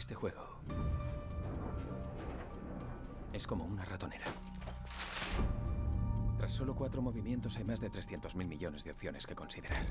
[0.00, 0.40] Este juego
[3.34, 4.24] es como una ratonera.
[6.38, 9.84] Tras solo cuatro movimientos hay más de 300.000 millones de opciones que considerar.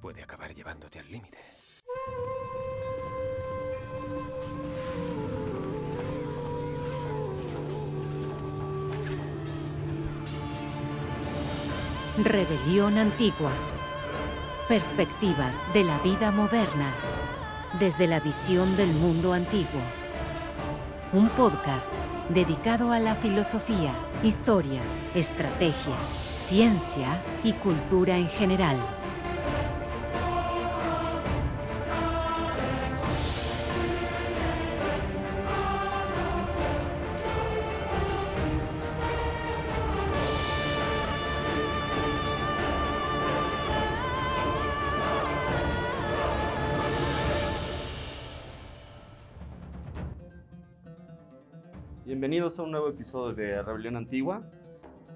[0.00, 1.38] Puede acabar llevándote al límite.
[12.22, 13.50] Rebelión Antigua.
[14.68, 16.90] Perspectivas de la vida moderna
[17.78, 19.82] desde la visión del mundo antiguo.
[21.12, 21.90] Un podcast
[22.30, 24.80] dedicado a la filosofía, historia,
[25.14, 25.98] estrategia,
[26.48, 29.03] ciencia y cultura en general.
[52.54, 54.40] Bienvenidos a un nuevo episodio de Rebelión Antigua.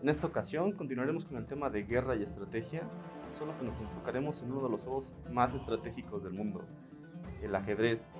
[0.02, 2.82] En esta ocasión continuaremos con el tema de guerra y estrategia,
[3.30, 6.64] solo que nos enfocaremos en uno de los juegos más estratégicos del mundo,
[7.40, 8.10] el ajedrez.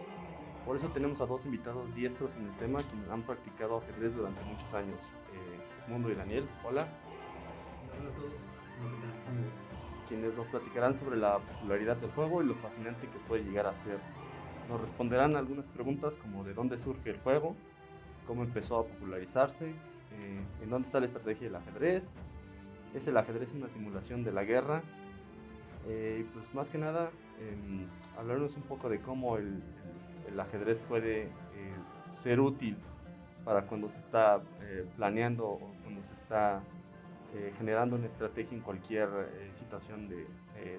[0.64, 4.44] Por eso tenemos a dos invitados diestros en el tema quienes han practicado ajedrez durante
[4.44, 6.48] muchos años, eh, Mundo y Daniel.
[6.62, 6.86] Hola.
[7.98, 8.32] Hola a todos.
[10.06, 13.74] Quienes nos platicarán sobre la popularidad del juego y lo fascinante que puede llegar a
[13.74, 13.98] ser.
[14.68, 17.56] Nos responderán algunas preguntas como de dónde surge el juego,
[18.28, 22.22] cómo empezó a popularizarse, eh, en dónde está la estrategia del ajedrez,
[22.94, 24.82] es el ajedrez una simulación de la guerra,
[25.88, 27.86] eh, pues más que nada eh,
[28.18, 29.62] hablarnos un poco de cómo el,
[30.38, 31.28] ajedrez puede eh,
[32.12, 32.76] ser útil
[33.44, 36.62] para cuando se está eh, planeando o cuando se está
[37.58, 39.08] generando una estrategia en cualquier
[39.52, 40.26] situación de,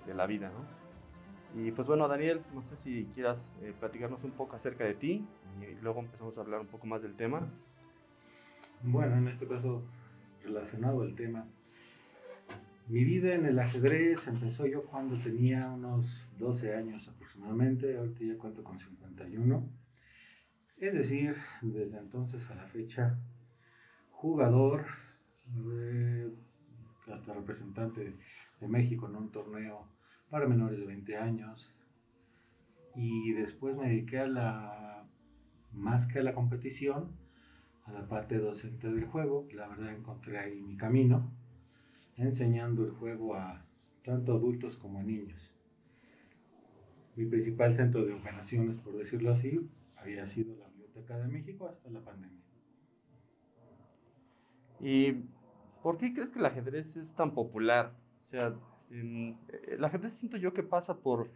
[0.03, 0.49] de, la vida.
[0.49, 0.78] ¿no?
[1.55, 5.25] Y pues bueno, Daniel, no sé si quieras platicarnos un poco acerca de ti
[5.61, 7.47] y luego empezamos a hablar un poco más del tema.
[8.83, 9.83] Bueno, en este caso,
[10.43, 11.45] relacionado al tema,
[12.87, 18.37] mi vida en el ajedrez empezó yo cuando tenía unos 12 años aproximadamente, ahorita ya
[18.37, 19.69] cuento con 51.
[20.77, 23.17] Es decir, desde entonces a la fecha,
[24.11, 24.85] jugador,
[25.71, 26.31] eh,
[27.11, 28.15] hasta representante
[28.59, 29.87] de México en un torneo
[30.29, 31.73] para menores de 20 años.
[32.95, 35.05] Y después me dediqué a la,
[35.73, 37.11] más que a la competición,
[37.85, 39.47] a la parte docente del juego.
[39.53, 41.31] La verdad encontré ahí mi camino,
[42.17, 43.65] enseñando el juego a
[44.03, 45.53] tanto adultos como a niños.
[47.15, 51.89] Mi principal centro de operaciones, por decirlo así, había sido la Biblioteca de México hasta
[51.89, 52.39] la pandemia.
[54.79, 55.23] ¿Y
[55.83, 57.93] por qué crees que el ajedrez es tan popular?
[58.17, 58.53] O sea,
[58.91, 61.29] en, el ajedrez siento yo que pasa por,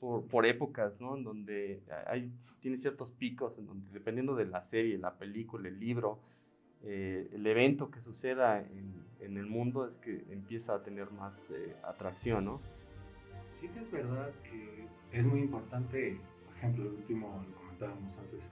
[0.00, 1.16] por, por, épocas, ¿no?
[1.16, 5.78] En donde hay, tiene ciertos picos, en donde dependiendo de la serie, la película, el
[5.78, 6.20] libro,
[6.82, 11.50] eh, el evento que suceda en, en, el mundo es que empieza a tener más
[11.50, 12.60] eh, atracción, ¿no?
[13.50, 18.50] Sí que es verdad que es muy importante, por ejemplo, el último lo comentábamos antes,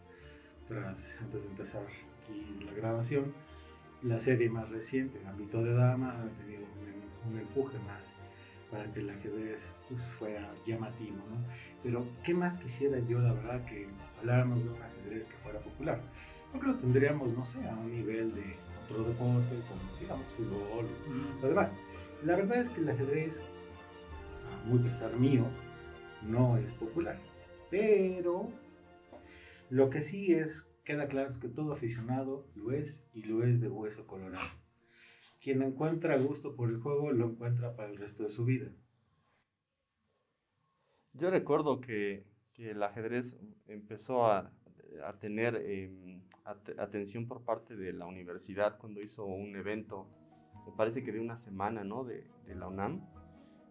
[0.66, 3.34] tras, antes de empezar aquí la grabación,
[4.02, 6.62] la serie más reciente, Gambito de Dama, ha tenido
[7.28, 8.16] un empuje más
[8.72, 11.36] para que el ajedrez pues, fuera llamativo, ¿no?
[11.82, 13.86] Pero, ¿qué más quisiera yo, la verdad, que
[14.18, 16.00] habláramos de un ajedrez que fuera popular?
[16.50, 20.86] Creo que lo tendríamos, no sé, a un nivel de otro deporte, como, digamos, fútbol,
[21.42, 21.70] lo demás.
[22.24, 23.42] La verdad es que el ajedrez,
[24.50, 25.44] a muy pesar mío,
[26.22, 27.18] no es popular.
[27.70, 28.48] Pero,
[29.68, 33.60] lo que sí es, queda claro es que todo aficionado lo es y lo es
[33.60, 34.61] de hueso colorado
[35.42, 38.72] quien encuentra gusto por el juego lo encuentra para el resto de su vida.
[41.14, 44.52] Yo recuerdo que, que el ajedrez empezó a,
[45.04, 45.90] a tener eh,
[46.44, 50.06] at atención por parte de la universidad cuando hizo un evento,
[50.66, 52.04] me parece que de una semana, ¿no?
[52.04, 53.04] De, de la UNAM,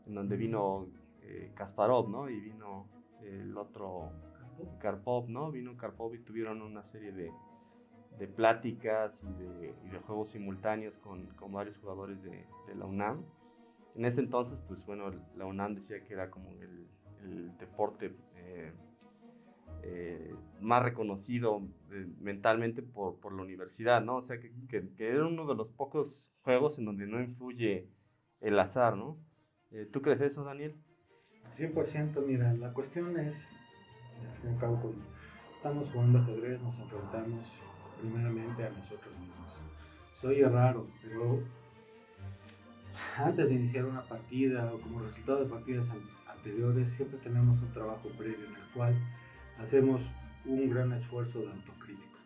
[0.06, 0.88] en donde vino
[1.22, 2.30] eh, Kasparov, ¿no?
[2.30, 2.90] Y vino
[3.22, 4.12] el otro
[4.80, 5.52] Karpov, ¿no?
[5.52, 7.32] Vino Karpov y tuvieron una serie de,
[8.18, 12.86] de pláticas y de, y de, juegos simultáneos con, con varios jugadores de, de, la
[12.86, 13.24] UNAM.
[13.96, 16.88] En ese entonces, pues bueno, la UNAM decía que era como el,
[17.24, 18.72] el deporte eh,
[19.84, 21.62] eh, más reconocido
[21.92, 24.18] eh, mentalmente por, por, la universidad, ¿no?
[24.18, 27.88] O sea, que, que, que, era uno de los pocos juegos en donde no influye
[28.42, 29.18] el azar, ¿no?
[29.92, 30.76] ¿Tú crees eso, Daniel?
[31.58, 33.50] 100%, mira, la cuestión es,
[34.20, 35.02] al fin y al cabo, cuando
[35.56, 37.54] estamos jugando ajedrez, nos enfrentamos
[38.02, 39.54] primeramente a nosotros mismos.
[40.12, 41.42] Soy raro, pero
[43.18, 45.90] antes de iniciar una partida o como resultado de partidas
[46.28, 48.96] anteriores, siempre tenemos un trabajo previo en el cual
[49.60, 50.02] hacemos
[50.46, 52.20] un gran esfuerzo de autocrítica.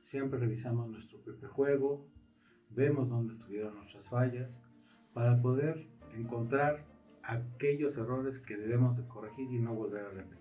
[0.00, 2.06] Siempre revisamos nuestro propio juego,
[2.70, 4.60] vemos dónde estuvieron nuestras fallas,
[5.12, 5.86] para poder
[6.16, 6.84] encontrar
[7.22, 10.40] aquellos errores que debemos de corregir y no volver a repetir.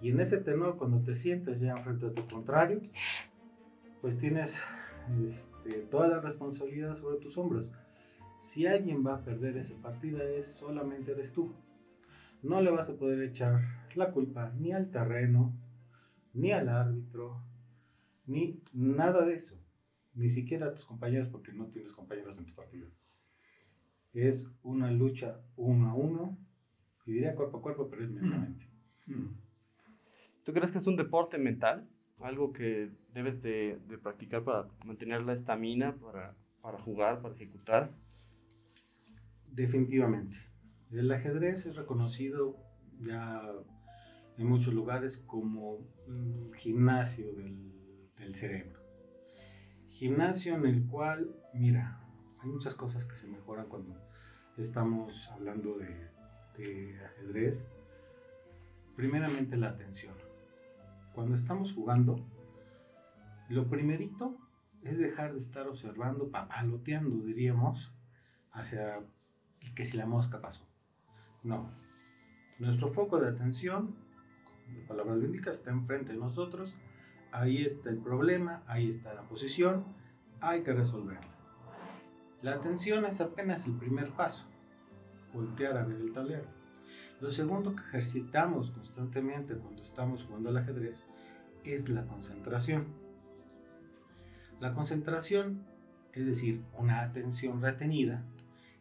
[0.00, 2.80] Y en ese tenor, cuando te sientes ya frente a tu contrario,
[4.00, 4.60] pues tienes
[5.24, 7.70] este, toda la responsabilidad sobre tus hombros.
[8.40, 11.54] Si alguien va a perder esa partida es solamente eres tú.
[12.42, 13.60] No le vas a poder echar
[13.94, 15.52] la culpa ni al terreno,
[16.32, 17.42] ni al árbitro,
[18.26, 19.60] ni nada de eso.
[20.14, 22.86] Ni siquiera a tus compañeros porque no tienes compañeros en tu partida.
[24.12, 26.38] Es una lucha uno a uno,
[27.06, 28.64] y diría cuerpo a cuerpo, pero es mentalmente.
[29.06, 29.34] Mm.
[30.44, 31.88] ¿Tú crees que es un deporte mental?
[32.20, 37.92] Algo que debes de, practicar para mantener la estamina, para, para jugar, para ejecutar.
[39.46, 40.36] Definitivamente.
[40.90, 42.56] El ajedrez es reconocido
[43.00, 43.42] ya
[44.36, 48.80] en muchos lugares como un gimnasio del, cerebro.
[49.86, 52.00] Gimnasio en el cual, mira,
[52.40, 53.96] hay muchas cosas que se mejoran cuando
[54.56, 57.66] estamos hablando de ajedrez.
[58.96, 60.27] Primeramente la atención.
[61.18, 62.24] Cuando estamos jugando,
[63.48, 64.38] lo primerito
[64.84, 67.92] es dejar de estar observando, papaloteando, diríamos,
[68.52, 69.00] hacia
[69.74, 70.64] que si la mosca pasó.
[71.42, 71.72] No.
[72.60, 73.96] Nuestro foco de atención,
[74.64, 76.76] como la palabra lo indica, está enfrente de nosotros.
[77.32, 79.82] Ahí está el problema, ahí está la posición,
[80.40, 81.34] hay que resolverla.
[82.42, 84.46] La atención es apenas el primer paso,
[85.34, 86.57] voltear a ver el tablero.
[87.20, 91.04] Lo segundo que ejercitamos constantemente cuando estamos jugando al ajedrez
[91.64, 92.86] es la concentración.
[94.60, 95.64] La concentración,
[96.12, 98.24] es decir, una atención retenida,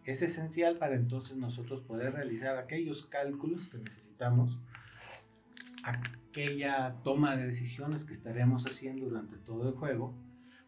[0.04, 4.58] es esencial para entonces nosotros poder realizar aquellos cálculos que necesitamos,
[5.84, 10.14] aquella toma de decisiones que estaremos haciendo durante todo el juego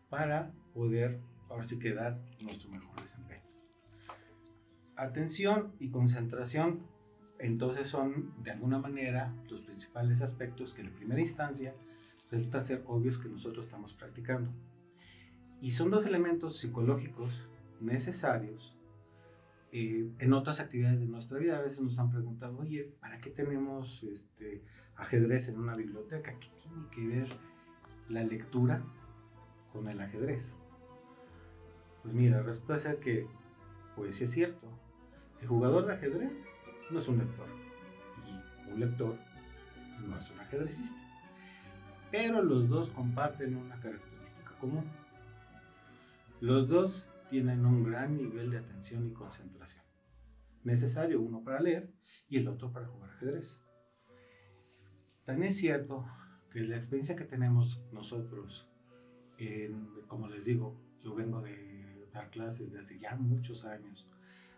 [0.09, 1.19] para poder
[1.49, 3.43] ahora sí dar nuestro mejor desempeño.
[4.95, 6.81] Atención y concentración
[7.39, 11.73] entonces son de alguna manera los principales aspectos que en primera instancia
[12.29, 14.51] resulta ser obvios que nosotros estamos practicando.
[15.61, 17.47] Y son dos elementos psicológicos
[17.79, 18.77] necesarios
[19.71, 21.57] eh, en otras actividades de nuestra vida.
[21.57, 24.63] A veces nos han preguntado, oye, ¿para qué tenemos este,
[24.95, 26.33] ajedrez en una biblioteca?
[26.39, 27.27] ¿Qué tiene que ver
[28.09, 28.83] la lectura
[29.71, 30.57] con el ajedrez?
[32.03, 33.27] Pues mira, resulta ser que,
[33.95, 34.67] pues sí es cierto,
[35.41, 36.47] el jugador de ajedrez
[36.89, 37.47] no es un lector
[38.25, 39.17] y un lector
[40.07, 40.99] no es un ajedrecista.
[42.11, 44.85] Pero los dos comparten una característica común.
[46.41, 49.83] Los dos tienen un gran nivel de atención y concentración.
[50.63, 51.93] Necesario uno para leer
[52.27, 53.61] y el otro para jugar ajedrez.
[55.23, 56.05] También es cierto
[56.49, 58.67] que la experiencia que tenemos nosotros,
[60.07, 64.07] como les digo, yo vengo de dar clases de hace ya muchos años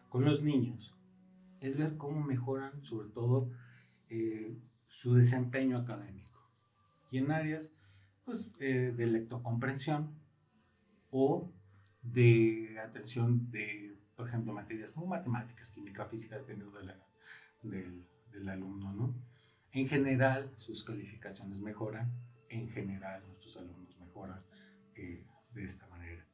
[0.07, 0.95] con los niños,
[1.61, 3.49] es ver cómo mejoran sobre todo
[4.09, 6.41] eh, su desempeño académico.
[7.11, 7.73] Y en áreas
[8.25, 10.19] pues, eh, de lectocomprensión
[11.11, 11.49] o
[12.01, 16.79] de atención de, por ejemplo, materias como matemáticas, química, física, dependiendo
[17.61, 19.15] del, del alumno, ¿no?
[19.73, 22.11] En general, sus calificaciones mejoran,
[22.49, 24.41] en general, nuestros alumnos mejoran
[24.95, 26.25] eh, de esta manera.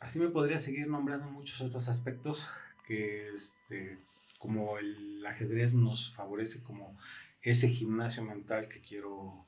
[0.00, 2.48] Así me podría seguir nombrando muchos otros aspectos
[2.88, 3.98] que, este,
[4.38, 6.96] como el ajedrez nos favorece como
[7.42, 9.44] ese gimnasio mental que quiero,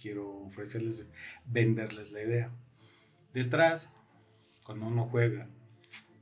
[0.00, 1.04] quiero ofrecerles,
[1.44, 2.50] venderles la idea.
[3.34, 3.92] Detrás,
[4.64, 5.48] cuando uno juega,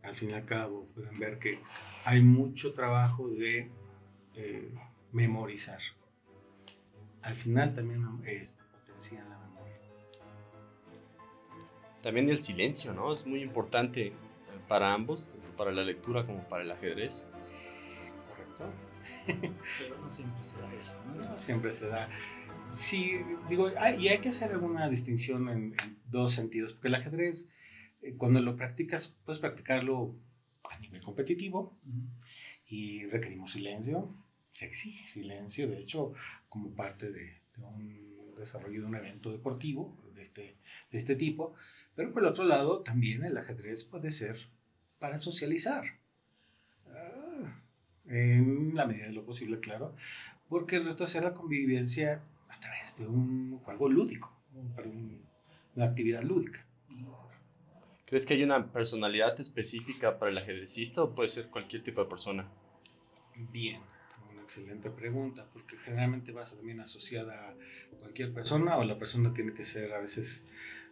[0.02, 1.60] al fin y al cabo, pueden ver que
[2.04, 3.70] hay mucho trabajo de
[4.34, 4.74] eh,
[5.12, 5.80] memorizar.
[7.22, 9.80] Al final también este, potencia la memoria.
[12.02, 13.14] También el silencio, ¿no?
[13.14, 14.12] Es muy importante
[14.68, 17.24] para ambos, para la lectura como para el ajedrez.
[18.28, 18.72] Correcto.
[19.78, 21.14] Pero no siempre se da eso, ¿no?
[21.24, 22.08] No siempre se da.
[22.70, 26.96] Sí, digo, hay, y hay que hacer alguna distinción en, en, dos sentidos, porque el
[26.96, 27.48] ajedrez,
[28.02, 30.14] eh, cuando lo practicas, puedes practicarlo
[30.68, 32.08] a nivel competitivo uh -huh.
[32.68, 34.12] y requerimos silencio,
[34.52, 36.12] se exige silencio, de hecho,
[36.48, 40.56] como parte de, de, un desarrollo de un evento deportivo de este,
[40.90, 41.54] de este tipo,
[41.94, 44.48] pero por el otro lado, también el ajedrez puede ser
[44.98, 45.84] para socializar.
[46.88, 47.62] Ah,
[48.06, 49.94] en la medida de lo posible, claro,
[50.48, 54.32] porque el resto es hacer la convivencia a través de un juego lúdico,
[55.74, 56.66] una actividad lúdica.
[58.06, 62.08] ¿Crees que hay una personalidad específica para el ajedrecista o puede ser cualquier tipo de
[62.08, 62.48] persona?
[63.36, 63.80] Bien,
[64.30, 67.56] una excelente pregunta, porque generalmente vas también asociada a
[67.98, 70.44] cualquier persona o la persona tiene que ser a veces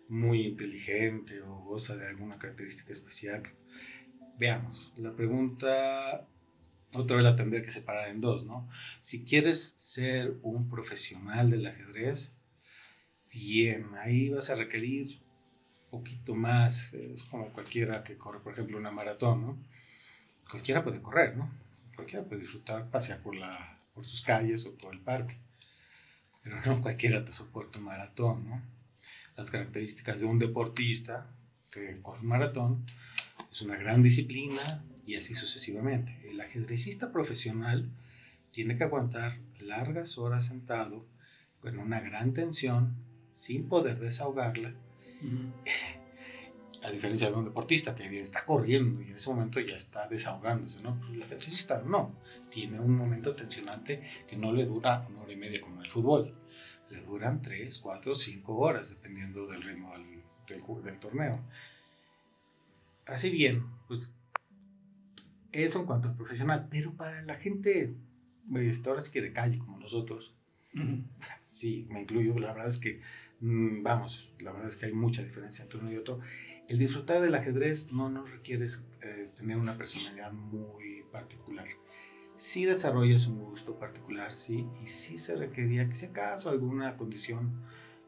[0.09, 3.45] muy inteligente o goza de alguna característica especial.
[4.39, 6.27] Veamos, la pregunta
[6.95, 8.69] otra vez la tendré que separar en dos, ¿no?
[9.01, 12.35] Si quieres ser un profesional del ajedrez,
[13.31, 15.21] bien, ahí vas a requerir
[15.91, 19.59] poquito más, es como cualquiera que corre, por ejemplo, una maratón, ¿no?
[20.51, 21.49] Cualquiera puede correr, ¿no?
[21.95, 25.39] Cualquiera puede disfrutar, pasear por, la, por sus calles o por el parque,
[26.43, 28.63] pero no cualquiera te soporta un maratón, ¿no?
[29.37, 31.29] Las características de un deportista
[31.71, 32.85] que corre un maratón
[33.51, 36.19] es una gran disciplina, y así sucesivamente.
[36.29, 37.91] El ajedrecista profesional
[38.51, 41.07] tiene que aguantar largas horas sentado
[41.61, 42.95] con una gran tensión
[43.33, 44.75] sin poder desahogarla.
[46.83, 50.83] A diferencia de un deportista que está corriendo y en ese momento ya está desahogándose,
[50.83, 50.99] ¿no?
[51.01, 52.15] Pues el ajedrecista no,
[52.51, 55.91] tiene un momento tensionante que no le dura una hora y media como en el
[55.91, 56.35] fútbol,
[56.91, 61.41] le duran tres, cuatro, cinco horas dependiendo del ritmo del, del, del torneo.
[63.07, 64.15] Así bien, pues
[65.53, 67.95] eso en cuanto al profesional, pero para la gente,
[68.57, 70.35] este, ahora sí que de calle como nosotros,
[71.49, 73.01] sí, me incluyo, la verdad es que,
[73.41, 76.21] mm, vamos, la verdad es que hay mucha diferencia entre uno y otro.
[76.69, 78.67] El disfrutar del ajedrez no nos requiere
[79.03, 81.67] eh, tener una personalidad muy particular.
[82.37, 87.63] Sí desarrollas un gusto particular, sí, y sí se requería que si acaso alguna condición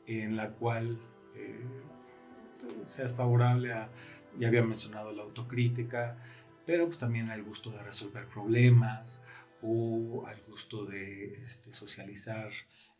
[0.06, 0.98] en la cual
[1.36, 1.64] eh,
[2.84, 3.90] seas favorable a,
[4.38, 6.18] ya había mencionado la autocrítica,
[6.64, 9.22] pero pues también al gusto de resolver problemas
[9.62, 12.50] o al gusto de este, socializar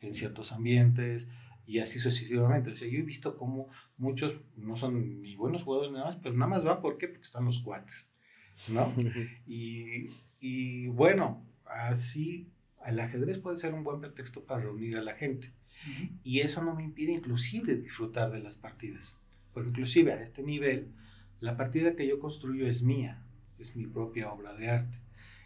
[0.01, 1.29] en ciertos ambientes
[1.67, 2.71] y así sucesivamente.
[2.71, 6.35] O sea, yo he visto como muchos no son ni buenos jugadores nada más, pero
[6.35, 7.09] nada más va ¿por qué?
[7.09, 8.13] porque están los cuates,
[8.69, 8.95] ¿no?
[9.47, 12.49] y, y bueno, así
[12.87, 15.53] el ajedrez puede ser un buen pretexto para reunir a la gente.
[16.23, 19.19] Y eso no me impide inclusive disfrutar de las partidas.
[19.53, 20.93] Porque inclusive a este nivel,
[21.41, 23.23] la partida que yo construyo es mía
[23.59, 24.99] es mi propia obra de arte.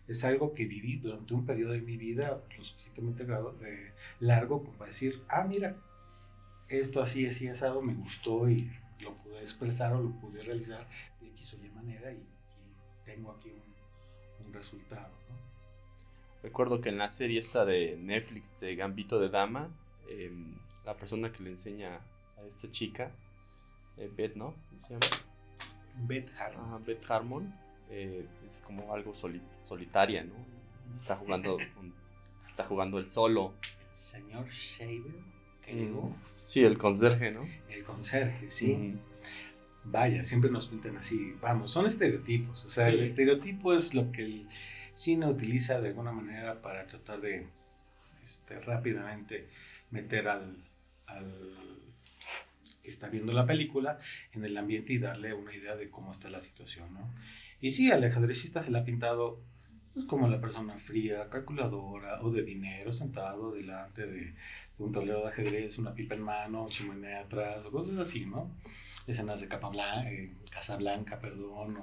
[0.09, 3.25] Es algo que viví durante un periodo de mi vida lo suficientemente
[3.65, 5.77] eh, largo como para decir, ah, mira,
[6.69, 8.71] esto así, así asado, me gustó y
[9.01, 10.87] lo pude expresar o lo pude realizar
[11.21, 12.27] de X o Y manera y,
[13.05, 15.13] tengo aquí un, resultado.
[16.43, 19.69] Recuerdo que en la serie esta de Netflix de Gambito de Dama,
[20.09, 22.01] em, la persona que le enseña
[22.37, 23.13] a esta chica,
[23.97, 24.55] eh, Beth, ¿no?
[24.89, 25.30] ¿Se llama?
[26.07, 26.85] Beth Harmon.
[26.85, 27.55] Beth Harmon
[27.91, 29.15] eh, es como algo
[29.63, 30.35] solitaria, ¿no?
[31.01, 31.59] Está jugando,
[32.47, 33.55] está jugando el solo.
[33.63, 35.15] El señor Shaver,
[35.65, 36.15] creo.
[36.45, 37.43] Sí, el conserje, ¿no?
[37.69, 38.97] El conserje, sí.
[39.85, 41.35] Vaya, siempre nos pintan así.
[41.41, 42.65] Vamos, son estereotipos.
[42.65, 44.49] O sea, el estereotipo es lo que el
[44.93, 47.47] cine utiliza de alguna manera para tratar de
[48.23, 49.49] este, rápidamente
[49.91, 50.57] meter al,
[51.07, 51.90] al
[52.83, 53.99] que está viendo la película
[54.33, 57.11] en el ambiente y darle una idea de cómo está la situación, ¿no?
[57.61, 59.41] Y sí, al ajedrecista se le ha pintado
[59.93, 64.35] pues, como la persona fría, calculadora o de dinero, sentado delante de,
[64.79, 68.51] un tablero de ajedrez, una pipa en mano, chimenea atrás, o cosas así, ¿no?
[69.07, 71.79] Escenas de capa blanca, eh, Casa Blanca, perdón,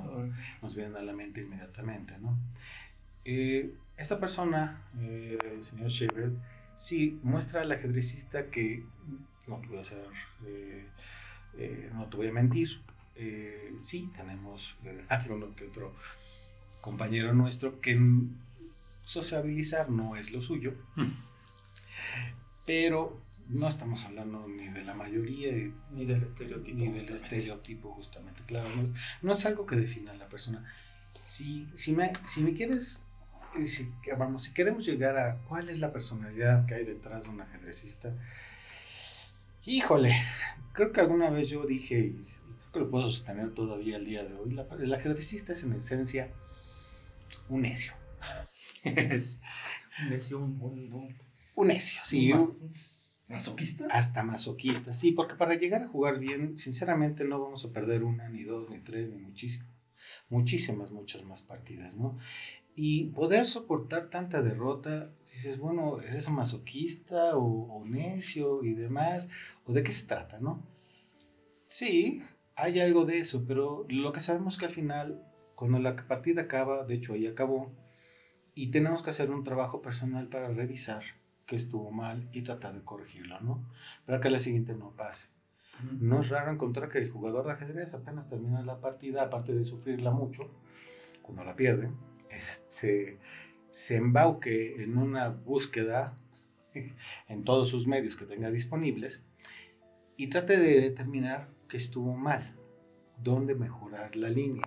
[0.61, 2.37] nos vienen a la mente inmediatamente, ¿no?
[3.25, 6.31] Eh, esta persona, eh, el señor Shever,
[6.75, 8.85] sí muestra al ajedrecista que,
[9.47, 10.05] no te voy a hacer,
[11.93, 12.81] no te voy a mentir,
[13.19, 15.93] eh, sí tenemos eh, alguno que otro
[16.81, 17.99] compañero nuestro que
[19.03, 21.11] sociabilizar no es lo suyo, hmm.
[22.65, 25.51] pero no estamos hablando ni de la mayoría
[25.91, 28.69] ni del estereotipo, ni del estereotipo justamente, claro,
[29.21, 30.65] no es, algo que defina a la persona.
[31.23, 33.03] Si, si, me, si me quieres,
[33.63, 37.41] si, vamos, si queremos llegar a cuál es la personalidad que hay detrás de un
[37.41, 38.13] ajedrecista,
[39.67, 40.15] híjole,
[40.73, 42.15] creo que alguna vez yo dije,
[42.73, 44.57] lo puedo sostener todavía el día de hoy.
[44.79, 46.31] el ajedrecista es en esencia
[47.49, 47.93] un necio.
[48.85, 51.15] un necio, un,
[51.55, 52.31] un, necio, sí.
[53.27, 53.87] ¿Masoquista?
[53.89, 58.29] Hasta masoquista, sí, porque para llegar a jugar bien, sinceramente no vamos a perder una,
[58.29, 59.67] ni dos, ni tres, ni muchísimas,
[60.29, 62.17] muchísimas, muchas más partidas, ¿no?
[62.79, 69.29] Y poder soportar tanta derrota, dices, bueno, ¿eres masoquista o, o necio y demás?
[69.67, 70.65] ¿O de qué se trata, no?
[71.65, 72.21] Sí,
[72.55, 75.21] hay algo de eso, pero lo que sabemos que al final,
[75.55, 77.75] cuando la partida acaba, de hecho ahí acabó,
[78.55, 81.03] y tenemos que hacer un trabajo personal para revisar
[81.45, 83.69] que estuvo mal y tratar de corregirlo, ¿no?
[84.05, 85.29] Para que la siguiente no pase.
[85.99, 89.63] No es raro encontrar que el jugador de ajedrez apenas termina la partida, aparte de
[89.63, 90.49] sufrirla mucho,
[91.21, 91.91] cuando la pierde,
[92.31, 93.19] este,
[93.69, 96.15] se embauque en una búsqueda
[97.27, 99.26] en todos sus medios que tenga disponibles
[100.17, 102.55] y trate de determinar qué estuvo mal,
[103.23, 104.63] dónde mejorar la línea,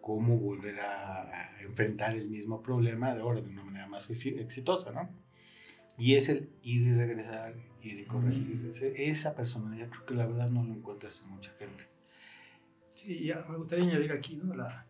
[0.00, 5.08] cómo volver a enfrentar el mismo problema de ahora de una manera más exitosa, ¿no?
[5.98, 8.72] Y es el ir y regresar, ir y corregir.
[8.96, 11.84] Esa personalidad creo que la verdad no lo encuentras en mucha gente.
[12.94, 14.54] Sí, ya me gustaría añadir aquí, ¿no?
[14.54, 14.86] La,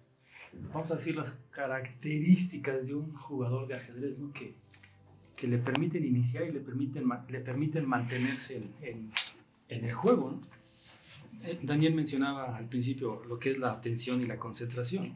[0.73, 4.33] vamos a decir las características de un jugador de ajedrez, ¿no?
[4.33, 4.55] Que,
[5.35, 9.13] que le permiten iniciar y le permiten, le permiten mantenerse en, en,
[9.69, 10.41] en el juego, ¿no?
[11.45, 15.15] Eh, Daniel mencionaba al principio lo que es la atención y la concentración.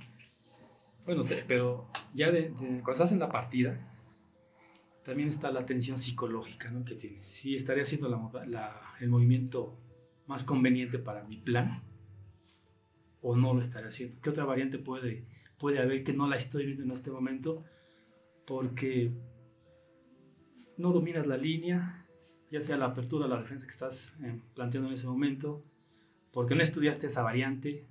[1.05, 3.77] Bueno, pero ya de, de, cuando estás en la partida,
[5.05, 6.85] también está la atención psicológica ¿no?
[6.85, 7.27] que tienes.
[7.27, 9.77] Si estaré haciendo la, la, el movimiento
[10.27, 11.83] más conveniente para mi plan
[13.21, 14.21] o no lo estaré haciendo.
[14.21, 15.25] ¿Qué otra variante puede,
[15.59, 17.65] puede haber que no la estoy viendo en este momento?
[18.47, 19.13] Porque
[20.77, 22.02] no dominas la línea,
[22.53, 25.65] ya sea la apertura la defensa que estás eh, planteando en ese momento,
[26.33, 27.87] porque no estudiaste esa variante.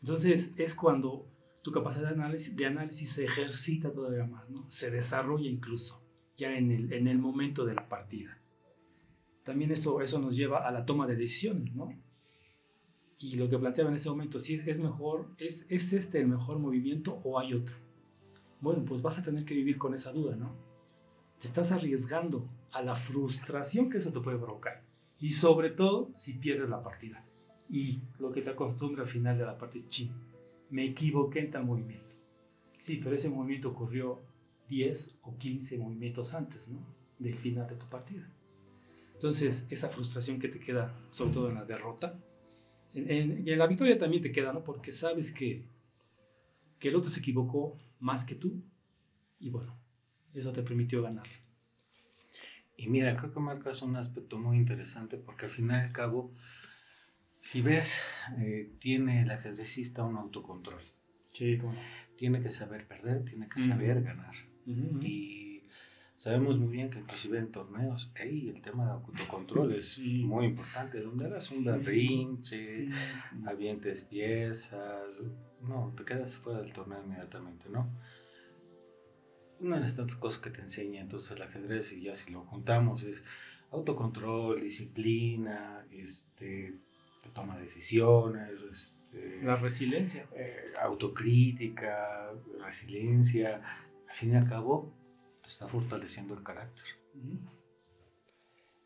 [0.00, 1.26] Entonces es cuando
[1.62, 4.70] tu capacidad de análisis, de análisis se ejercita todavía más, ¿no?
[4.70, 6.00] se desarrolla incluso
[6.36, 8.38] ya en el, en el momento de la partida.
[9.42, 11.92] También eso, eso nos lleva a la toma de decisiones, ¿no?
[13.18, 16.60] Y lo que planteaba en ese momento, si es mejor, ¿es, ¿es este el mejor
[16.60, 17.74] movimiento o hay otro?
[18.60, 20.54] Bueno, pues vas a tener que vivir con esa duda, ¿no?
[21.40, 24.82] Te estás arriesgando a la frustración que eso te puede provocar.
[25.20, 27.24] Y sobre todo si pierdes la partida.
[27.68, 30.10] Y lo que se acostumbra al final de la partida es ching
[30.70, 32.16] me equivoqué en tal movimiento.
[32.78, 34.20] Sí, pero ese movimiento ocurrió
[34.68, 36.78] 10 o 15 movimientos antes, ¿no?
[37.18, 38.28] Del final de tu partida.
[39.14, 42.18] Entonces, esa frustración que te queda, sobre todo en la derrota,
[42.94, 44.62] en, y en la victoria también te queda, ¿no?
[44.62, 45.64] Porque sabes que,
[46.78, 48.62] que el otro se equivocó más que tú,
[49.40, 49.74] y bueno,
[50.34, 51.26] eso te permitió ganar.
[52.78, 56.32] Y mira, creo que marcas un aspecto muy interesante porque al final y al cabo,
[57.36, 58.00] si ves,
[58.38, 60.80] eh, tiene el ajedrecista un autocontrol.
[61.26, 61.78] Sí, bueno.
[62.16, 64.04] Tiene que saber perder, tiene que saber uh -huh.
[64.04, 64.34] ganar.
[64.66, 65.04] Uh -huh.
[65.04, 65.64] Y
[66.14, 70.22] sabemos muy bien que inclusive en torneos, ahí el tema de autocontrol es sí.
[70.24, 71.00] muy importante.
[71.00, 71.68] Donde hagas un sí.
[71.68, 72.90] berrinche, sí,
[73.44, 75.20] avientes piezas,
[75.62, 77.88] no, te quedas fuera del torneo inmediatamente, ¿no?
[79.60, 82.44] Una de las tantas cosas que te enseña entonces el ajedrez, y ya si lo
[82.44, 83.24] juntamos, es
[83.70, 86.74] autocontrol, disciplina, este
[87.22, 93.60] te toma decisiones, este, la resiliencia, eh, autocrítica, resiliencia,
[94.08, 94.92] al fin y al cabo
[95.42, 96.84] te está fortaleciendo el carácter.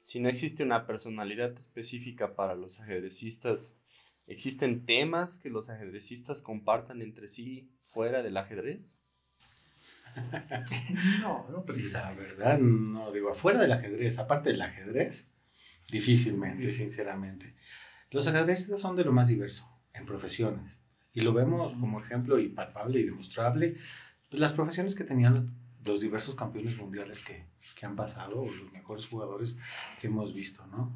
[0.05, 3.77] Si no existe una personalidad específica para los ajedrecistas,
[4.27, 9.02] ¿existen temas que los ajedrecistas compartan entre sí fuera del ajedrez?
[11.21, 12.23] no, no precisamente.
[12.23, 15.31] La verdad, no, digo, afuera del ajedrez, aparte del ajedrez,
[15.91, 16.79] difícilmente, sí.
[16.79, 17.55] sinceramente.
[18.11, 20.79] Los ajedrecistas son de lo más diverso en profesiones.
[21.15, 23.77] Y lo vemos como ejemplo y palpable y demostrable.
[24.29, 28.73] Pues las profesiones que tenían los diversos campeones mundiales que, que han pasado, o los
[28.73, 29.57] mejores jugadores
[30.01, 30.93] que hemos visto, ¿no?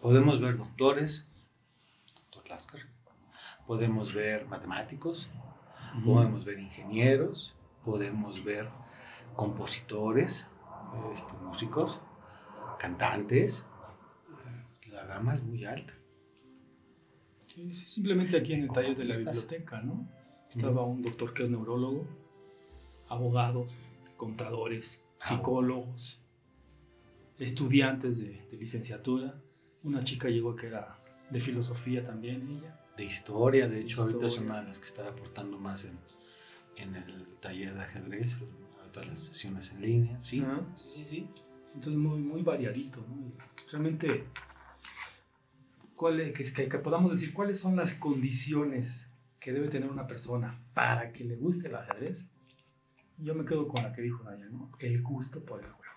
[0.00, 1.26] Podemos ver doctores,
[2.30, 2.44] doctor
[3.66, 5.28] podemos ver matemáticos,
[6.04, 8.68] podemos ver ingenieros, podemos ver
[9.34, 10.46] compositores,
[11.12, 12.00] este, músicos,
[12.78, 13.66] cantantes.
[14.90, 15.92] La gama es muy alta.
[17.46, 20.08] Sí, simplemente aquí en el taller de la biblioteca, ¿no?
[20.50, 22.06] Estaba un doctor que es neurólogo,
[23.08, 23.74] abogados,
[24.16, 26.20] contadores, psicólogos,
[27.38, 29.40] estudiantes de, de, licenciatura.
[29.82, 30.98] Una chica llegó que era
[31.30, 32.80] de filosofía también, ella.
[32.96, 35.98] De historia, de hecho, de ahorita es una de las que está aportando más en,
[36.76, 38.40] en el taller de ajedrez,
[38.94, 40.76] todas las sesiones en línea, sí, uh -huh.
[40.76, 41.30] sí, sí, sí.
[41.74, 43.32] Entonces, muy, muy variadito, ¿no?
[43.72, 44.24] Realmente
[45.96, 49.08] cuál es, que, que, podamos decir cuáles son las condiciones
[49.40, 52.24] que debe tener una persona para que le guste el ajedrez,
[53.18, 54.70] yo me quedo con la que dijo Daniel, ¿no?
[54.78, 55.94] El gusto por el juego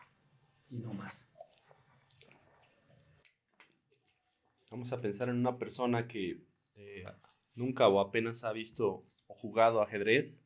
[0.72, 1.24] y no más.
[4.72, 6.42] Vamos a pensar en una persona que
[6.76, 7.06] eh,
[7.56, 10.44] nunca o apenas ha visto o jugado ajedrez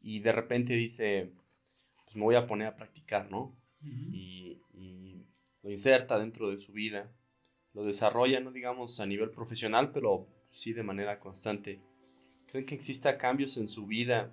[0.00, 1.32] y de repente dice,
[2.04, 3.56] pues me voy a poner a practicar, ¿no?
[3.82, 4.14] Uh -huh.
[4.14, 5.26] y, y
[5.62, 7.12] lo inserta dentro de su vida
[7.76, 11.78] lo desarrolla, no digamos a nivel profesional, pero sí de manera constante.
[12.46, 14.32] ¿Creen que exista cambios en su vida,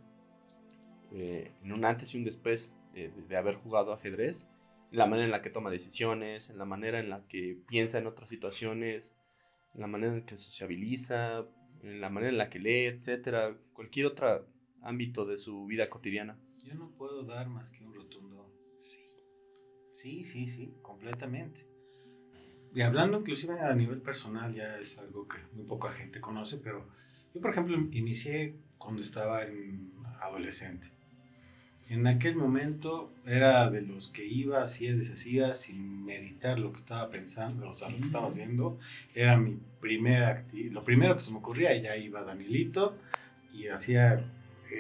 [1.12, 4.50] eh, en un antes y un después de, de, haber jugado ajedrez?
[4.94, 7.98] En la manera en la que toma decisiones, en la manera en la que piensa
[7.98, 9.14] en otras situaciones,
[9.76, 11.46] en la manera en la que sociabiliza,
[11.82, 14.48] en la manera en la que lee, etcétera, cualquier otro
[14.84, 16.38] ámbito de su vida cotidiana.
[16.64, 19.02] Yo no puedo dar más que un rotundo sí.
[19.92, 21.66] Sí, sí, sí, completamente.
[22.76, 26.86] Y hablando inclusive a nivel personal, ya es algo que muy poca gente conoce, pero
[27.34, 29.92] yo, por ejemplo, inicié cuando estaba en
[30.22, 30.90] adolescente.
[31.90, 37.10] En aquel momento era de los que iba, hacía, deshacía sin meditar lo que estaba
[37.10, 38.80] pensando, o sea, lo que estaba haciendo.
[39.14, 42.98] Era mi primera actividad, lo primero que se me ocurría, ya iba Danielito
[43.54, 44.24] y hacía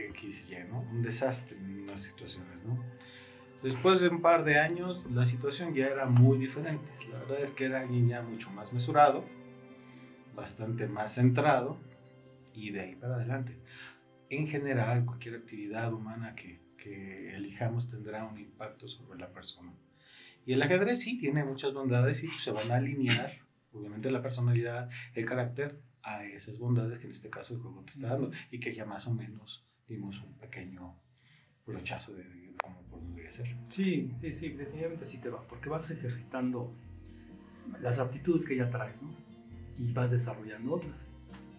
[0.09, 0.81] X, Y, ¿no?
[0.81, 2.83] Un desastre en unas situaciones, ¿no?
[3.61, 6.91] Después de un par de años, la situación ya era muy diferente.
[7.09, 9.23] La verdad es que era alguien ya mucho más mesurado,
[10.35, 11.79] bastante más centrado
[12.53, 13.57] y de ahí para adelante.
[14.29, 19.73] En general, cualquier actividad humana que, que elijamos tendrá un impacto sobre la persona.
[20.45, 23.31] Y el ajedrez sí tiene muchas bondades y se van a alinear,
[23.71, 27.91] obviamente, la personalidad, el carácter a esas bondades que en este caso el juego te
[27.91, 30.95] está dando y que ya más o menos dimos un pequeño
[31.65, 33.47] brochazo de, de cómo podría ser.
[33.69, 36.73] Sí, sí, sí, definitivamente sí te va, porque vas ejercitando
[37.81, 39.09] las aptitudes que ya traes, ¿no?
[39.77, 40.95] Y vas desarrollando otras.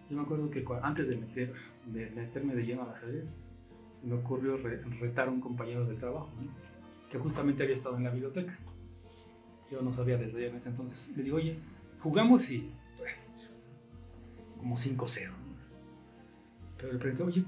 [0.09, 1.53] Yo me acuerdo que antes de, meter,
[1.87, 3.47] de meterme de lleno al ajedrez,
[3.91, 6.51] se me ocurrió re, retar a un compañero del trabajo, ¿no?
[7.09, 8.57] que justamente había estado en la biblioteca.
[9.71, 11.15] Yo no sabía desde allá en ese entonces.
[11.15, 11.57] Le digo, oye,
[11.99, 12.71] jugamos y...
[14.57, 15.29] Como 5-0.
[15.29, 15.35] ¿no?
[16.77, 17.45] Pero le pregunté, oye,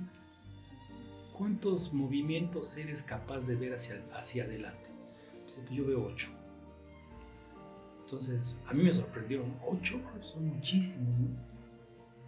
[1.37, 4.89] ¿cuántos movimientos eres capaz de ver hacia, hacia adelante?
[5.43, 6.29] Pues yo veo 8.
[8.01, 9.53] Entonces, a mí me sorprendió, ¿no?
[9.67, 11.27] 8 son muchísimos, ¿no?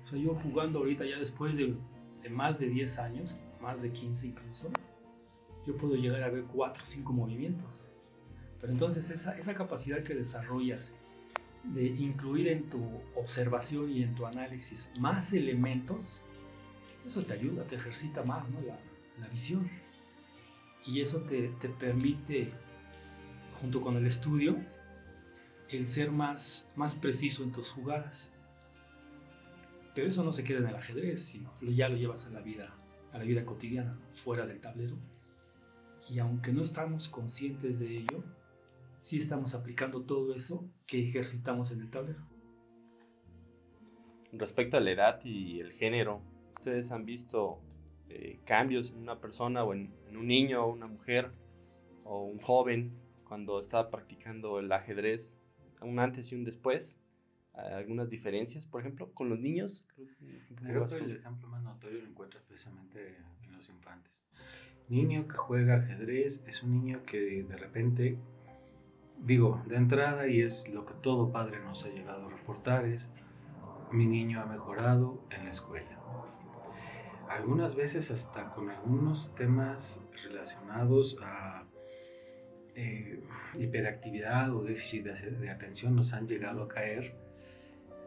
[0.04, 1.76] O sea, yo jugando ahorita ya después de,
[2.30, 4.70] más de 10 años, más de 15 incluso,
[5.66, 7.86] yo puedo llegar a ver 4 o 5 movimientos.
[8.60, 10.94] Pero entonces esa, capacidad que desarrollas
[11.64, 12.82] de incluir en tu
[13.16, 16.20] observación y en tu análisis más elementos,
[17.06, 18.60] eso te ayuda, te ejercita más ¿no?
[19.20, 19.70] La visión.
[20.86, 22.52] Y eso te, te, permite,
[23.60, 24.58] junto con el estudio,
[25.70, 28.30] el ser más, más preciso en tus jugadas.
[29.94, 32.74] Pero eso no se queda en el ajedrez, sino ya lo llevas a la vida,
[33.12, 34.98] a la vida cotidiana, fuera del tablero.
[36.10, 38.24] Y aunque no estamos conscientes de ello,
[39.02, 42.20] sí estamos aplicando todo eso que ejercitamos en el tablero.
[44.32, 46.22] Respecto a la edad y el género,
[46.56, 47.60] ¿ustedes han visto
[48.10, 51.32] eh, cambios en una persona o en, en, un niño o una mujer
[52.04, 52.94] o un joven
[53.28, 55.40] cuando estaba practicando el ajedrez,
[55.82, 57.02] un antes y un después?
[57.54, 59.86] algunas diferencias, por ejemplo, con los niños.
[60.56, 64.24] Creo que el ejemplo más notorio lo encuentras precisamente en los infantes.
[64.88, 68.18] Niño que juega ajedrez es un niño que de repente,
[69.20, 73.12] digo, de entrada, y es lo que todo padre nos ha llegado a reportar, es
[73.92, 75.99] mi niño ha mejorado en la escuela.
[77.30, 81.64] Algunas veces hasta con algunos temas relacionados a
[82.76, 83.22] eh,
[83.58, 87.14] hiperactividad o déficit de, de atención nos han llegado a caer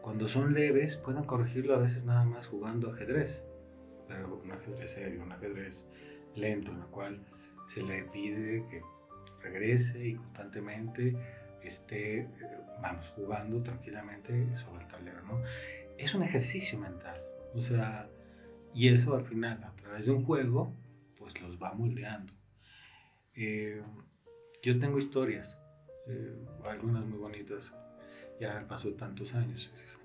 [0.03, 3.41] cuando son leves, pueden corregirlo a veces nada más jugando ajedrez,
[4.05, 5.87] pero un ajedrez serio, un ajedrez
[6.35, 7.21] lento, en el cual
[7.67, 8.81] se le pide que
[9.41, 11.15] regrese y constantemente
[11.63, 12.27] esté,
[12.81, 15.41] vamos, jugando tranquilamente sobre el tablero, ¿no?
[15.97, 17.21] Es un ejercicio mental,
[17.55, 18.09] o sea,
[18.73, 20.73] y eso al final, a través de un juego,
[21.17, 22.33] pues los va moldeando.
[23.35, 23.81] Eh,
[24.61, 25.59] yo tengo historias,
[26.07, 27.73] eh, algunas muy bonitas,
[28.39, 29.71] ya pasó tantos años.
[29.75, 29.99] Es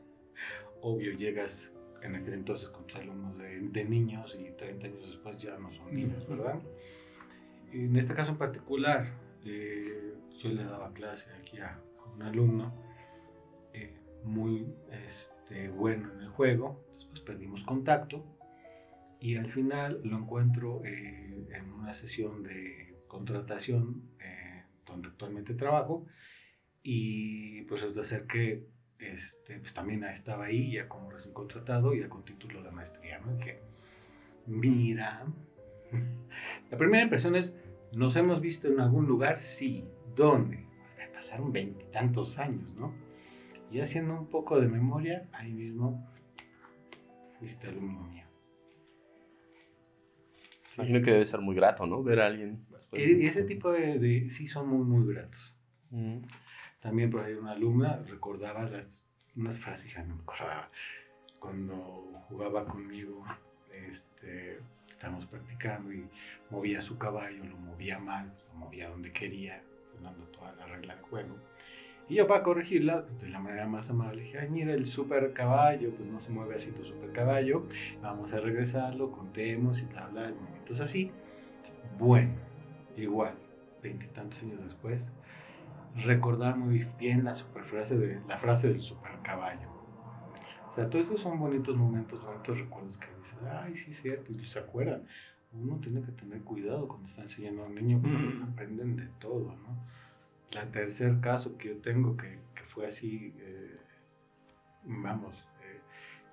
[0.81, 5.39] obvio, llegas en aquel entonces con tus alumnos de, de, niños y 30 años después
[5.39, 6.61] ya no son niños, ¿verdad?
[7.73, 9.07] En este caso en particular,
[9.45, 11.81] eh, yo le daba clase aquí a
[12.15, 12.73] un alumno
[13.73, 14.67] eh, muy
[15.05, 18.25] este, bueno en el juego, después perdimos contacto
[19.21, 24.03] y al final lo encuentro eh, en una sesión de contratación
[24.87, 26.07] donde actualmente trabajo
[26.83, 28.67] y pues resulta ser que
[28.99, 33.21] este, pues también estaba ahí ya como recién contratado y ya con título de maestría,
[33.21, 33.39] ¿no?
[33.39, 33.61] Que,
[34.47, 35.25] mira,
[36.71, 37.57] la primera impresión es,
[37.93, 39.39] ¿nos hemos visto en algún lugar?
[39.39, 39.85] Sí.
[40.17, 40.67] ¿Dónde?
[41.15, 42.95] Pasaron veintitantos años, ¿no?
[43.73, 46.09] Y haciendo un poco de memoria, ahí mismo
[47.39, 48.18] fuiste alumno mío.
[50.79, 52.03] Imagino que debe ser muy grato, ¿no?
[52.05, 52.65] Ver a alguien.
[52.93, 55.57] Y ese tipo de, de, sí son muy, muy gratos.
[55.91, 56.19] Mm.
[56.81, 60.71] También por ahí una alumna recordaba las, unas frases, ya no me acordaba,
[61.41, 61.75] cuando
[62.29, 63.25] jugaba conmigo,
[63.73, 66.09] este, estábamos practicando y
[66.51, 69.63] movía su caballo, lo movía mal, lo movía donde quería,
[70.01, 71.37] dando toda la regla del juego.
[72.09, 75.93] Y yo para corregirla, de la manera más amable, dije, ay, mira, el super caballo,
[75.95, 77.67] pues no se mueve así tu super caballo,
[78.01, 81.11] vamos a regresarlo, contemos y bla, bla, momentos así.
[81.99, 82.33] Bueno,
[82.97, 83.35] igual,
[83.83, 85.13] veintitantos años después,
[85.97, 89.69] recordaba muy bien la superfrase de la frase del super caballo.
[90.69, 94.33] O sea, todos esos son bonitos momentos, bonitos recuerdos que dices, ay, sí es cierto,
[94.33, 95.03] y se acuerdan.
[95.53, 99.57] Uno tiene que tener cuidado cuando está enseñando a un niño porque aprenden de todo,
[99.57, 99.98] ¿no?
[100.53, 103.75] La tercer caso que yo tengo que, que fue así, eh,
[104.85, 105.81] vamos, eh,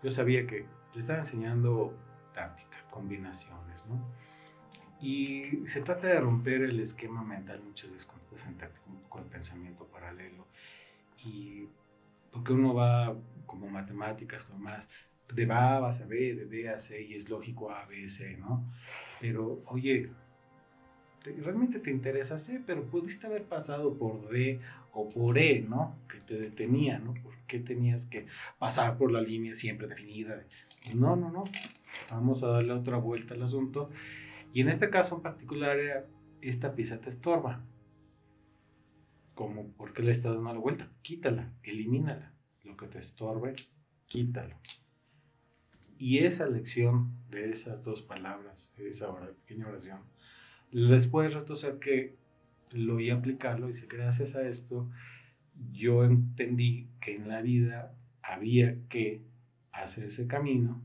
[0.04, 1.94] yo sabía que le estaba enseñando
[2.34, 4.00] táctica, combinaciones, ¿no?
[5.02, 9.20] Y se trata de romper el esquema mental muchas veces cuando estás en táctica, poco
[9.20, 10.48] de pensamiento paralelo.
[11.24, 11.68] Y
[12.32, 14.90] porque uno va como matemáticas, como más,
[15.34, 18.38] de A vas a B, de B a C, y es lógico A, B, C,
[18.38, 18.64] ¿no?
[19.20, 20.06] Pero, oye,
[21.34, 24.60] realmente te interesa C, pero pudiste haber pasado por D
[24.94, 25.96] o por E, ¿no?
[26.10, 27.14] Que te detenía, ¿no?
[27.16, 28.28] ¿Por qué tenías que
[28.60, 30.44] pasar por la línea siempre definida?
[30.94, 31.44] No, no, no.
[32.12, 33.90] Vamos a darle otra vuelta al asunto.
[34.54, 35.78] Y en este caso en particular,
[36.42, 37.64] esta pieza te estorba.
[39.34, 40.90] Como, ¿por qué le estás dando la vuelta?
[41.02, 42.34] Quítala, elimínala.
[42.64, 43.54] Lo que te estorbe,
[44.06, 44.56] quítalo.
[45.98, 50.02] Y esa lección de esas dos palabras, esa pequeña oración,
[50.72, 52.16] después resultó ser que
[52.72, 54.90] lo oí aplicarlo y si gracias a esto
[55.72, 59.22] yo entendí que en la vida había que
[59.72, 60.82] hacer ese camino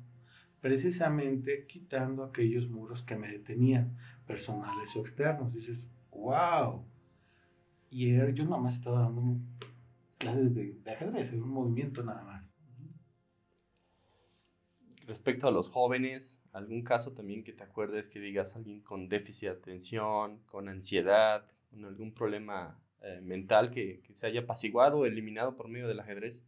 [0.61, 5.55] precisamente quitando aquellos muros que me detenían, personales o externos.
[5.55, 6.85] Dices, wow.
[7.91, 9.37] Y yo nada más estaba dando
[10.19, 12.40] clases de, de ajedrez, en un movimiento nada más.
[15.11, 19.49] Respecto a los jóvenes, ¿algún caso también que te acuerdes que digas alguien con déficit
[19.49, 25.07] de atención, con ansiedad, con algún problema eh, mental que, que, se haya apaciguado o
[25.07, 26.47] eliminado por medio del ajedrez?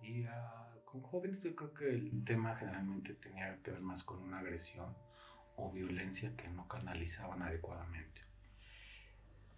[0.00, 0.22] Y,
[0.84, 4.94] con jóvenes yo creo que el tema generalmente tenía que ver más con una agresión
[5.56, 8.20] o violencia que no canalizaban adecuadamente.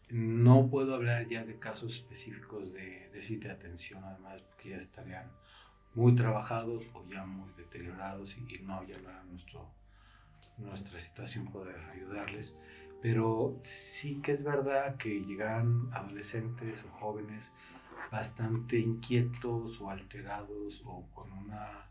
[0.08, 5.30] No puedo hablar ya de casos específicos de déficit de atención, además, porque ya estarían
[5.94, 9.68] muy trabajados o ya muy deteriorados y, no, ya no era nuestro,
[10.58, 12.56] nuestra situación poder ayudarles.
[13.00, 17.52] Pero sí que es verdad que llegan adolescentes o jóvenes
[18.10, 21.88] bastante inquietos o alterados o con una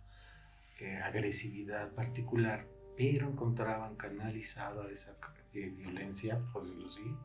[0.79, 2.65] eh, agresividad particular,
[2.97, 5.15] pero encontraban canalizada esa
[5.53, 7.15] eh, violencia, por decirlo así,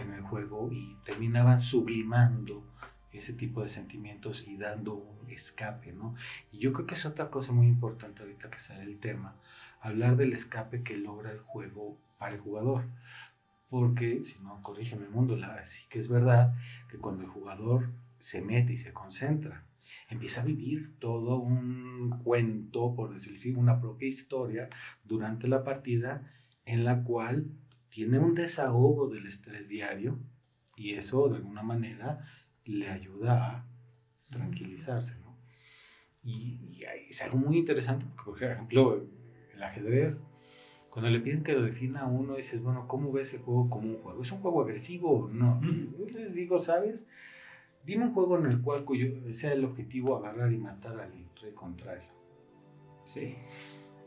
[0.00, 2.64] en el juego y terminaban sublimando
[3.12, 6.14] ese tipo de sentimientos y dando un escape, ¿no?
[6.52, 9.36] Y yo creo que es otra cosa muy importante ahorita que sale el tema,
[9.80, 12.84] hablar del escape que logra el juego para el jugador.
[13.68, 16.54] Porque, si no, corrígeme el mundo, sí que es verdad
[16.90, 19.64] que cuando el jugador se mete y se concentra.
[20.08, 24.68] Empieza a vivir todo un cuento, por decirlo así, una propia historia
[25.04, 26.30] durante la partida
[26.64, 27.46] en la cual
[27.88, 30.18] tiene un desahogo del estrés diario
[30.76, 32.24] y eso de alguna manera
[32.70, 33.66] le ayuda a
[34.30, 35.16] tranquilizarse.
[35.20, 35.36] ¿no?
[36.22, 39.06] Y, y, es algo muy interesante porque, por ejemplo,
[39.54, 40.22] el ajedrez,
[40.90, 43.90] cuando le piden que lo defina a uno, dices, bueno, ¿cómo ves el juego como
[43.90, 44.22] un juego?
[44.22, 45.30] ¿Es un juego agresivo?
[45.32, 45.60] No.
[45.62, 47.08] Yo les digo, ¿sabes?
[47.84, 51.52] Dime un juego en el cual cuyo sea el objetivo agarrar y matar al rey
[51.54, 52.10] contrario.
[53.04, 53.36] Sí.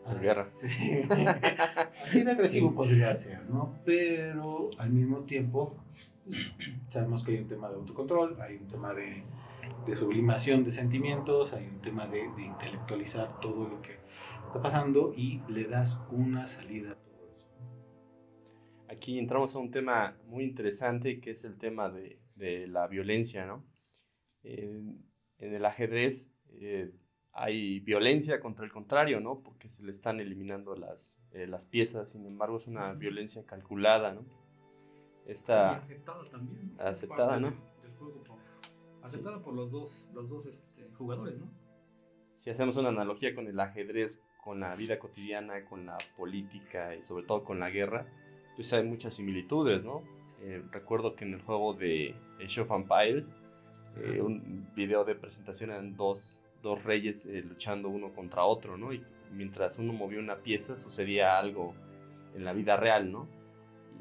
[0.06, 0.44] A la guerra.
[0.44, 0.70] Sí.
[2.04, 3.80] Así de agresivo podría ser, ¿no?
[3.86, 5.83] Pero al mismo tiempo,
[6.90, 9.24] sabemos que hay un tema de autocontrol, hay un tema de,
[9.96, 13.98] sublimación de sentimientos, hay un tema de, intelectualizar todo lo que
[14.46, 17.48] está pasando y le das una salida a todo eso.
[18.90, 23.46] Aquí entramos a un tema muy interesante que es el tema de de la violencia,
[23.46, 23.64] ¿no?
[24.44, 25.06] en
[25.40, 26.92] el ajedrez eh,
[27.32, 29.42] hay violencia contra el contrario, ¿no?
[29.42, 34.14] Porque se le están eliminando las, eh, las piezas, sin embargo es una violencia calculada,
[34.14, 34.26] ¿no?
[35.26, 36.76] Esta, y aceptada también.
[36.80, 37.50] Aceptada, ¿no?
[37.82, 38.24] Del juego
[39.02, 39.44] aceptada sí.
[39.44, 41.48] por los dos, los dos este, jugadores, ¿no?
[42.34, 47.04] Si hacemos una analogía con el ajedrez, con la vida cotidiana, con la política y
[47.04, 48.06] sobre todo con la guerra,
[48.56, 50.04] pues hay muchas similitudes, ¿no?
[50.42, 53.38] Eh, recuerdo que en el juego de Age of Empires,
[53.96, 58.92] eh, un video de presentación eran dos, dos reyes eh, luchando uno contra otro, ¿no?
[58.94, 61.74] Y mientras uno movía una pieza sucedía algo
[62.36, 63.28] en la vida real, ¿no?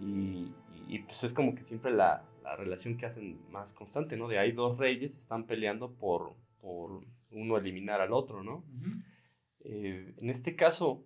[0.00, 0.52] Y,
[0.92, 4.28] y pues es como que siempre la, la, relación que hacen más constante, ¿no?
[4.28, 7.00] De hay dos reyes están peleando por, por
[7.30, 8.56] uno eliminar al otro, ¿no?
[8.56, 9.02] Uh -huh.
[10.18, 11.02] en este caso,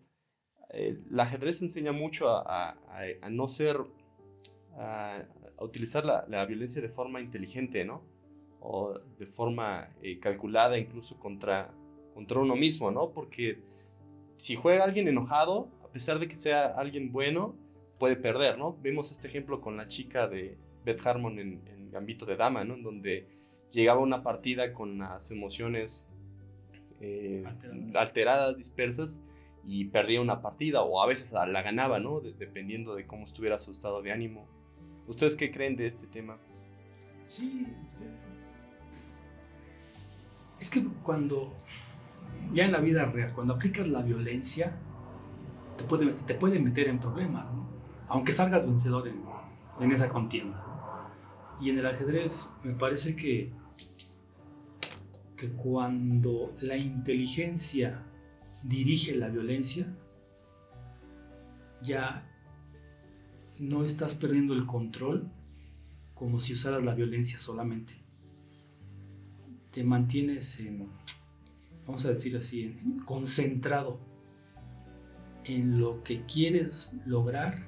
[0.71, 3.77] el ajedrez enseña mucho a, a, a no ser
[4.77, 5.23] a,
[5.57, 8.03] a utilizar la, la, violencia de forma inteligente, ¿no?
[8.59, 11.71] O de forma eh, calculada incluso contra,
[12.13, 13.11] contra uno mismo, ¿no?
[13.13, 13.63] Porque
[14.37, 17.55] si juega alguien enojado, a pesar de que sea alguien bueno,
[17.99, 18.75] puede perder, ¿no?
[18.75, 22.75] Vimos este ejemplo con la chica de Beth Harmon en, en Gambito de Dama, ¿no?
[22.75, 23.27] En donde
[23.73, 26.07] llegaba una partida con las emociones
[27.01, 27.97] eh, Alteradas.
[27.97, 29.23] alteradas, dispersas,
[29.69, 32.21] y perdía una partida, o a veces la ganaba, ¿no?
[32.21, 34.47] De- dependiendo de cómo estuviera su estado de ánimo.
[35.09, 36.39] ¿Ustedes qué creen de este tema?
[37.27, 37.67] Sí,
[38.37, 38.69] es,
[40.61, 41.53] es que cuando,
[42.55, 44.73] ya en la vida real, cuando aplicas la violencia,
[45.77, 47.66] te puede, te puede meter en problemas, ¿no?
[48.09, 50.63] Aunque salgas vencedor en, esa contienda.
[51.61, 53.53] Y en el ajedrez me parece que,
[55.37, 58.03] que cuando la inteligencia
[58.63, 59.87] dirige la violencia,
[61.83, 62.27] ya
[63.59, 65.31] no estás perdiendo el control
[66.15, 67.93] como si usaras la violencia solamente.
[69.73, 70.89] Te mantienes en,
[71.87, 73.99] vamos a decir así, en- concentrado
[75.45, 77.67] en lo que quieres lograr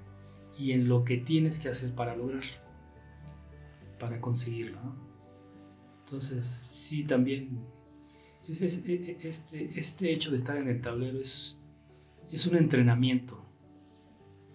[0.58, 2.50] y en lo que tienes que hacer para lograrlo,
[3.98, 4.78] para conseguirlo.
[6.04, 7.60] Entonces, sí, también
[8.48, 11.60] es- e- e- este, este hecho de estar en el tablero es,
[12.30, 13.44] es un entrenamiento.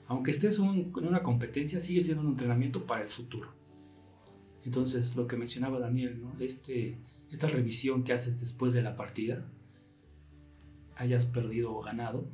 [0.08, 3.54] Aunque estés en una competencia, sigue siendo un entrenamiento para el futuro.
[4.66, 6.36] Entonces, lo que mencionaba Daniel, ¿no?
[6.40, 6.98] este,
[7.30, 9.46] esta revisión que haces después de la partida,
[10.96, 12.28] hayas perdido o ganado,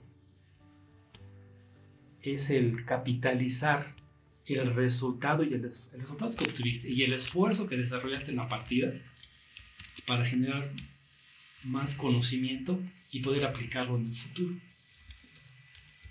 [2.21, 3.95] es el capitalizar
[4.53, 8.91] el resultado y el, resultado que obtuviste y el esfuerzo que desarrollaste en la partida
[10.07, 10.71] para generar
[11.65, 12.79] más conocimiento
[13.11, 14.55] y poder aplicarlo en el futuro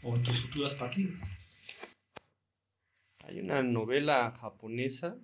[0.02, 1.20] o en tus futuras partidas.
[3.24, 5.16] Hay una novela japonesa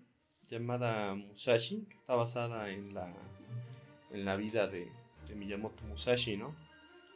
[0.49, 3.15] llamada Musashi, que está basada en la,
[4.11, 4.89] en la vida de,
[5.29, 6.55] de Miyamoto Musashi, ¿no?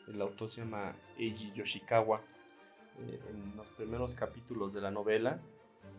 [0.07, 2.23] El autor se llama Eiji Yoshikawa.
[3.07, 5.41] Eh, en los primeros capítulos de la novela,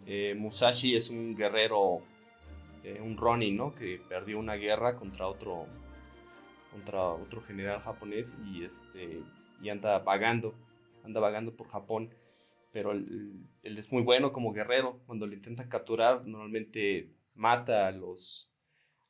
[0.06, 2.02] eh, Musashi es un guerrero,
[2.84, 3.74] eh, un Ronin, ¿no?
[3.74, 5.66] Que perdió una guerra contra otro,
[6.72, 9.22] contra otro general japonés y, este,
[9.62, 10.54] y anda vagando,
[11.04, 12.10] anda vagando por Japón
[12.72, 15.00] pero él, él es muy bueno como guerrero.
[15.06, 18.52] Cuando lo intentan capturar, normalmente mata a los,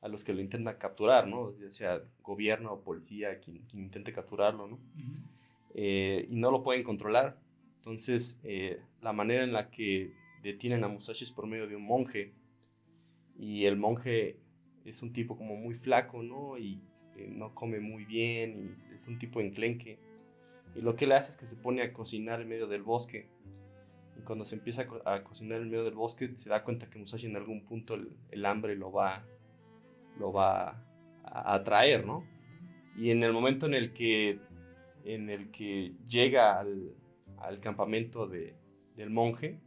[0.02, 1.58] a los que lo intentan capturar, ¿no?
[1.58, 4.80] Ya sea gobierno o policía, quien, quien intente capturarlo, ¿no?
[5.74, 7.38] Eh, y no lo pueden controlar.
[7.80, 10.12] Entonces, eh, la manera en la que
[10.44, 12.34] detienen a Musashi es por medio de un monje.
[13.38, 14.38] Y el monje
[14.86, 16.58] es un tipo como muy flaco, ¿no?
[16.58, 16.82] Y
[17.16, 19.98] eh, no come muy bien y es un tipo enclenque.
[20.76, 23.28] Y lo que él hace es que se pone a cocinar en medio del bosque.
[24.18, 26.90] Y cuando se empieza a, co- a cocinar en medio del bosque, se da cuenta
[26.90, 29.24] que Musashi en algún punto el, el hambre lo va,
[30.18, 30.84] lo va
[31.24, 32.26] a atraer, ¿no?
[32.98, 34.40] Y en el momento en el que,
[35.06, 36.94] en el que llega al,
[37.42, 38.56] al campamento de-
[38.96, 39.60] del monje,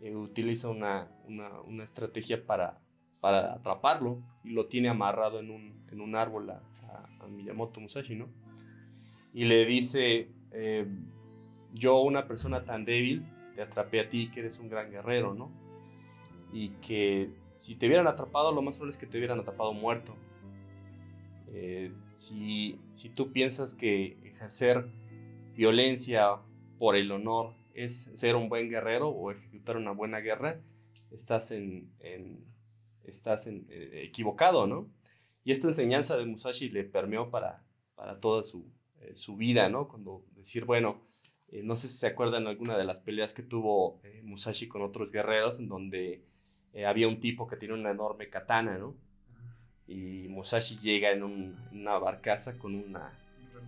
[0.00, 2.78] eh, utiliza una, una- estrategia para,
[3.20, 7.80] para atraparlo y lo tiene amarrado en un, en un árbol a, a- a Miyamoto
[7.80, 8.28] Musashi, ¿no?
[9.34, 10.86] y le dice, eh,
[11.74, 13.24] yo una persona tan débil,
[13.56, 15.50] te atrapé a ti que eres un gran guerrero, ¿no?
[16.52, 20.14] Y que si te hubieran atrapado, lo más probable es que te hubieran atrapado muerto.
[21.52, 24.86] Eh, si, si tú piensas que ejercer
[25.56, 26.36] violencia
[26.78, 30.60] por el honor es ser un buen guerrero o ejecutar una buena guerra,
[31.10, 32.44] estás, en, en-
[33.04, 34.88] estás en- eh, equivocado, ¿no?
[35.44, 37.62] Y esta enseñanza de Musashi le permeó para,
[37.94, 38.64] para toda su,
[39.00, 39.88] eh, su vida, ¿no?
[39.88, 41.00] Cuando decir, bueno,
[41.48, 45.12] eh, no sé si se acuerdan alguna de las peleas que tuvo Musashi con otros
[45.12, 46.22] guerreros, en donde
[46.86, 48.94] había un tipo que tiene una enorme katana, ¿no?
[49.86, 53.12] Y Musashi llega en, un- en una barcaza con una,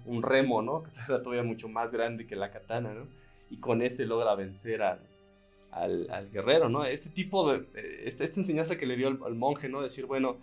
[0.04, 0.82] un remo, ¿no?
[0.84, 3.06] Que era todavía mucho más grande que la katana, ¿no?
[3.50, 5.00] Y con ese logra vencer al,
[5.70, 6.84] al, al guerrero, ¿no?
[6.84, 9.82] Este tipo de, eh, esta, esta enseñanza que le dio al, al monje, ¿no?
[9.82, 10.38] Decir, bueno,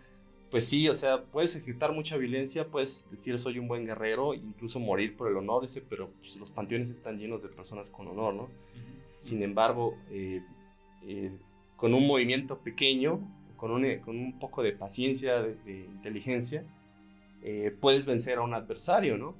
[0.53, 4.79] pues sí, o sea, puedes ejecutar mucha violencia, puedes decir soy un buen guerrero, incluso
[4.79, 8.35] morir por el honor, dice, pero pues, los panteones están llenos de personas con honor,
[8.35, 8.49] ¿no?
[9.17, 10.43] Sin embargo, eh,
[11.07, 11.31] eh,
[11.75, 13.19] con un movimiento pequeño,
[13.57, 16.63] con un, con un poco de paciencia, de, de inteligencia,
[17.41, 19.35] eh, puedes vencer a un adversario, ¿no?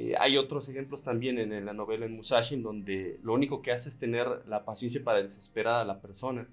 [0.00, 3.62] Eh, hay otros ejemplos también en, en la novela en Musashi, en donde lo único
[3.62, 6.48] que hace es tener la paciencia para desesperar a la persona.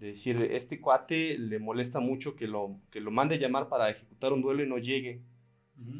[0.00, 4.32] De decir, este cuate le molesta mucho que lo, que lo mande llamar para ejecutar
[4.32, 5.20] un duelo y no llegue.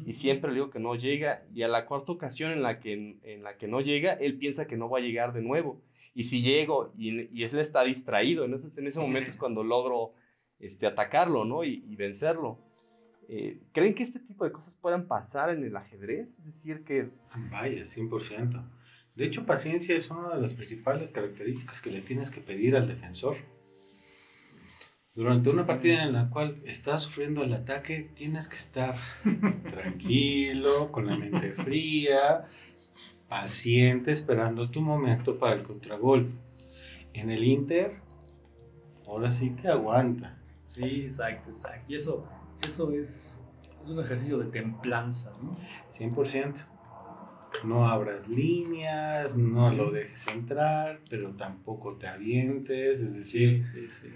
[0.07, 1.45] Y siempre le digo que no llega.
[1.53, 4.65] Y a la cuarta ocasión en la que, en la que no llega, él piensa
[4.65, 5.83] que no va a llegar de nuevo.
[6.15, 8.43] Y si llego y, y él está distraído.
[8.43, 10.13] Entonces, en ese momento es cuando logro
[10.57, 11.63] este, atacarlo ¿no?
[11.63, 12.57] y, y vencerlo.
[13.27, 16.39] Eh, ¿Creen que este tipo de cosas puedan pasar en el ajedrez?
[16.39, 17.09] Es decir, que...
[17.51, 18.63] Vaya, 100%.
[19.15, 22.87] De hecho, paciencia es una de las principales características que le tienes que pedir al
[22.87, 23.37] defensor.
[25.15, 28.95] Durante una partida en la cual estás sufriendo el ataque, tienes que estar
[29.69, 32.49] tranquilo, con la mente fría,
[33.29, 36.33] paciente, esperando tu momento para el contragolpe.
[37.13, 38.01] En el Inter,
[39.07, 40.37] ahora sí que aguanta.
[40.67, 41.85] Sí, exacto, exacto.
[41.87, 42.27] Y eso,
[42.67, 43.35] eso es,
[43.83, 45.57] es un ejercicio de templanza, ¿no?
[45.97, 46.65] 100%.
[47.63, 54.07] No abras líneas, no lo dejes entrar, pero tampoco te avientes, es decir, sí, sí.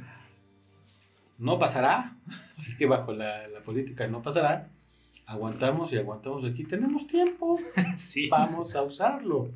[1.37, 2.17] no pasará,
[2.61, 4.69] es que bajo la, la política no pasará,
[5.25, 7.57] aguantamos y aguantamos aquí, tenemos tiempo,
[7.97, 8.27] Sí.
[8.29, 9.51] vamos a usarlo.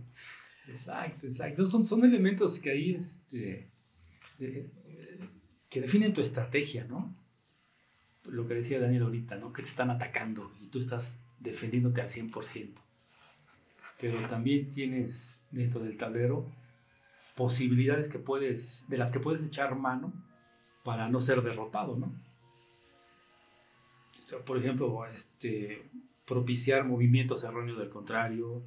[0.67, 1.67] Exacto, exacto.
[1.67, 3.69] Son, son elementos que ahí este,
[4.39, 5.19] eh, eh,
[5.69, 7.13] que definen tu estrategia, ¿no?
[8.25, 9.51] Lo que decía Daniel ahorita, ¿no?
[9.51, 12.73] Que te están atacando y tú estás defendiéndote al 100%.
[13.99, 16.49] Pero también tienes dentro del tablero
[17.35, 20.13] posibilidades que puedes, de las que puedes echar mano
[20.83, 22.13] para no ser derrotado, ¿no?
[24.45, 25.83] Por ejemplo, este,
[26.25, 28.63] propiciar movimientos erróneos del contrario,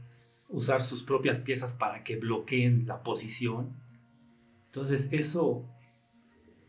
[0.49, 3.75] usar sus propias piezas para que bloqueen la posición.
[4.67, 5.65] Entonces eso,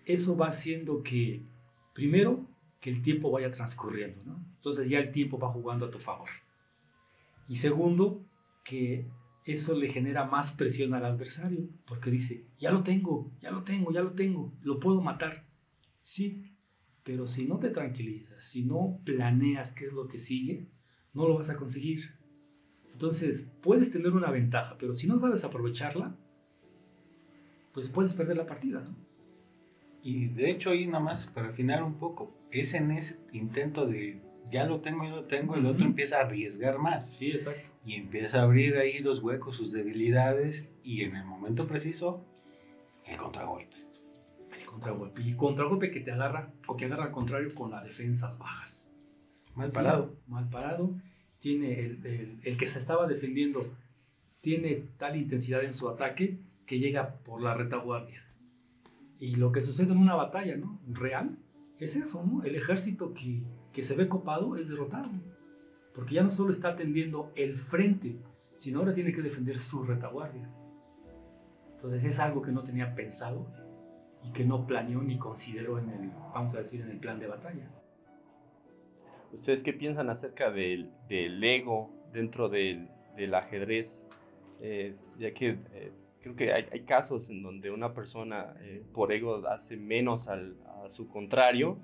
[0.05, 1.41] eso va haciendo que,
[1.93, 2.45] primero,
[2.89, 4.45] el tiempo vaya transcurriendo, ¿no?
[4.55, 6.29] Entonces ya el tiempo va jugando a tu favor.
[7.47, 8.25] Y segundo,
[8.63, 9.07] que
[9.45, 13.91] eso le genera más presión al adversario, porque dice, ya lo tengo, ya lo tengo,
[13.91, 15.45] ya lo tengo, lo puedo matar.
[16.01, 16.53] Sí,
[17.03, 20.67] pero si no te tranquilizas, si no planeas qué es lo que sigue,
[21.13, 22.11] no lo vas a conseguir.
[22.91, 26.15] Entonces, puedes tener una ventaja, pero si no sabes aprovecharla,
[27.73, 28.83] pues puedes perder la partida.
[30.03, 34.19] Y de hecho ahí nada más para afinar un poco, es en ese intento de
[34.51, 37.59] ya lo tengo, ya lo tengo, el otro empieza a arriesgar más Sí, exacto.
[37.85, 42.23] y empieza a abrir ahí los huecos, sus debilidades y en el momento preciso
[43.05, 43.75] el contragolpe.
[44.57, 45.21] El contragolpe.
[45.21, 48.89] Y contragolpe que te agarra, o que agarra al contrario con las defensas bajas.
[49.55, 50.15] Mal Sí, parado.
[50.27, 50.91] Mal parado.
[51.39, 53.59] Tiene el, el- el que se estaba defendiendo,
[54.41, 58.23] tiene tal intensidad en su ataque que llega por la retaguardia.
[59.19, 60.79] Y lo que sucede en una batalla, ¿no?
[60.87, 61.37] Real,
[61.79, 62.43] es eso, ¿no?
[62.43, 65.09] El ejército que, que se ve copado es derrotado.
[65.93, 68.19] Porque ya no solo está atendiendo el frente,
[68.57, 70.49] sino ahora tiene que defender su retaguardia.
[71.71, 73.47] Entonces es algo que no tenía pensado
[74.23, 77.27] y que no planeó ni consideró en el, vamos a decir, en el plan de
[77.27, 77.69] batalla.
[79.31, 84.07] ¿Ustedes qué piensan acerca del, del ego dentro del, del ajedrez?
[84.59, 85.91] Eh, ya que eh,
[86.21, 90.55] creo que hay, hay casos en donde una persona eh, por ego hace menos al,
[90.83, 91.77] a su contrario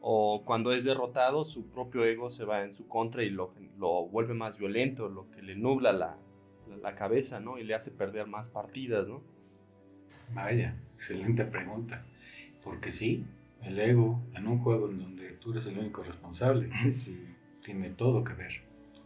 [0.00, 4.06] o cuando es derrotado su propio ego se va en su contra y lo, lo
[4.06, 6.18] vuelve más violento, lo que le nubla la,
[6.68, 7.58] la, la cabeza, ¿no?
[7.58, 9.22] Y le hace perder más partidas, ¿no?
[10.34, 12.04] Vaya, excelente pregunta.
[12.62, 13.24] Porque sí,
[13.62, 17.18] el ego en un juego en donde tú eres el único responsable Sí.
[17.62, 18.52] tiene todo que ver.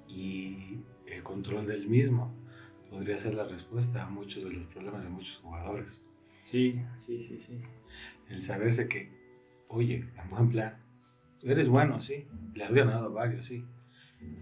[0.09, 2.33] Y el control del mismo
[2.91, 6.05] podría ser la respuesta a muchos de los problemas de muchos jugadores.
[6.45, 7.61] Sí, sí, sí, sí.
[8.28, 9.11] El saberse que,
[9.68, 10.76] oye, en buen plan,
[11.43, 13.64] eres bueno, sí, le has ganado a varios, sí.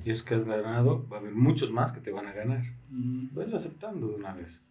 [0.04, 2.62] Y esos que has ganado, va a haber muchos más que te van a ganar.
[2.88, 3.34] Mm.
[3.34, 4.64] Velo aceptando de una vez.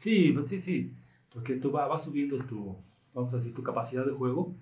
[0.00, 0.92] Sí, pues sí, sí.
[1.32, 2.76] Porque tú va- vas subiendo tu,
[3.14, 4.54] vamos a decir, tu capacidad de juego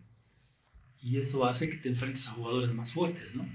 [1.03, 3.47] y eso hace que te enfrentes a jugadores más fuertes, ¿no?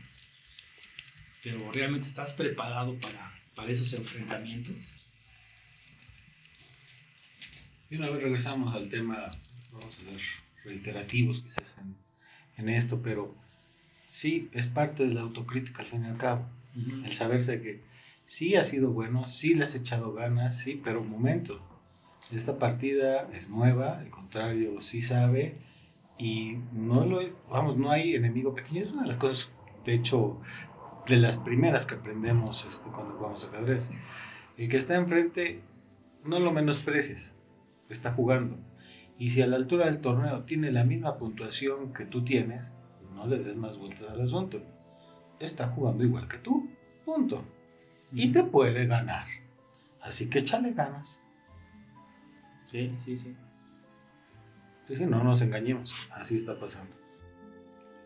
[1.43, 4.87] Pero realmente estás preparado para, para esos enfrentamientos.
[7.89, 9.31] Y una vez regresamos al tema,
[9.71, 10.21] vamos a ser
[10.63, 11.95] reiterativos quizás en,
[12.57, 13.35] en esto, pero
[14.05, 16.47] sí es parte de la autocrítica al fin y al cabo.
[16.75, 17.81] El saberse que
[18.23, 21.61] sí ha sido bueno, sí le has echado ganas, sí, pero un momento.
[22.31, 25.57] Esta partida es nueva, al contrario, sí sabe
[26.17, 28.83] y no lo, vamos, no hay enemigo pequeño.
[28.83, 29.51] Es una de las cosas,
[29.85, 30.39] de hecho,
[31.07, 33.91] de las primeras que aprendemos este, cuando jugamos ajedrez.
[34.57, 35.61] El que está enfrente,
[36.23, 37.35] no lo menosprecies,
[37.89, 38.57] está jugando.
[39.17, 42.73] Y si a la altura del torneo tiene la misma puntuación que tú tienes,
[43.13, 44.61] no le des más vueltas al asunto.
[45.39, 46.69] Está jugando igual que tú,
[47.05, 47.43] punto.
[48.11, 49.25] Y te puede ganar.
[50.01, 51.21] Así que échale ganas.
[52.65, 53.35] Sí, sí, sí.
[54.87, 57.00] Sí, sí, no nos engañemos, así está pasando.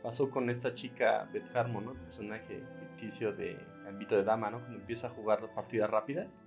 [0.06, 1.91] Pasó con esta chica Beth Harmon, ¿no?
[1.93, 4.60] El personaje ficticio de Gambito de Dama, ¿no?
[4.60, 6.45] Cuando empieza a jugar partidas rápidas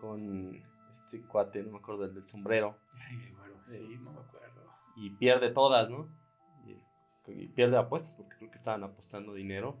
[0.00, 0.60] con
[0.92, 2.76] este cuate, no me acuerdo del del sombrero,
[3.08, 4.72] Ay, bueno, sí, no me acuerdo.
[4.96, 6.08] y pierde todas, ¿no?
[7.28, 9.76] Y, pierde apuestas porque creo que estaban apostando dinero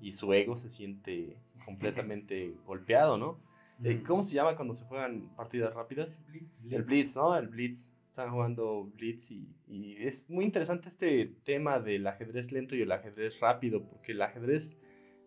[0.00, 1.36] y su ego se siente
[1.66, 3.40] completamente golpeado, ¿no?
[3.82, 6.24] Eh, ¿Cómo se llama cuando se juegan partidas rápidas?
[6.28, 6.64] Blitz.
[6.72, 7.36] El Blitz, ¿no?
[7.36, 7.92] El Blitz.
[8.14, 12.92] Están jugando Blitz y, y es muy interesante este tema del ajedrez lento y el
[12.92, 14.80] ajedrez rápido, porque el ajedrez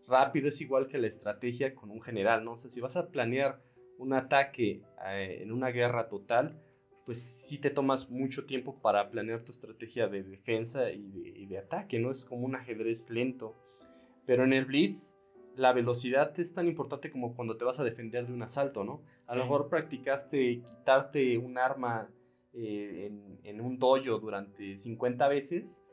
[0.08, 2.54] rápido es igual que la estrategia con un general, ¿no?
[2.54, 3.62] O sea, si vas a planear
[3.98, 6.62] un ataque eh, en una guerra total,
[7.06, 11.46] pues sí te tomas mucho tiempo para planear tu estrategia de defensa y de, y
[11.46, 12.10] de ataque, ¿no?
[12.10, 13.54] Es como un ajedrez lento.
[14.26, 15.18] Pero en el Blitz,
[15.58, 19.02] la velocidad es tan importante como cuando te vas a defender de un asalto, ¿no?
[19.26, 22.08] A lo mejor practicaste quitarte un arma
[22.58, 25.86] eh, en, en un dojo durante 50 veces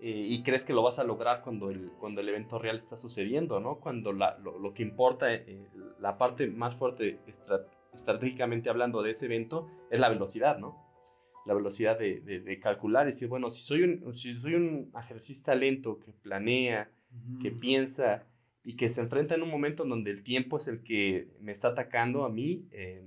[0.00, 2.96] eh, y crees que lo vas a lograr cuando el, cuando el evento real está
[2.96, 3.80] sucediendo, ¿no?
[3.80, 5.66] Cuando la- lo, lo que importa, eh,
[5.98, 10.74] la parte más fuerte estra- estratégicamente hablando de ese evento es la velocidad, ¿no?
[11.46, 14.90] La velocidad de, de- de calcular y decir, bueno, si soy un, si soy un
[14.94, 16.90] ajedrecista lento que planea,
[17.42, 17.58] que Ujú.
[17.60, 18.26] piensa
[18.62, 21.52] y que se enfrenta en un momento en donde el tiempo es el que me
[21.52, 23.02] está atacando a mí, eh,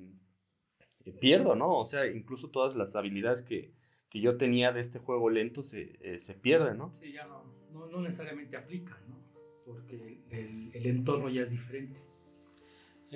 [1.06, 1.78] eh, pierdo, ¿no?
[1.80, 3.72] O sea, incluso todas las habilidades que,
[4.10, 6.92] que yo tenía de este juego lento se, eh, se pierden, ¿no?
[6.92, 9.18] Sí, ya no, no, no necesariamente aplica, ¿no?
[9.66, 12.00] Porque el, el entorno ya es diferente.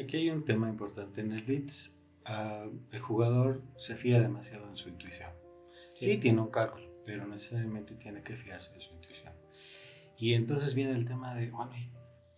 [0.01, 1.21] Aquí hay un tema importante.
[1.21, 1.93] En el Blitz,
[2.25, 5.31] ah, el jugador se fía demasiado en su intuición.
[5.95, 6.17] Sí.
[6.17, 9.33] tiene un cálculo, pero necesariamente tiene que fiarse de su intuición.
[10.15, 11.89] Y entonces viene el tema de, bueno, ¿y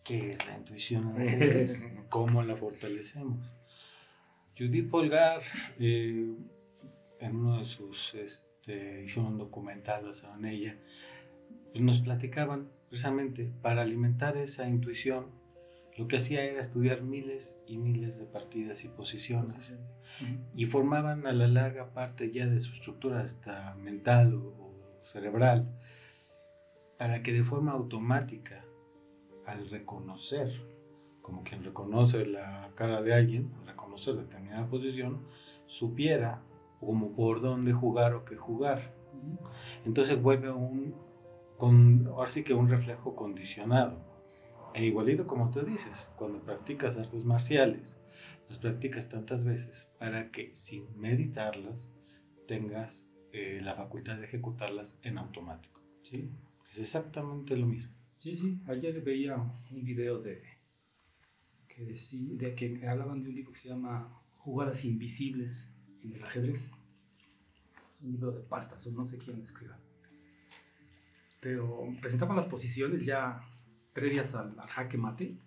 [0.05, 1.13] ¿qué es la intuición?
[2.09, 3.51] ¿Cómo la fortalecemos?
[4.59, 5.41] Judith Polgar,
[5.79, 6.35] eh,
[7.21, 10.77] en uno de sus, este, hicieron un documental basado en ella,
[11.71, 15.27] pues nos platicaban precisamente para alimentar esa intuición,
[15.97, 19.73] lo que hacía era estudiar miles y miles de partidas y posiciones
[20.53, 25.73] y formaban a la larga parte ya de su estructura hasta mental o, o cerebral
[26.97, 28.65] para que de forma automática
[29.45, 30.51] al reconocer
[31.21, 33.68] como quien reconoce la cara de alguien al
[33.99, 35.25] reconocer determinada posición
[35.65, 36.41] supiera
[36.79, 38.93] como por dónde jugar o qué jugar
[39.85, 40.95] entonces vuelve un
[41.57, 43.99] con ahora sí que un reflejo condicionado
[44.73, 47.99] e igualito como tú dices cuando practicas artes marciales
[48.47, 51.91] las practicas tantas veces para que sin meditarlas
[52.47, 55.81] tengas eh, la facultad de ejecutarlas en automático.
[56.01, 56.31] Sí,
[56.71, 57.93] Es exactamente lo mismo.
[58.17, 58.59] sí, sí.
[58.65, 60.41] Ayer veía un video de
[61.79, 64.09] que, decí- de que hablaban de un libro que se llama
[64.39, 65.65] Jugadas Invisibles
[66.03, 66.69] en el ajedrez.
[67.93, 69.77] Es un libro de pastas, o no sé quién escriba.
[71.39, 73.41] Pero presentaban las posiciones ya
[73.93, 75.37] previas al, jaque mate.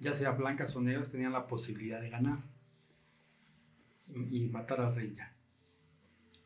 [0.00, 2.38] Ya sea blancas o negras, tenían la posibilidad de ganar
[4.06, 5.34] y, y matar al rey ya.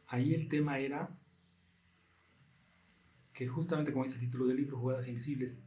[0.06, 1.10] Ahí el tema era
[3.34, 5.58] que justamente como dice el título del libro, Jugadas Invisibles,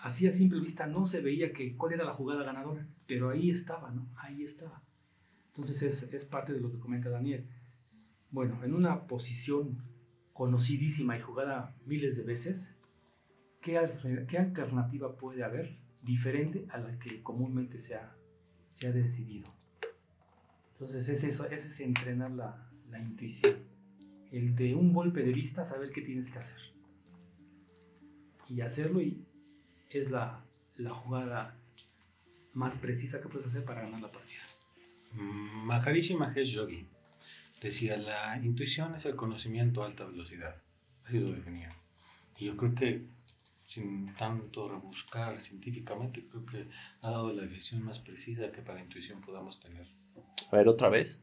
[0.00, 3.50] así a simple vista no se veía que cuál era la jugada ganadora, pero ahí
[3.50, 4.08] estaba, ¿no?
[4.16, 4.82] Ahí estaba.
[5.48, 7.46] Entonces es, es parte de lo que comenta Daniel.
[8.30, 9.82] Bueno, en una posición
[10.32, 12.74] conocidísima y jugada miles de veces,
[13.60, 13.78] ¿qué,
[14.28, 18.16] qué alternativa puede haber diferente a la que comúnmente se ha,
[18.68, 19.52] se ha decidido?
[20.72, 23.56] Entonces es eso, es ese entrenar la, la intuición.
[24.32, 26.58] El de un golpe de vista saber qué tienes que hacer.
[28.48, 29.26] Y hacerlo y
[29.90, 30.44] es la,
[30.76, 31.56] la jugada
[32.52, 34.42] más precisa que puedes hacer para ganar la partida.
[35.12, 36.86] Maharishi Mahesh Yogi
[37.60, 40.56] decía, la intuición es el conocimiento a alta velocidad.
[41.04, 41.74] Así lo definía.
[42.38, 43.06] Y yo creo que
[43.66, 46.66] sin tanto rebuscar científicamente, creo que
[47.02, 49.86] ha dado la definición más precisa que para intuición podamos tener.
[50.50, 51.22] A ver, otra vez.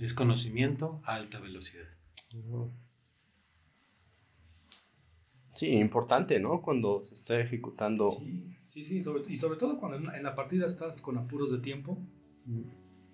[0.00, 1.86] Es conocimiento a alta velocidad.
[5.58, 6.62] Sí, importante, ¿no?
[6.62, 8.10] Cuando se está ejecutando.
[8.10, 11.50] Sí, sí, sí, sobre- y sobre todo cuando en, en la partida estás con apuros
[11.50, 11.98] de tiempo,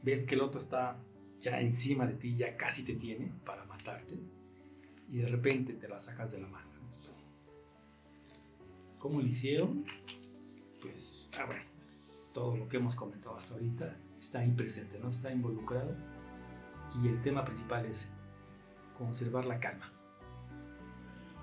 [0.02, 0.98] ves que el otro está
[1.40, 4.18] ya encima de ti, ya casi te tiene para matarte,
[5.10, 6.68] y de repente te la sacas de la mano.
[8.98, 9.86] ¿Cómo lo hicieron?
[10.82, 11.62] Pues, ah, bueno,
[12.34, 15.08] todo lo que hemos comentado hasta ahorita está ahí presente, ¿no?
[15.08, 15.96] Está involucrado.
[17.02, 18.06] Y el tema principal es
[18.98, 19.90] conservar la calma.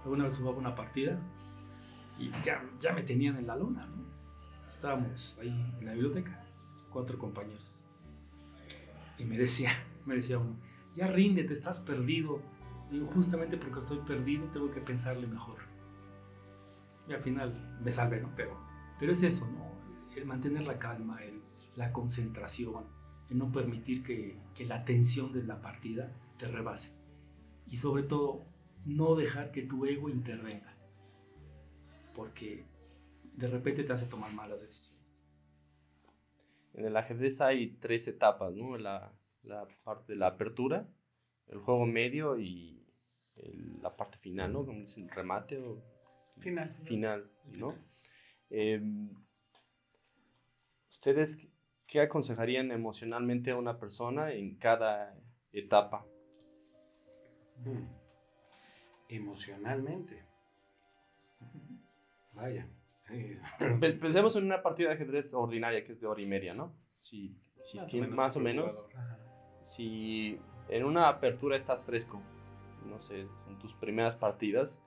[0.04, 1.20] Alguna vez jugaba una partida
[2.18, 4.04] y ya, ya me tenían en la lona, ¿no?
[4.72, 5.50] Estábamos ahí
[5.80, 6.44] en la biblioteca,
[6.92, 7.84] cuatro compañeros.
[9.18, 9.72] Y me decía,
[10.06, 10.56] me decía uno,
[10.96, 12.42] ya ríndete, estás perdido.
[12.90, 15.60] Digo, justamente porque estoy perdido tengo que pensarle mejor.
[17.08, 18.30] Y al final me salvé, ¿no?
[18.36, 18.58] Pero,
[19.00, 19.72] pero es eso, ¿no?
[20.16, 21.42] El mantener la calma, el-
[21.76, 22.84] la concentración,
[23.30, 26.92] el no permitir que, que la tensión de la partida te rebase.
[27.68, 28.46] Y sobre todo,
[28.86, 30.76] no dejar que tu ego intervenga.
[32.16, 32.66] Porque
[33.36, 34.92] de repente te hace tomar malas decisiones.
[36.74, 38.78] en el ajedrez hay tres etapas, ¿no?
[38.78, 39.14] La,
[39.44, 40.88] la parte de la apertura,
[41.48, 42.86] el juego medio y
[43.36, 44.66] el- la parte final, ¿no?
[44.66, 45.82] Como dicen, remate o
[46.40, 46.74] Final.
[46.86, 47.76] final, ¿no?
[48.50, 49.10] Em,
[50.90, 51.46] ¿Ustedes
[51.88, 55.14] qué aconsejarían emocionalmente a una persona en cada
[55.52, 56.06] etapa?
[57.66, 58.01] Mm.
[59.12, 60.24] Emocionalmente.
[62.34, 62.68] Vaya.
[63.80, 66.74] Pe- Pensemos en una partida de ajedrez ordinaria que es de hora y media, ¿no?
[67.02, 68.40] Si, si Más o menos más o.
[69.64, 70.40] Si
[70.70, 72.22] en una apertura estás fresco,
[72.86, 74.82] no sé, en tus primeras partidas,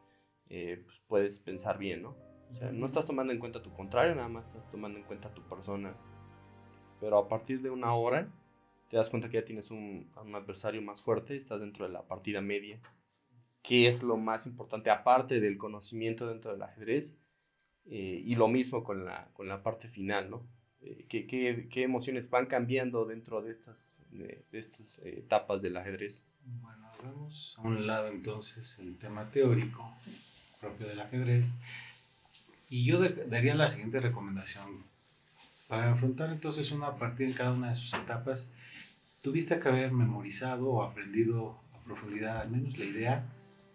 [0.48, 2.16] eh, pues puedes pensar bien, ¿no?
[2.50, 5.32] O sea, no estás tomando en cuenta tu contrario, nada más estás tomando en cuenta
[5.34, 5.94] tu persona.
[7.00, 8.28] Pero a partir de una hora,
[8.88, 12.40] te das cuenta que ya tienes un adversario más fuerte, estás dentro de la partida
[12.40, 12.80] media.
[13.64, 17.16] ¿Qué es lo más importante aparte del conocimiento dentro del ajedrez?
[17.86, 20.46] Eh, y lo mismo con la, con la parte final, ¿no?
[20.82, 25.78] Eh, ¿qué, qué, qué emociones van cambiando dentro de estas, de, estas eh, etapas del
[25.78, 26.26] ajedrez?
[26.44, 29.90] Bueno, vamos a un lado entonces el tema teórico
[30.60, 31.54] propio del ajedrez.
[32.68, 34.84] Y yo daría la siguiente recomendación.
[35.68, 38.50] Para afrontar entonces una partida en cada una de sus etapas,
[39.22, 43.24] tuviste que haber memorizado o aprendido a profundidad al menos la idea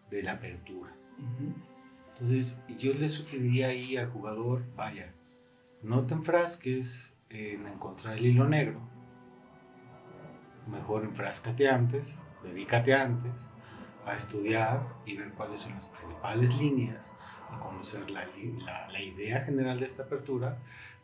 [0.10, 0.92] de la apertura.
[2.14, 5.14] Entonces, yo le sugeriría ahí al jugador, vaya,
[5.82, 8.80] no te enfrasques en encontrar el hilo negro.
[10.68, 13.52] Mejor enfráscate antes, dedícate antes
[14.06, 17.12] a estudiar y ver cuáles son las principales líneas,
[17.52, 18.28] a conocer la-
[18.92, 20.58] la idea general de esta apertura,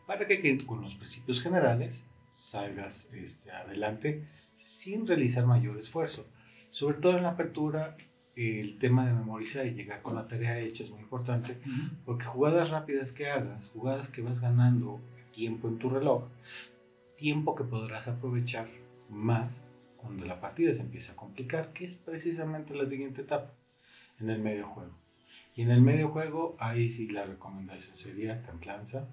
[0.06, 6.26] para que, que con los principios generales salgas este, adelante sin realizar mayor esfuerzo.
[6.70, 7.96] Sobre todo en la apertura,
[8.36, 11.58] el tema de memorizar y llegar con la tarea hecha es muy importante,
[12.04, 15.00] porque jugadas rápidas que hagas, jugadas que vas ganando
[15.32, 16.24] tiempo en tu reloj,
[17.16, 18.68] tiempo que podrás aprovechar
[19.08, 19.64] más
[19.96, 23.54] cuando la partida se empieza a complicar, que es precisamente la siguiente etapa,
[24.20, 24.92] en el medio juego.
[25.54, 29.08] Y en el medio juego, ahí sí la recomendación sería templanza,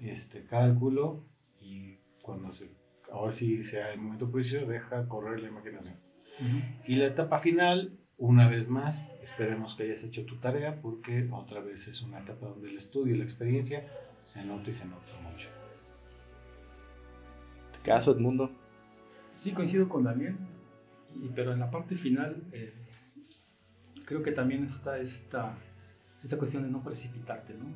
[0.00, 1.22] este cálculo
[1.60, 2.70] y cuando se,
[3.12, 6.11] ahora sí sea el momento preciso, deja correr la imaginación.
[6.86, 11.60] Y la etapa final, una vez más, esperemos que hayas hecho tu tarea porque otra
[11.60, 13.86] vez es una etapa donde el estudio y la experiencia
[14.20, 15.48] se nota y se nota mucho.
[17.72, 18.50] ¿Te caso, Edmundo?
[19.40, 20.36] Sí, coincido con Daniel,
[21.14, 22.72] y- pero en la parte final eh,
[24.06, 25.54] creo que también está esta,
[26.22, 27.66] esta cuestión de no precipitarte, ¿no?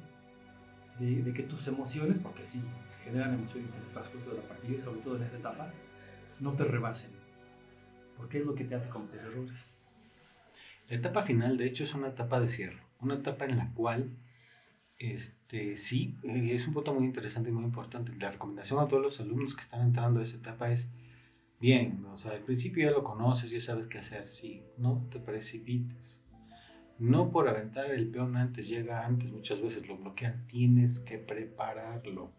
[0.98, 4.48] De, de que tus emociones, porque sí, se generan emociones en el transcurso de la
[4.48, 5.70] partida y sobre todo en esa etapa,
[6.40, 7.10] no te rebasen,
[8.16, 9.54] porque es lo que te hace cometer errores.
[10.88, 14.10] La etapa final, de hecho, es una etapa de cierre, una etapa en la cual,
[14.98, 18.12] este, sí, es un punto muy interesante y muy importante.
[18.20, 20.88] La recomendación a todos los alumnos que están entrando a esa etapa es,
[21.60, 25.18] bien, o sea, al principio ya lo conoces, ya sabes qué hacer, sí, no te
[25.18, 26.20] precipites.
[26.98, 32.30] No por aventar el peón antes, llega antes, muchas veces lo bloquean, tienes que prepararlo.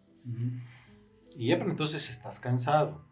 [1.36, 3.07] Y ya para entonces estás cansado.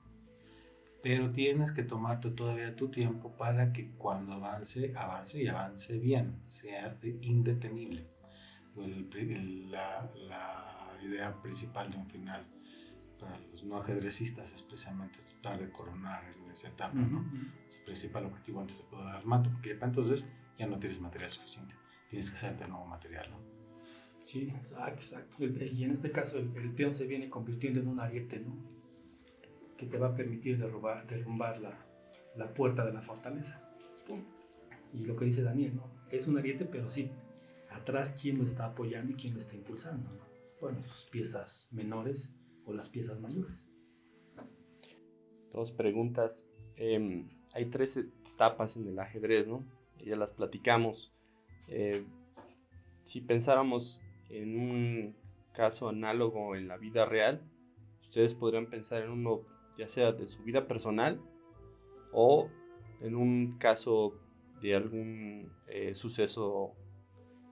[1.08, 6.42] Pero tienes que tomarte todavía tu tiempo para que cuando avance, avance y avance bien,
[6.46, 8.08] sea de- indetenible.
[8.76, 12.44] El el- la, la idea principal de un final
[13.20, 17.20] para los no ajedrecistas es precisamente tratar de coronar en esa etapa, ¿no?
[17.68, 20.28] Es el principal objetivo antes de poder dar mate, porque ya para entonces
[20.58, 21.76] ya no tienes material suficiente.
[22.08, 23.38] Tienes que hacerte nuevo material, ¿no?
[24.24, 25.44] Sí, exacto, exacto.
[25.44, 28.74] Y en este caso el, el peón se viene convirtiendo en un ariete, ¿no?
[29.76, 31.78] Que te va a permitir derrubar, derrumbar la,
[32.36, 33.60] la puerta de la fortaleza.
[34.08, 34.22] Pum.
[34.92, 35.90] Y lo que dice Daniel, ¿no?
[36.10, 37.10] Es un ariete, pero sí,
[37.70, 40.24] atrás quién lo está apoyando y quién lo está impulsando, ¿no?
[40.60, 42.30] Bueno, sus piezas menores
[42.64, 43.68] o las piezas mayores.
[45.52, 46.48] Dos preguntas.
[46.76, 49.64] Em, hay tres etapas en el ajedrez, ¿no?
[50.04, 51.14] Ya las platicamos.
[51.68, 52.04] Eh,
[53.04, 55.16] si pensáramos en un
[55.52, 57.42] caso análogo en la vida real,
[58.02, 59.42] ustedes podrían pensar en uno
[59.76, 61.20] ya sea de su vida personal
[62.12, 62.48] o
[63.00, 64.14] en un caso
[64.60, 66.72] de algún eh, suceso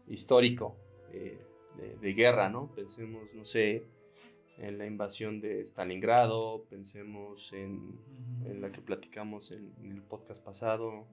[0.08, 0.76] histórico
[1.12, 1.38] eh,
[1.76, 2.72] de, de guerra, ¿no?
[2.74, 3.84] Pensemos, no sé,
[4.58, 7.98] en la invasión de Stalingrado, pensemos en,
[8.46, 11.06] en la que platicamos en, en el podcast pasado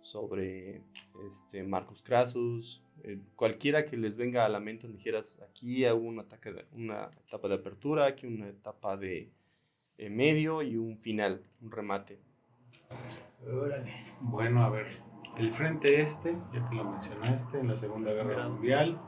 [0.00, 0.82] sobre
[1.28, 6.20] este, Marcus Crassus, eh, cualquiera que les venga a la mente dijeras, aquí hubo un
[6.20, 9.32] ataque de- una etapa de apertura, aquí una etapa de
[10.10, 12.18] medio y un final, un remate.
[13.46, 13.92] Órale.
[14.20, 14.86] Bueno, a ver,
[15.38, 19.00] el frente este, ya que lo mencionaste, en la Segunda Guerra Mundial,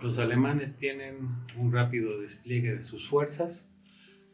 [0.00, 3.68] los alemanes tienen un rápido despliegue de sus fuerzas,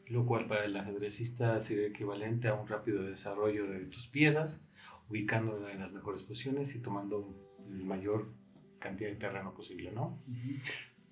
[0.07, 4.67] lo cual para el ajedrecista sería equivalente a un rápido desarrollo de tus piezas,
[5.09, 7.35] ubicándolas en las mejores posiciones y tomando
[7.69, 8.33] la mayor
[8.79, 10.23] cantidad de terreno posible, ¿no?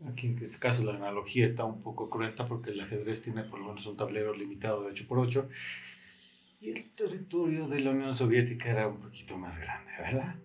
[0.04, 3.60] Aquí en este caso la analogía está un poco cruenta porque el ajedrez tiene por
[3.60, 5.48] lo menos un tablero limitado de 8x8
[6.60, 10.36] y el territorio de la Unión Soviética era un poquito más grande, ¿verdad?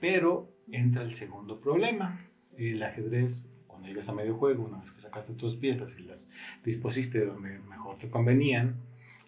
[0.00, 2.18] Pero entra el segundo problema.
[2.56, 6.30] El ajedrez, cuando llegas a medio juego, una vez que sacaste tus piezas y las
[6.64, 8.76] dispusiste donde mejor te convenían,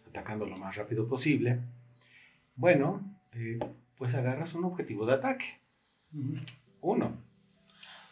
[0.09, 1.61] atacando lo más rápido posible,
[2.57, 3.03] bueno,
[3.33, 3.59] eh,
[3.97, 5.61] pues agarras un objetivo de ataque.
[6.81, 7.34] Uno.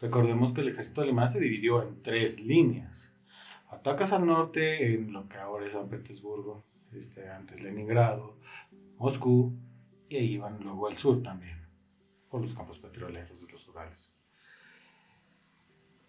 [0.02, 3.14] Recordemos que el ejército alemán se dividió en tres líneas.
[3.70, 8.36] Atacas al norte en lo que ahora es San Petersburgo, este, antes Leningrado,
[8.98, 9.56] Moscú,
[10.08, 11.56] y ahí iban luego al sur también,
[12.28, 14.12] por los campos petroleros de los Urales.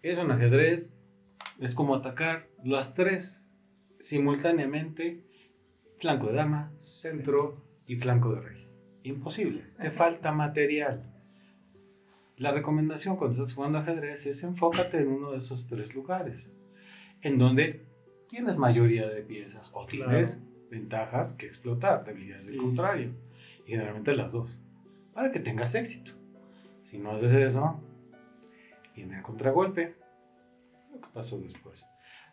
[0.02, 0.92] Es un ajedrez,
[1.60, 3.48] es como atacar las tres
[4.00, 5.24] simultáneamente,
[6.00, 8.68] flanco de dama, centro y flanco de rey.
[9.04, 11.13] Imposible, te falta material.
[12.36, 16.52] La recomendación cuando estás jugando ajedrez es enfócate en uno de esos tres lugares,
[17.22, 17.86] en donde
[18.28, 23.14] tienes mayoría de piezas o tienes ventajas que explotar, debilidades del contrario.
[23.64, 24.58] Y generalmente las dos.
[25.12, 26.12] Para que tengas éxito.
[26.82, 27.80] Si no haces eso,
[28.96, 29.94] viene el contragolpe.
[30.92, 31.86] Lo que pasó después.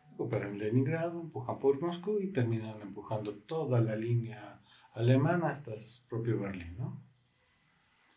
[0.10, 4.60] Recuperan Leningrado, empujan por Moscú y terminan empujando toda la línea
[4.94, 7.11] alemana hasta su propio Berlín, ¿no?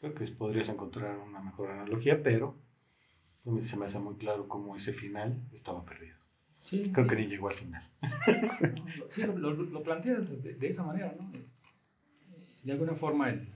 [0.05, 2.59] Creo que podrías encontrar una mejor analogía, pero
[3.59, 6.15] se me hace muy claro cómo ese final estaba perdido.
[6.93, 7.83] Creo que ni llegó al final.
[9.13, 11.33] sí, lo, planteas de, esa manera, ¿no?
[12.65, 13.49] De alguna forma el,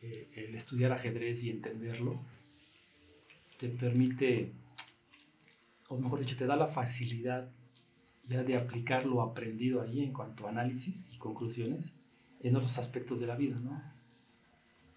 [0.00, 2.20] el, estudiar ajedrez y entenderlo
[3.58, 4.52] te permite,
[5.88, 7.50] o mejor dicho, te da la facilidad
[8.22, 11.92] ya de aplicar lo aprendido ahí en cuanto a análisis y conclusiones
[12.44, 13.95] en otros aspectos de la vida, ¿no?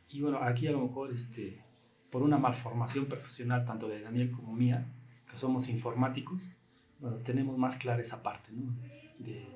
[0.09, 1.61] Y bueno, aquí a lo mejor, este,
[2.09, 4.91] por una malformación profesional, tanto de Daniel como mía,
[5.29, 6.57] que somos informáticos,
[6.99, 8.73] bueno, tenemos más clara esa parte, ¿no?
[9.19, 9.47] De,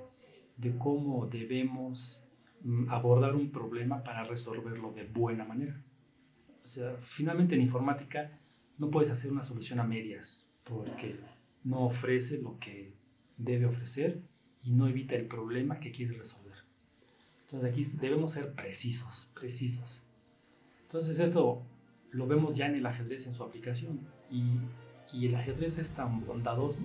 [0.57, 2.23] de cómo debemos
[2.61, 5.83] mm, abordar un problema para resolverlo de buena manera.
[6.63, 8.39] O sea, finalmente en informática
[8.77, 11.19] no puedes hacer una solución a medias porque
[11.63, 12.95] no ofrece lo que
[13.37, 14.21] debe ofrecer
[14.61, 16.57] y no evita el problema que quieres resolver.
[17.45, 20.02] Entonces aquí debemos ser precisos, precisos.
[20.93, 21.63] Entonces esto
[22.11, 24.59] lo vemos ya en el ajedrez en su aplicación y,
[25.11, 26.83] y el ajedrez es tan bondadoso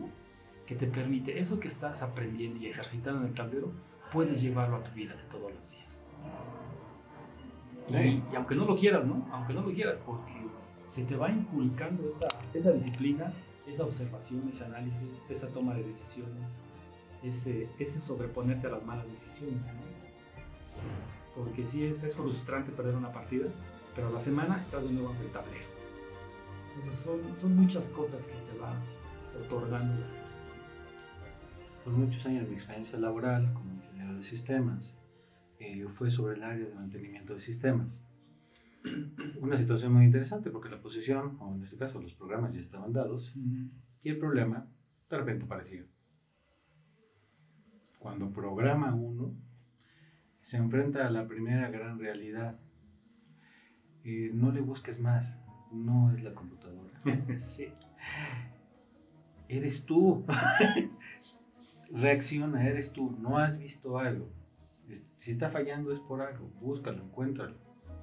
[0.65, 3.71] que te permite eso que estás aprendiendo y ejercitando en el tablero,
[4.11, 5.99] puedes llevarlo a tu vida de todos los días.
[7.91, 9.29] Y, aunque no lo quieras, ¿no?
[9.31, 10.33] Aunque no lo quieras, porque
[10.87, 13.31] se te va inculcando esa, esa disciplina,
[13.67, 16.57] esa observación, ese análisis, esa toma de decisiones,
[17.23, 19.61] ese, ese sobreponerte a las malas decisiones.
[19.61, 19.83] ¿no?
[21.35, 23.49] Porque sí es, es frustrante perder una partida,
[23.99, 25.67] pero a la semana estás de nuevo en el tablero.
[26.77, 28.73] Entonces son, son muchas cosas que te va
[29.45, 30.07] otorgando la
[31.83, 34.97] por muchos años mi experiencia laboral como ingeniero de sistemas
[35.59, 38.05] eh, fue sobre el área de mantenimiento de sistemas.
[39.41, 42.93] Una situación muy interesante porque la posición, o en este caso los programas ya estaban
[42.93, 44.69] dados, y el problema
[45.11, 45.85] de repente aparecía.
[47.99, 49.35] Cuando programa uno,
[50.41, 52.61] se enfrenta a la primera gran realidad.
[54.11, 55.39] Eh, no le busques más,
[55.71, 56.99] no es la computadora.
[57.39, 57.69] sí.
[59.49, 60.25] Eres tú.
[61.91, 64.31] reacciona, eres tú, no has visto algo.
[65.17, 67.57] Si está fallando es por algo, búscalo, encuéntralo,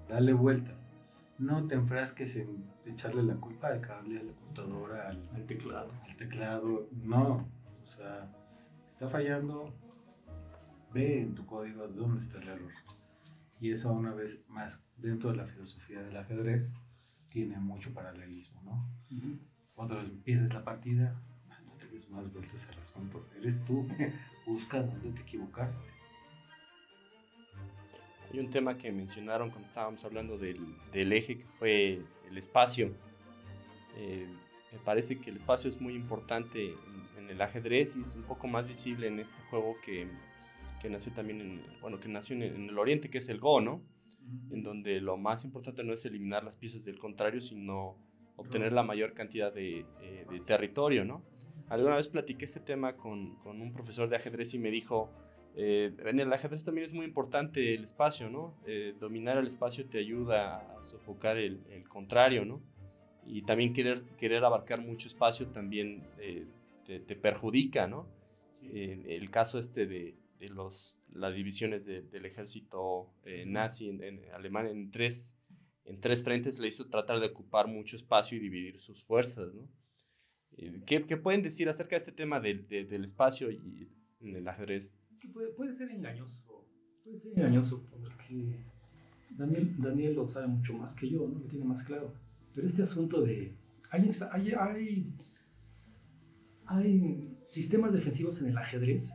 [0.08, 0.91] dale vueltas.
[1.39, 5.91] No te enfrasques en echarle la culpa al cable, a la computadora, al, teclado.
[6.03, 7.47] Al teclado, no.
[7.82, 8.32] O sea,
[8.88, 9.74] está fallando,
[10.93, 12.72] ve en tu código dónde está el error.
[13.60, 16.76] Y eso una vez más, dentro de la filosofía del ajedrez,
[17.30, 18.89] tiene mucho paralelismo, ¿no?
[19.76, 21.16] Otra vez pierdes la partida,
[22.10, 23.26] más vueltas al asunto.
[23.38, 23.88] Eres tú.
[24.45, 25.89] Busca dónde te equivocaste.
[28.32, 30.60] Hay un tema que mencionaron cuando estábamos hablando del,
[30.91, 32.93] del eje que fue el espacio.
[33.95, 34.28] Eh,
[34.72, 36.76] me parece que el espacio es muy importante
[37.18, 40.08] en, el ajedrez y es un poco más visible en este juego que,
[40.82, 43.82] que nació también en, bueno, que nació en, el oriente, que es el Go, ¿no?
[44.51, 47.97] En donde lo más importante no es eliminar las piezas del contrario, sino
[48.36, 51.23] obtener la mayor cantidad de, eh, de territorio, ¿no?
[51.69, 55.09] Alguna vez platiqué este tema con, con un profesor de ajedrez y me dijo,
[55.57, 58.53] eh, en el ajedrez también es muy importante el espacio, ¿no?
[58.67, 62.61] Eh, dominar el espacio te ayuda a sofocar el, el, contrario, ¿no?
[63.26, 66.45] Y también querer, querer abarcar mucho espacio también eh,
[66.84, 68.07] te, te, perjudica, ¿no?
[68.63, 74.71] el caso este de, de los, las divisiones del ejército eh, nazi en, en, Alemania
[74.71, 75.39] en tres,
[75.86, 79.69] en tres frentes le hizo tratar de ocupar mucho espacio y dividir sus fuerzas, ¿no?
[80.57, 83.89] Eh, ¿Qué, ¿Qué, pueden decir acerca de este tema del, del espacio y
[84.21, 84.93] el ajedrez?
[85.11, 86.65] Es que puede, puede, ser engañoso,
[87.03, 88.55] puede ser engañoso porque
[89.31, 91.39] Daniel, Daniel lo sabe mucho más que yo, ¿no?
[91.39, 92.13] lo tiene más claro.
[92.53, 93.53] Pero este asunto de...
[93.91, 95.13] Hay, hay, hay,
[96.65, 99.11] hay sistemas defensivos en el ajedrez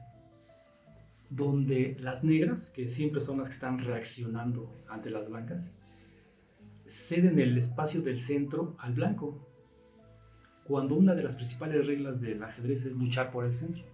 [1.30, 5.70] donde las negras, que siempre son las que están reaccionando ante las blancas,
[6.86, 9.46] ceden el espacio del centro al blanco,
[10.64, 13.84] cuando una de las principales reglas del ajedrez es luchar por el centro.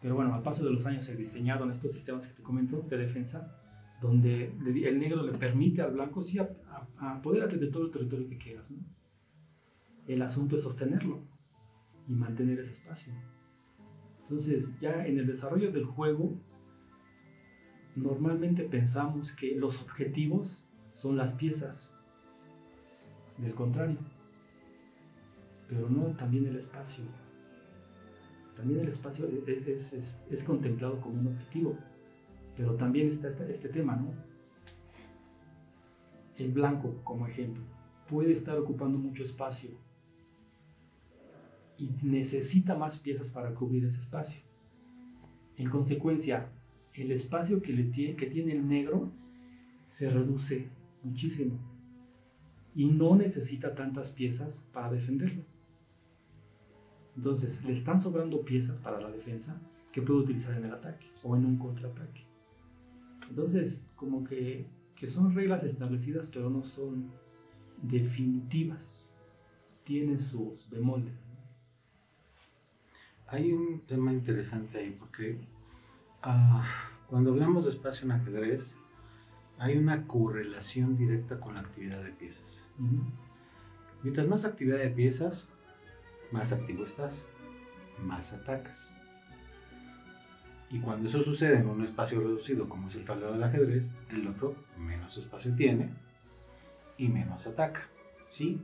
[0.00, 2.96] Pero bueno, al paso de los años se diseñaron estos sistemas que te comento de
[2.96, 3.54] defensa,
[4.00, 6.48] donde el negro le permite al blanco sí a,
[6.98, 8.64] a, de todo el territorio que quieras.
[10.06, 11.24] El asunto es sostenerlo
[12.06, 13.12] y mantener ese espacio.
[14.28, 16.34] Entonces, ya en el desarrollo del juego,
[17.96, 21.90] normalmente pensamos que los objetivos son las piezas.
[23.38, 23.96] Del contrario.
[25.66, 27.04] Pero no también el espacio.
[28.54, 31.78] También el espacio es, es, es, contemplado como un objetivo.
[32.54, 34.12] Pero también está este, este tema, ¿no?
[36.36, 37.62] El blanco, como ejemplo,
[38.08, 39.70] puede estar ocupando mucho espacio
[41.78, 44.42] y necesita más piezas para cubrir ese espacio.
[45.56, 46.50] En consecuencia,
[46.94, 49.12] el espacio que, le tiene, que tiene el negro
[49.88, 50.68] se reduce
[51.02, 51.58] muchísimo
[52.74, 55.44] y no necesita tantas piezas para defenderlo.
[57.16, 59.60] Entonces, le están sobrando piezas para la defensa
[59.90, 62.24] que puede utilizar en el ataque o en un contraataque.
[63.28, 67.10] Entonces, como que, que son reglas establecidas, pero no son
[67.82, 69.10] definitivas.
[69.84, 71.27] Tienen sus bemoles.
[73.28, 75.38] Hay un tema interesante ahí porque
[76.24, 76.62] uh,
[77.08, 78.78] cuando hablamos de espacio en ajedrez,
[79.58, 82.68] hay una correlación directa con la actividad de piezas.
[82.78, 83.02] Uh -huh.
[84.02, 85.52] Mientras más actividad de piezas,
[86.30, 87.26] más activo estás,
[88.02, 88.94] más atacas.
[90.70, 94.26] Y cuando eso sucede en un espacio reducido como es el tablero del ajedrez, el
[94.26, 95.90] otro menos espacio tiene
[96.98, 97.88] y menos ataca.
[98.26, 98.60] ¿sí?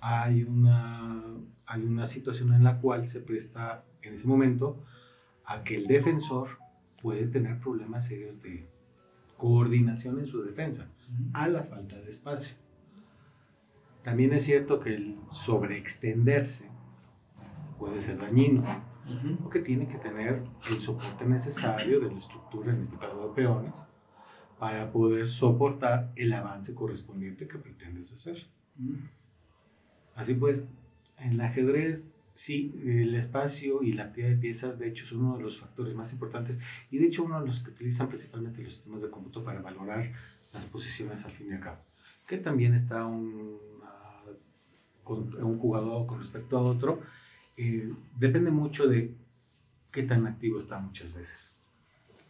[0.00, 1.22] Hay una,
[1.66, 4.82] hay una situación en la cual se presta en ese momento
[5.44, 6.58] a que el defensor
[7.02, 8.68] puede tener problemas serios de
[9.36, 10.90] coordinación en su defensa,
[11.32, 12.56] a la falta de espacio.
[14.02, 16.68] También es cierto que el sobreextenderse
[17.78, 18.62] puede ser dañino,
[19.42, 23.78] porque tiene que tener el soporte necesario de la estructura, en este caso de peones,
[24.58, 28.46] para poder soportar el avance correspondiente que pretendes hacer.
[30.18, 30.66] Así pues,
[31.18, 32.08] en el ajedrez
[32.38, 35.92] Sí, el espacio y la actividad de piezas, de hecho, son uno de los factores
[35.96, 39.42] más importantes y de hecho uno de los que utilizan principalmente los sistemas de cómputo
[39.42, 40.12] para valorar
[40.52, 41.78] las posiciones al fin y al cabo.
[42.28, 43.58] Que también está un,
[45.02, 47.00] con, un jugador con respecto a otro,
[47.56, 49.16] eh, depende mucho de
[49.90, 51.56] qué tan activo está muchas veces,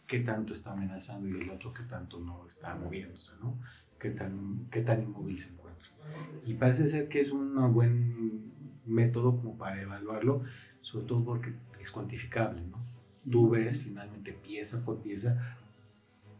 [0.07, 3.59] qué tanto está amenazando y el otro qué tanto no está moviéndose, ¿no?
[3.99, 5.68] Qué tan, qué tan inmóvil se encuentra.
[6.45, 8.51] Y parece ser que es un buen
[8.85, 10.43] método como para evaluarlo,
[10.81, 12.77] sobre todo porque es cuantificable, ¿no?
[13.29, 15.57] Tú ves finalmente pieza por pieza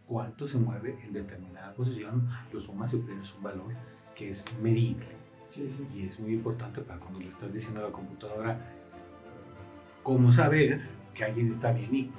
[0.08, 3.74] cuánto se mueve en determinada posición, lo sumas y obtienes un valor
[4.16, 5.06] que es medible.
[5.52, 5.88] Sí, sí.
[6.00, 8.60] Y es muy importante para cuando le estás diciendo a la computadora
[10.02, 10.82] cómo saber
[11.14, 12.12] que alguien está bien y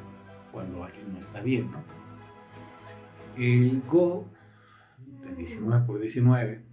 [0.53, 1.83] cuando alguien no está bien, ¿no?
[3.37, 4.29] El Go
[5.25, 6.70] de 19 por 19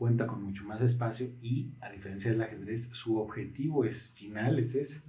[0.00, 4.74] cuenta con mucho más espacio y, a diferencia del ajedrez, su objetivo es, final es
[4.74, 5.02] ese.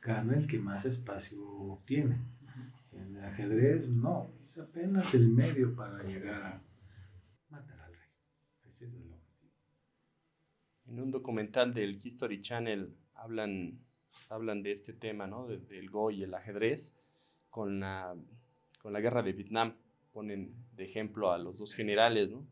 [0.00, 2.18] Gana el que más espacio tiene.
[2.92, 6.62] En el ajedrez, no, es apenas el medio para llegar a
[7.50, 8.08] matar al rey.
[8.64, 9.52] Ese es el objetivo.
[10.86, 13.84] En un documental del History Channel hablan,
[14.30, 15.46] hablan de este tema, ¿no?
[15.46, 16.98] De, del Go y el ajedrez
[17.50, 18.16] con la,
[18.80, 19.74] con la guerra de Vietnam.
[20.10, 22.46] Ponen de ejemplo a los dos generales, ¿no?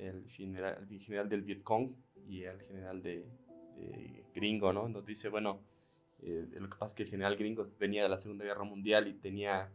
[0.00, 1.92] El general, el general del Vietcong
[2.28, 3.26] y el general de,
[3.76, 4.82] de gringo, ¿no?
[4.82, 5.60] Donde dice, bueno,
[6.22, 9.08] eh, lo que pasa es que el general gringo venía de la Segunda Guerra Mundial
[9.08, 9.70] y tenía,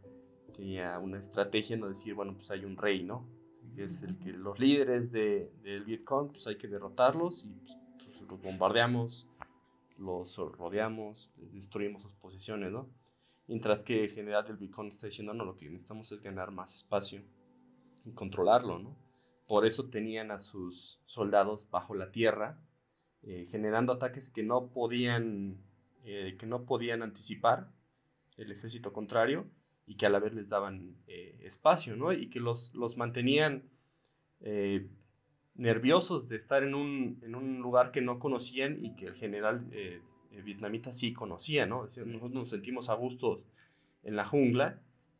[0.54, 3.26] tenía una estrategia en decir, bueno, pues hay un rey, ¿no?
[3.76, 7.54] Es el que los líderes de, del Vietcong, pues hay que derrotarlos y
[8.04, 9.26] pues, los bombardeamos,
[9.98, 12.88] los rodeamos, destruimos sus posiciones, ¿no?
[13.48, 16.74] Mientras que el general del Vietcong está diciendo, no, lo que necesitamos es ganar más
[16.74, 17.22] espacio
[18.04, 19.05] y controlarlo, ¿no?
[19.46, 22.58] Por eso tenían a sus soldados bajo la tierra,
[23.22, 25.58] eh, generando ataques que no podían
[26.04, 27.68] eh, que no podían anticipar
[28.36, 29.46] el ejército contrario
[29.86, 32.12] y que a la vez les daban eh, espacio, ¿no?
[32.12, 33.70] Y que los, los mantenían
[35.54, 39.66] nerviosos de estar en un, en un, lugar que no conocían y que el general
[40.30, 41.84] vietnamita sí conocía, ¿no?
[41.84, 43.42] nosotros nos sentimos a gusto
[44.02, 44.78] en la jungla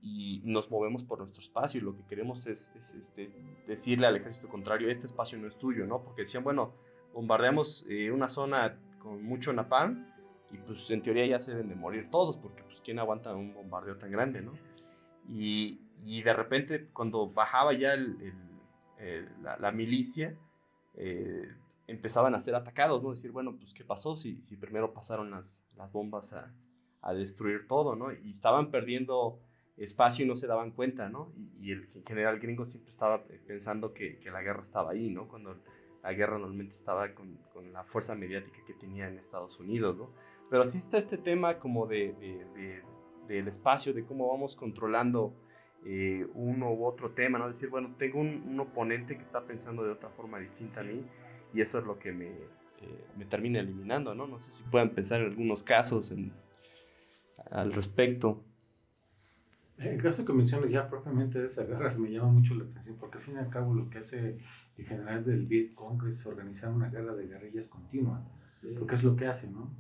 [0.09, 3.33] y nos movemos por nuestro espacio y lo que queremos es, es este,
[3.67, 6.01] decirle al ejército contrario, este espacio no es tuyo, ¿no?
[6.01, 6.73] Porque decían, bueno,
[7.13, 10.07] bombardeamos una zona con mucho napalm
[10.53, 13.53] y pues en teoría ya se deben de morir todos, porque pues quién aguanta un
[13.53, 14.53] bombardeo tan grande, ¿no?
[15.29, 18.33] Y, y de repente cuando bajaba ya el,
[19.01, 20.37] el, la, la, milicia,
[20.95, 21.49] eh,
[21.89, 23.11] empezaban a ser atacados, ¿no?
[23.11, 26.55] Decir, bueno, pues qué pasó si, si primero pasaron las, las bombas a,
[27.03, 28.13] a, destruir todo, ¿no?
[28.13, 29.41] Y estaban perdiendo
[29.77, 31.33] espacio y no se daban cuenta, ¿no?
[31.37, 35.29] Y, y el general gringo siempre estaba pensando que, que, la guerra estaba ahí, ¿no?
[35.29, 35.57] Cuando
[36.03, 40.11] la guerra normalmente estaba con, con la fuerza mediática que tenía en Estados Unidos, ¿no?
[40.49, 42.13] Pero sí está este tema como de,
[42.55, 42.83] de,
[43.27, 45.35] del espacio, de cómo vamos controlando
[45.85, 47.49] eh, uno u otro tema, ¿no?
[47.49, 51.05] Decir, bueno, tengo un, un, oponente que está pensando de otra forma distinta a mí
[51.53, 54.27] y eso es lo que me, eh, me termina eliminando, ¿no?
[54.27, 56.33] No sé si puedan pensar en algunos casos en,
[57.51, 58.45] al respecto.
[59.79, 63.19] El caso que mencionas ya propiamente de esas guerras me llama mucho la atención porque
[63.19, 64.39] al fin y al cabo lo que hace
[64.77, 68.25] el general del Vietcong es organizar una guerra de guerrillas continua,
[68.63, 68.75] sí.
[68.79, 69.71] porque es lo que hace, ¿no?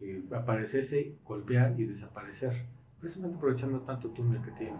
[0.00, 2.66] eh, aparecerse, golpear y desaparecer,
[3.00, 4.78] precisamente aprovechando tanto túnel que tiene.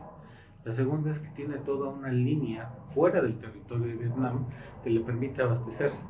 [0.64, 4.46] La segunda es que tiene toda una línea fuera del territorio de Vietnam
[4.82, 6.02] que le permite abastecerse.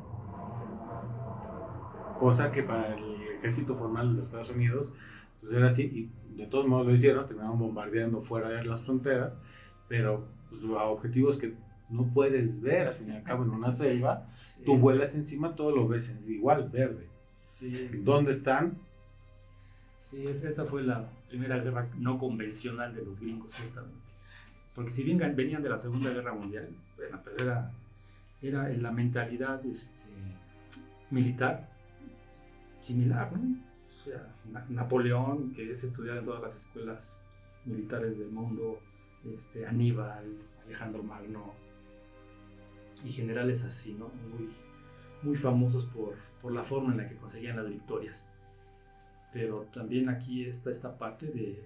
[2.19, 4.93] Cosa que para el ejército formal de los Estados Unidos
[5.39, 9.39] pues era así, y de todos modos lo hicieron, terminaron bombardeando fuera de las fronteras,
[9.87, 11.53] pero pues, a objetivos que
[11.89, 15.55] no puedes ver, al fin y al cabo, en una selva, sí, tú vuelas encima,
[15.55, 17.07] todo lo ves igual, verde.
[17.49, 18.77] Sí, ¿Dónde están?
[20.09, 23.99] Sí, esa fue la primera guerra no convencional de los gringos, justamente.
[24.73, 27.71] Porque si bien venían de la Segunda Guerra Mundial, bueno, pero era,
[28.41, 29.93] era en la mentalidad este,
[31.09, 31.69] militar
[32.81, 33.57] similar, ¿no?
[34.69, 37.17] Napoleón, que es estudiado en todas las escuelas
[37.65, 38.79] militares del mundo,
[39.37, 41.53] este, Aníbal, Alejandro Magno,
[43.03, 44.09] y generales así, ¿no?
[44.31, 44.49] Muy,
[45.23, 48.29] muy famosos por, por la forma en la que conseguían las victorias
[49.31, 51.63] pero también aquí está esta parte de,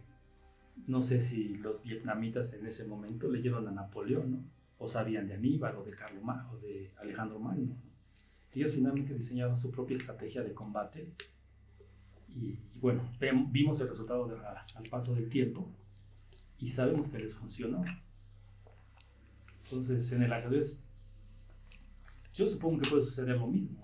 [0.87, 4.43] no sé si los vietnamitas en ese momento leyeron a Napoleón, ¿no?
[4.79, 7.67] O sabían de Aníbal o de, Carlomagno, o de Alejandro Magno.
[7.67, 7.93] ¿no?
[8.53, 11.13] Ellos finalmente diseñaron su propia estrategia de combate
[12.35, 13.09] y, y bueno,
[13.49, 15.69] vimos el resultado de la, al paso del tiempo
[16.57, 17.83] y sabemos que les funcionó.
[19.63, 20.79] Entonces, en el ajedrez,
[22.33, 23.83] yo supongo que puede suceder lo mismo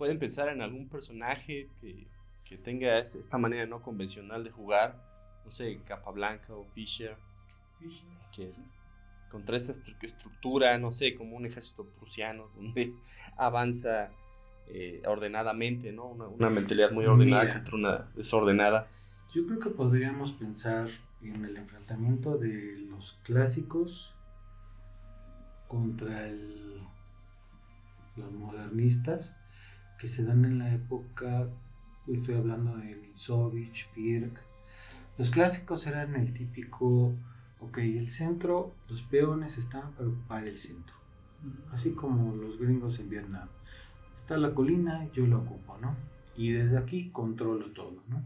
[0.00, 2.06] pueden pensar en algún personaje que,
[2.42, 4.98] que, tenga esta manera no convencional de jugar,
[5.44, 7.18] no sé, Capablanca o Fischer,
[7.78, 8.08] Fischer.
[8.34, 8.54] que
[9.28, 12.94] contra esa estructura, no sé, como un ejército prusiano, donde
[13.36, 14.10] avanza
[14.72, 16.06] eh, ordenadamente, ¿no?
[16.06, 18.88] Una, una, mentalidad muy ordenada Mira, contra una desordenada.
[19.34, 20.88] Yo creo que podríamos pensar
[21.22, 24.14] en el enfrentamiento de los clásicos
[25.68, 26.80] contra el,
[28.16, 29.36] los modernistas
[29.98, 31.48] que se dan en la época,
[32.08, 34.42] estoy hablando de Nisovich, Pirk.
[35.18, 37.14] Los clásicos eran el típico,
[37.60, 40.94] ok, el centro, los peones están para ocupar el centro,
[41.72, 43.48] así como los gringos en Vietnam.
[44.30, 45.96] Está la colina, yo lo ocupo, ¿no?
[46.36, 48.22] Y desde aquí controlo todo, ¿no?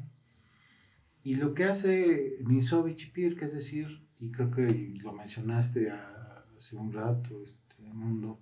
[1.23, 4.67] Y lo que hace Nisovich Pirk, es decir, y creo que
[5.03, 8.39] lo mencionaste hace un rato, este mundo,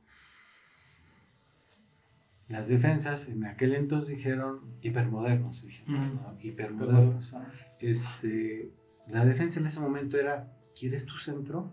[2.49, 6.37] las defensas en aquel entonces dijeron hipermodernos, dijeron, ¿no?
[6.41, 7.33] hipermodernos.
[7.79, 8.73] Este,
[9.07, 11.73] la defensa en ese momento era, ¿quieres tu centro?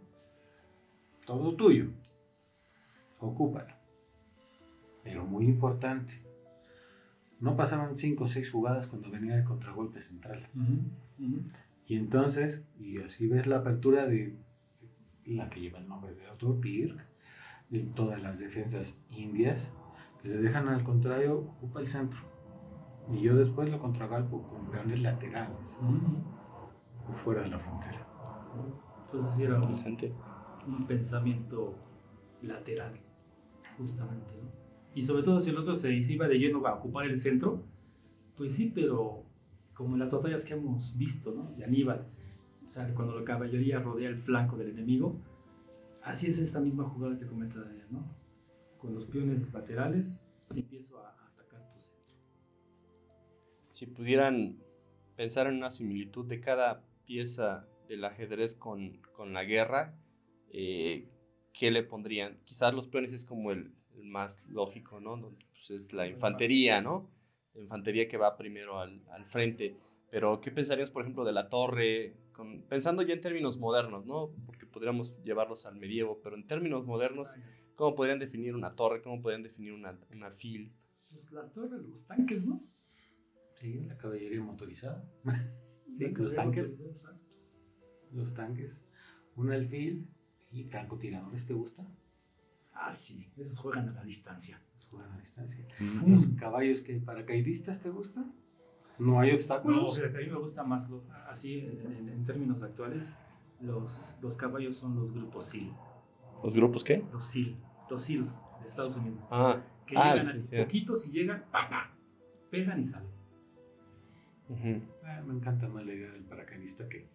[1.26, 1.88] Todo tuyo,
[3.18, 3.79] ocúpalo.
[5.04, 6.24] Pero muy importante,
[7.40, 10.50] no pasaban cinco o seis jugadas cuando venía el contragolpe central.
[10.56, 10.80] Uh -huh.
[11.20, 11.52] Uh -huh.
[11.88, 14.38] Y entonces, y así ves la apertura de
[15.26, 17.00] la que lleva el nombre de Otto Pirk,
[17.70, 19.74] de todas las defensas indias,
[20.22, 22.20] que le dejan al contrario, ocupa el centro.
[23.12, 27.08] Y yo después lo contragalpo con peones laterales, uh -huh.
[27.08, 28.06] por fuera de la frontera.
[29.06, 31.76] Entonces era un, un pensamiento
[32.42, 33.00] lateral,
[33.78, 34.34] justamente.
[34.36, 34.59] ¿no?
[35.00, 37.64] Y sobre todo si el otro se iba de lleno a ocupar el centro,
[38.36, 39.24] pues sí, pero
[39.74, 41.54] como en las batallas que hemos visto, ¿no?
[41.56, 42.06] De Aníbal,
[42.66, 45.16] o sea, cuando la caballería rodea el flanco del enemigo,
[46.04, 48.04] así es esta misma jugada que comenta Daniel, ¿no?
[48.78, 50.20] con los peones laterales
[50.54, 52.18] empiezo a, atacar tu centro.
[53.72, 54.58] si pudieran
[55.16, 59.98] pensar en una similitud de cada pieza del ajedrez con, con la guerra,
[60.52, 61.08] eh,
[61.54, 62.38] ¿qué le pondrían?
[62.44, 63.79] Quizás los peones es como el
[64.10, 65.36] más lógico, ¿no?
[65.52, 67.10] Pues, es la infantería, ¿no?
[67.54, 69.78] La infantería que va primero al, al frente.
[70.12, 72.16] Pero, ¿qué pensarías, por ejemplo, de la torre?
[72.32, 74.32] Con, pensando ya en términos modernos, ¿no?
[74.46, 77.36] Porque podríamos llevarlos al medievo, pero en términos modernos,
[77.76, 79.02] ¿cómo podrían definir una torre?
[79.02, 80.74] ¿Cómo podrían definir una, un alfil?
[81.12, 82.64] Pues las torres, los tanques, ¿no?
[83.60, 85.04] Sí, la caballería motorizada.
[85.92, 86.78] Sí, La los tanques.
[88.12, 88.86] Los tanques.
[89.36, 90.08] Un alfil
[90.52, 91.84] y francotiradores, ¿te gusta?
[92.82, 94.62] Ah, sí, esos juegan a la distancia.
[94.90, 95.66] Juegan a distancia.
[95.80, 96.12] Mm.
[96.12, 98.34] Los caballos que paracaidistas, ¿te gustan?
[99.00, 99.96] No hay No, obstáculos.
[99.96, 103.08] fíjate, a mí me gusta más, lo, así en, términos actuales,
[103.62, 105.72] los, los caballos son los grupos SEAL.
[106.44, 107.04] ¿Los grupos qué?
[107.12, 107.56] Los SEAL,
[107.90, 109.20] los SEALs de Estados Unidos.
[109.30, 110.58] Ah, Que ah, llegan sí, así, sí.
[110.58, 111.92] poquitos y llegan, pa, pa,
[112.50, 113.10] pegan y salen.
[115.04, 117.08] Ah, me encanta más la idea del paracaidista que.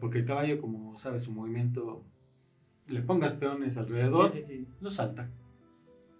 [0.00, 2.04] Porque el caballo, como sabes, su movimiento.
[2.88, 4.68] Le pongas peones alrededor, Sí, sí, sí.
[4.80, 5.28] lo salta.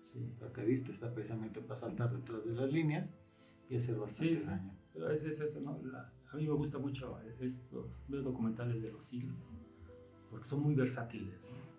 [0.05, 0.19] sí.
[0.19, 3.15] El paracaidista está precisamente para saltar detrás de las líneas
[3.69, 4.75] y hacer bastante daño.
[4.93, 5.79] Pero es, es eso, ¿no?
[5.83, 9.51] La- a mí me gusta mucho esto, ver documentales de los SEALs,
[10.31, 11.39] porque son muy versátiles.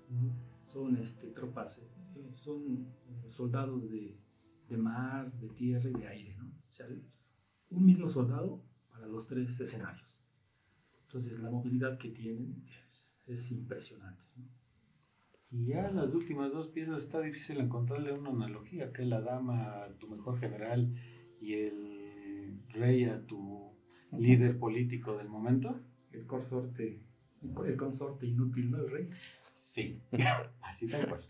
[0.09, 0.31] ¿no?
[0.63, 2.77] Son este, tropas, eh, son
[3.07, 4.17] eh, soldados de,
[4.69, 6.45] de mar, de tierra y de aire, ¿no?
[6.47, 6.85] O sea,
[7.69, 10.23] un mismo soldado para los tres escenarios.
[11.03, 14.23] Entonces, la movilidad que tienen es, es impresionante.
[14.35, 14.43] ¿no?
[15.51, 19.93] Y ya las últimas dos piezas está difícil encontrarle una analogía, que la dama a
[19.97, 20.93] tu mejor general
[21.39, 23.71] y el rey a tu
[24.11, 25.79] líder político del momento.
[26.11, 27.01] El consorte,
[27.65, 28.79] el consorte inútil, ¿no?
[28.79, 29.07] El rey.
[29.53, 30.01] Sí,
[30.61, 31.21] así tal cual.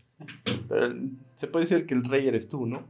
[0.68, 0.94] Pero
[1.34, 2.86] se puede decir que el rey eres tú, ¿no?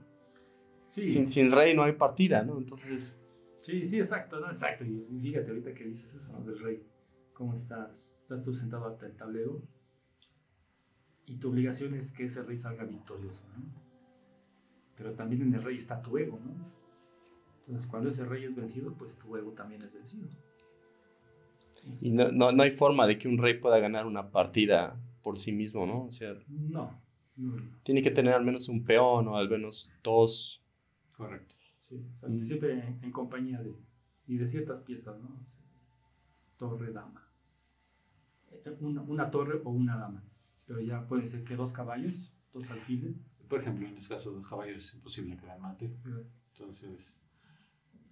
[0.91, 2.57] Sí, Sin, sin rey no hay partida, ¿no?
[2.59, 3.21] Entonces,
[3.61, 4.47] Sí, sí, exacto, ¿no?
[4.47, 4.85] Exacto.
[4.85, 6.43] Y fíjate ahorita que dices eso ¿no?
[6.43, 6.83] del rey.
[7.35, 8.17] ¿Cómo estás?
[8.19, 9.63] Estás tú sentado ante el tablero
[11.29, 13.65] y tu obligación es que ese rey salga victorioso, ¿no?
[14.97, 16.53] Pero también en el rey está tu ego, ¿no?
[17.67, 20.29] Entonces, cuando ese rey es vencido, pues tu ego también es vencido.
[21.77, 24.99] Entonces, y no, no, no hay forma de que un rey pueda ganar una partida
[25.23, 26.05] por sí mismo, ¿no?
[26.07, 26.99] O sea, No,
[27.83, 30.65] tiene que tener al menos un peón o al menos dos.
[31.17, 31.55] Correcto.
[31.89, 32.37] Sí, exacto.
[32.37, 32.45] Mm.
[32.45, 33.75] Siempre en, en compañía de,
[34.27, 35.29] y de ciertas piezas, ¿no?
[35.29, 35.61] O sea,
[36.57, 37.29] torre, dama.
[38.51, 40.25] Eh, Una, una torre o una dama.
[40.69, 43.19] Pero ya puede ser que dos caballos, dos alfiles.
[43.49, 45.91] Por ejemplo, en este caso, dos caballos es imposible que la mate.
[46.53, 47.17] Entonces,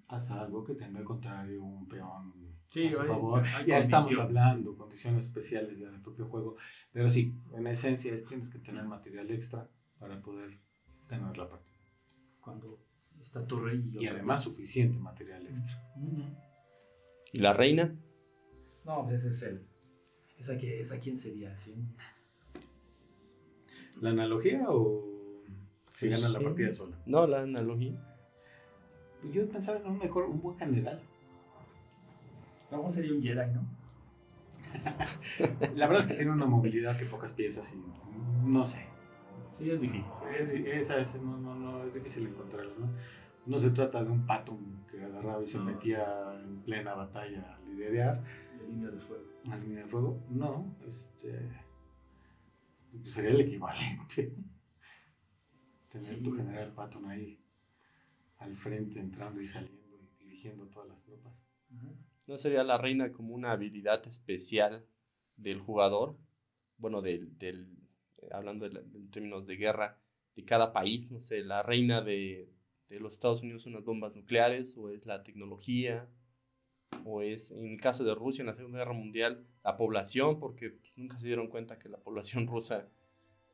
[0.09, 3.45] haz algo que tenga al contrario un peón Sí, a su hay- favor.
[3.45, 6.57] hay ya estamos hablando, condiciones especiales ya del propio juego.
[6.93, 9.69] Pero sí, en esencia es tienes que tener material extra
[10.01, 10.59] para poder
[11.09, 11.77] ganar la partida.
[12.41, 12.83] Cuando
[13.21, 15.77] está tu rey y, Y además suficiente material extra.
[17.33, 17.95] ¿Y la reina?
[18.85, 19.67] No, pues ese es el.
[20.39, 21.59] ¿Esa, que, esa quién sería?
[21.59, 21.75] ¿Sí?
[24.01, 25.05] ¿La analogía o
[25.93, 26.45] si gana la Sí.
[26.45, 26.97] partida sola?
[27.07, 27.95] No, la analogía.
[29.23, 31.01] Pues yo pensaba en un mejor, un buen general.
[32.71, 33.67] No, sería un Jedi, ¿no?
[35.77, 37.83] La verdad es que tiene una movilidad que pocas piezas y
[38.45, 38.85] no sé.
[39.59, 40.05] Sí, es difícil.
[40.39, 42.91] Es, esa es, no, no, no, es difícil encontrarla, ¿no?
[43.47, 44.59] No se trata de un pato
[44.91, 45.65] que agarraba y se No.
[45.65, 46.05] metía
[46.45, 48.23] en plena batalla a liderar
[48.59, 49.25] De línea de fuego.
[49.45, 50.21] una línea de fuego.
[50.29, 51.49] No, este.
[53.03, 54.35] Pues sería el equivalente.
[55.89, 56.23] Tener Sí.
[56.23, 57.41] tu general Patton ahí
[58.39, 61.35] al frente, entrando y saliendo y dirigiendo todas las tropas.
[62.29, 64.87] ¿No sería la reina como una habilidad especial
[65.37, 66.19] del jugador?
[66.79, 67.69] Bueno, del, del
[68.31, 70.01] hablando de en términos de guerra,
[70.35, 72.53] de cada país, no sé, la reina de,
[72.89, 76.09] de los Estados Unidos son las bombas nucleares, o es la tecnología,
[77.05, 80.71] o es, en el caso de Rusia, en la Segunda Guerra Mundial, la población, porque
[80.71, 82.89] pues, nunca se dieron cuenta que la población rusa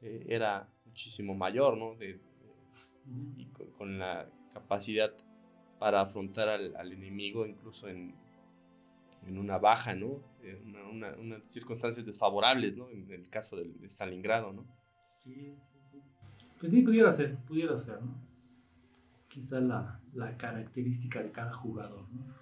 [0.02, 1.94] eh, era muchísimo mayor, ¿no?
[1.96, 2.20] De,
[3.36, 5.12] y con, con la capacidad
[5.78, 8.14] para afrontar al, al enemigo incluso en,
[9.26, 10.20] en una baja, ¿no?
[10.42, 12.88] En una, una- unas circunstancias desfavorables, ¿no?
[12.90, 14.66] En el caso de Stalingrado, ¿no?
[15.22, 16.02] Sí, sí, sí.
[16.60, 18.14] Pues sí, pudiera ser, pudiera ser, ¿no?
[19.28, 22.41] Quizá la, la característica de cada jugador, ¿no?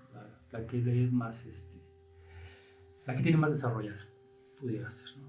[0.53, 1.81] La, que es más, este,
[3.07, 4.09] la que tiene más desarrollada,
[4.59, 5.29] pudiera ser, ¿no?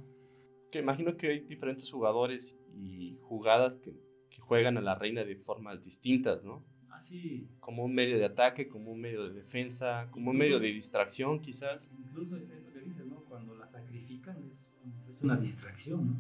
[0.72, 3.94] Que imagino que hay diferentes jugadores y jugadas que,
[4.30, 6.66] que juegan a la reina de formas distintas, ¿no?
[6.90, 10.68] Así, Como un medio de ataque, como un medio de defensa, como un medio de
[10.68, 11.92] distracción quizás.
[11.98, 13.24] incluso es eso que dices, ¿no?
[13.26, 14.68] Cuando la sacrifican es,
[15.10, 16.16] es una distracción, ¿no?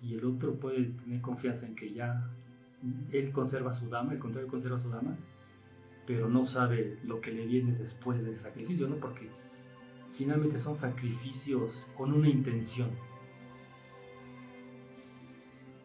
[0.00, 2.30] Y el otro puede tener confianza en que ya
[3.12, 5.16] él conserva su dama, el contrario conserva su dama,
[6.06, 8.96] pero no sabe lo que le viene después de ese sacrificio, ¿no?
[8.96, 9.30] Porque
[10.12, 12.90] finalmente son sacrificios con una intención.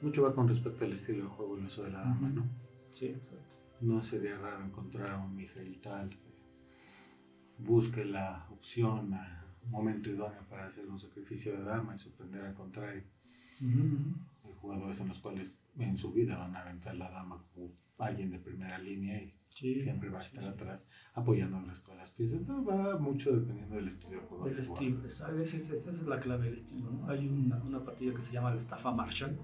[0.02, 2.46] Mucho va con respecto al estilo de juego el uso de la dama, ¿no?
[2.91, 3.56] Sí, exacto.
[3.82, 6.30] No sería raro encontrar a un Miguel tal que
[7.58, 12.54] busque la opción, a momento idóneo para hacer un sacrificio de dama y sorprender al
[12.54, 13.04] contrario.
[13.62, 18.32] Hay jugadores en los cuales en su vida van a aventar la dama como alguien
[18.32, 22.41] de primera línea y siempre va a estar atrás apoyando el resto de las piezas.
[22.41, 24.21] Esto va mucho dependiendo del estilo.
[24.43, 26.91] Del estilo, a veces esa es la clave del estilo.
[26.91, 27.09] ¿no?
[27.09, 29.38] Hay una, una partida que se llama la estafa Marshall.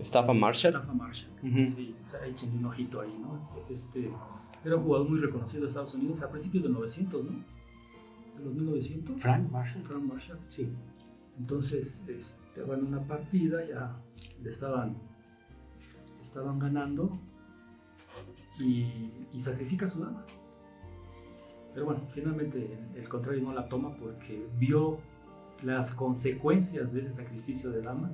[0.00, 0.74] ¿Estafa Marshall?
[0.74, 1.30] Estafa Marshall.
[1.42, 3.48] Sí, hay quien un ojito ahí, ¿no?
[3.68, 4.10] Este,
[4.64, 7.30] era un jugador muy reconocido de Estados Unidos a principios del 900, ¿no?
[8.38, 9.20] De los 1900.
[9.20, 9.84] Frank Marshall.
[9.84, 10.38] Frank Marshall.
[10.48, 10.72] Sí.
[11.38, 13.96] Entonces, este, van una partida, ya
[14.42, 14.96] le estaban,
[16.20, 17.18] estaban ganando
[18.58, 20.24] y, y sacrifica a su dama.
[21.74, 24.98] Pero bueno, finalmente el contrario no la toma porque vio
[25.62, 28.10] las consecuencias de ese sacrificio de dama.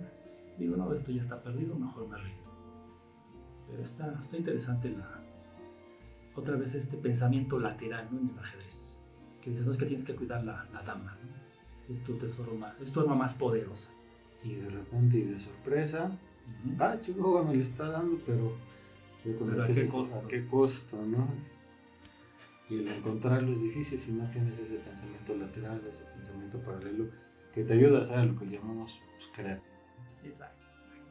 [0.58, 2.48] Digo, no, esto ya está perdido, mejor me rindo.
[3.68, 5.22] Pero está, está interesante la,
[6.34, 8.20] otra vez este pensamiento lateral ¿no?
[8.20, 8.96] en el ajedrez.
[9.42, 11.38] Que dice, no es que tienes que cuidar la, la dama, ¿no?
[11.88, 13.92] es tu tesoro más, es tu arma más poderosa.
[14.44, 16.76] Y de repente y de sorpresa, uh -huh.
[16.80, 18.52] ah, Chihuahua me le está dando, pero,
[19.24, 20.18] pero ¿a, qué costo?
[20.18, 20.96] ¿a qué costo?
[21.04, 21.28] ¿no?
[22.68, 27.10] Y el encontrarlo es difícil si no tienes ese pensamiento lateral, ese pensamiento paralelo
[27.52, 29.62] que te ayuda a hacer lo que llamamos pues, crear.
[30.22, 31.02] Exacto, exacto.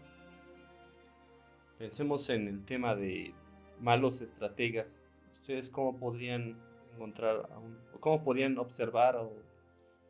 [1.80, 3.34] Pensemos en el tema de
[3.80, 5.04] malos estrategas.
[5.32, 6.58] ¿Ustedes cómo podrían
[6.94, 9.34] encontrar, a un, cómo podrían observar o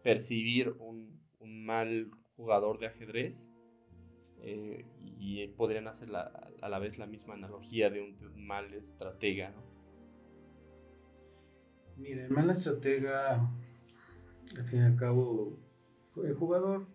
[0.03, 3.53] percibir un, un mal jugador de ajedrez?
[4.41, 4.85] Eh,
[5.19, 8.73] y podrían hacer la, a la vez la misma analogía de un, de un mal
[8.73, 9.63] estratega, ¿no?
[11.97, 13.49] Mira, el mal estratega,
[14.55, 15.57] al fin y al cabo,
[16.23, 16.87] el jugador,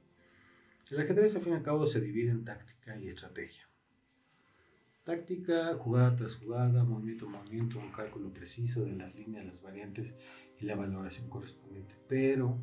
[0.90, 3.68] el ajedrez al fin y al cabo se divide en táctica y estrategia.
[5.04, 10.16] Táctica, jugada tras jugada, movimiento a movimiento, un cálculo preciso de las líneas, las variantes
[10.60, 11.96] y la valoración correspondiente.
[12.08, 12.56] Pero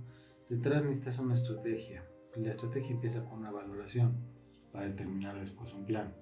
[0.47, 2.05] detrás necesitas una estrategia.
[2.37, 4.15] La estrategia empieza con una valoración
[4.71, 6.13] para determinar después un plan.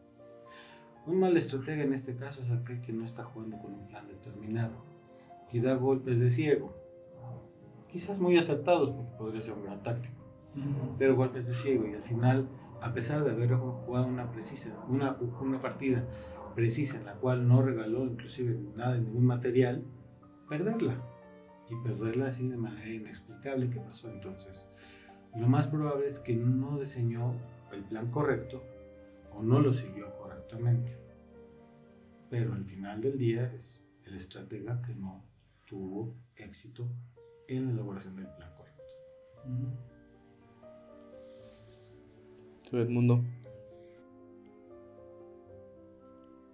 [1.06, 4.07] Un mal estratega en este caso es aquel que no está jugando con un plan
[4.07, 4.84] determinado
[5.52, 6.76] y da golpes de ciego.
[7.90, 10.15] Quizás muy acertados porque podría ser un gran táctico,
[10.98, 12.49] pero golpes de ciego y al final,
[12.82, 16.03] a pesar de haber jugado una, precisa, una, una partida
[16.56, 19.86] precisa en la cual no regaló inclusive nada ningún material,
[20.49, 21.02] perderla
[21.69, 23.69] y perderla así de manera inexplicable.
[23.69, 24.69] ¿Qué pasó entonces?
[25.36, 27.36] Lo más probable es que no diseñó
[27.72, 28.64] el plan correcto
[29.34, 30.91] o no lo siguió correctamente.
[32.30, 35.23] Pero al final del día es el estratega que no
[35.65, 36.88] tuvo éxito
[37.48, 38.84] en la elaboración del plan correcto.
[42.69, 43.23] ¿Tú, Edmundo?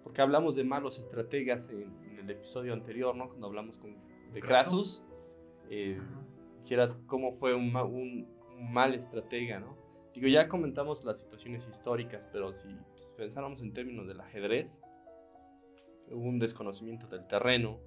[0.04, 3.28] Porque hablamos de malos estrategas en, en el episodio anterior, ¿no?
[3.28, 3.96] Cuando hablamos con,
[4.32, 5.04] de Crassus.
[5.70, 6.00] Eh,
[6.64, 8.28] quieras cómo fue un, un,
[8.58, 9.76] un, mal estratega, ¿no?
[10.14, 14.82] Digo, ya comentamos las situaciones históricas, pero si pues, pensáramos en términos del ajedrez,
[16.08, 17.80] hubo un desconocimiento del terreno,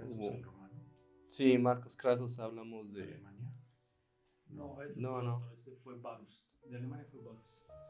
[0.00, 0.32] Hubo...
[1.26, 3.54] Sí, Marcos Krasos, hablamos de Alemania.
[4.48, 5.52] No, ese, no, fue, no.
[5.52, 6.54] Ese fue Varus.
[6.68, 7.40] De Alemania fue Varus.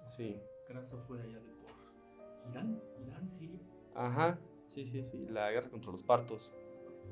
[0.07, 0.41] Sí.
[0.67, 1.71] Krasos fue de allá de por
[2.51, 3.59] Irán, Irán, Siria.
[3.95, 5.27] Ajá, sí, sí, sí.
[5.29, 6.53] La guerra contra los partos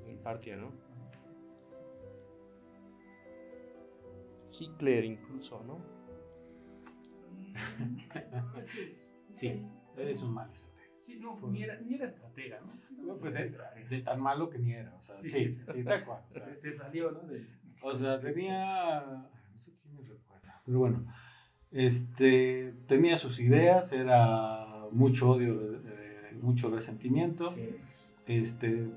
[0.06, 0.72] en Partia, ¿no?
[4.58, 5.84] Hitler incluso, ¿no?
[9.32, 9.66] sí,
[9.96, 10.80] es un mal estratega.
[11.00, 12.72] Sí, no, ni era, ni era estratega, ¿no?
[13.04, 16.04] No, pues de, de, tan malo que ni era, o sea, sí, sí, sí tal
[16.04, 16.22] cual.
[16.30, 17.20] O sea, se, se, salió, ¿no?
[17.20, 17.46] De,
[17.82, 19.00] o sea, tenía,
[19.52, 21.06] no sé quién me recuerda, pero bueno,
[21.70, 27.76] este, tenía sus ideas, era mucho odio, eh, mucho resentimiento, sí.
[28.26, 28.90] este,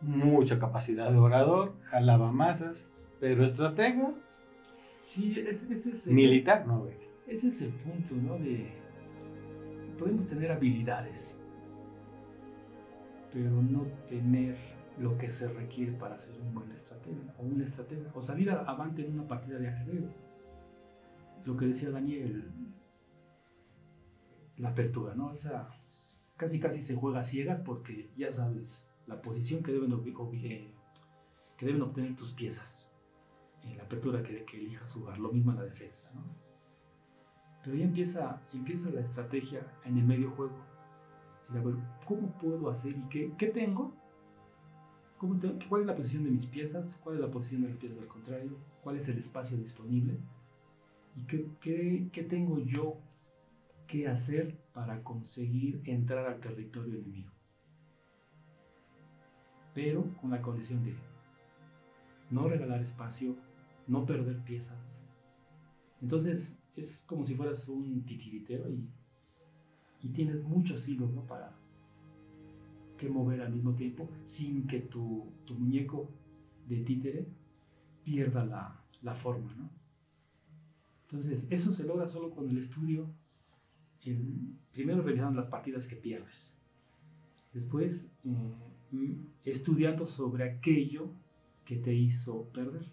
[0.00, 4.14] mucha capacidad de orador, jalaba masas, pero estratega,
[5.12, 6.94] sí, ese, ese es el, militar, no, güey.
[7.26, 8.38] Ese es el punto, ¿no?
[8.38, 8.72] De
[9.98, 11.36] podemos tener habilidades,
[13.32, 14.56] pero no tener
[14.98, 19.06] lo que se requiere para ser un buen estratega o un estratega o salir avante
[19.06, 20.04] en una partida de ajedrez.
[21.44, 22.50] Lo que decía Daniel,
[24.56, 25.32] la apertura, ¿no?
[25.32, 25.68] Esa
[26.36, 29.90] casi casi se juega a ciegas porque ya sabes la posición que deben,
[31.56, 32.91] que deben obtener tus piezas
[33.64, 36.22] en la apertura que, que elijas jugar, lo mismo en la defensa, ¿no?
[37.62, 40.72] Pero ya empieza, empieza la estrategia en el medio juego.
[42.06, 43.94] ¿cómo puedo hacer y qué, qué tengo?
[45.18, 46.98] ¿Cómo ¿Cuál es la posición de mis piezas?
[47.04, 48.56] ¿Cuál es la posición de las piezas del contrario?
[48.82, 50.18] ¿Cuál es el espacio disponible?
[51.14, 52.96] ¿Y qué, qué, qué tengo yo
[53.86, 57.30] que hacer para conseguir entrar al territorio enemigo?
[59.74, 60.94] Pero con la condición de
[62.30, 63.36] no regalar espacio,
[63.86, 64.96] no perder piezas.
[66.00, 68.88] Entonces es como si fueras un titiritero y,
[70.00, 71.26] y tienes muchos hilos ¿no?
[71.26, 71.52] para
[72.98, 76.08] que mover al mismo tiempo sin que tu, tu muñeco
[76.68, 77.26] de títere
[78.04, 79.52] pierda la, la forma.
[79.54, 79.70] ¿no?
[81.04, 83.10] Entonces eso se logra solo con el estudio.
[84.72, 86.52] Primero revisando las partidas que pierdes.
[87.52, 91.10] Después eh, estudiando sobre aquello
[91.64, 92.86] que te hizo perder.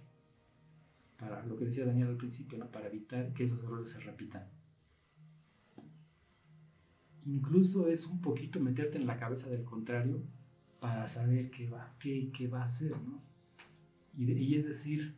[1.20, 2.72] Para lo que decía Daniel al principio, ¿no?
[2.72, 4.48] para evitar que esos errores se repitan.
[7.26, 10.24] Incluso es un poquito meterte en la cabeza del contrario
[10.80, 12.92] para saber qué va, qué, qué va a hacer.
[12.92, 13.22] ¿no?
[14.18, 15.18] Y, es decir,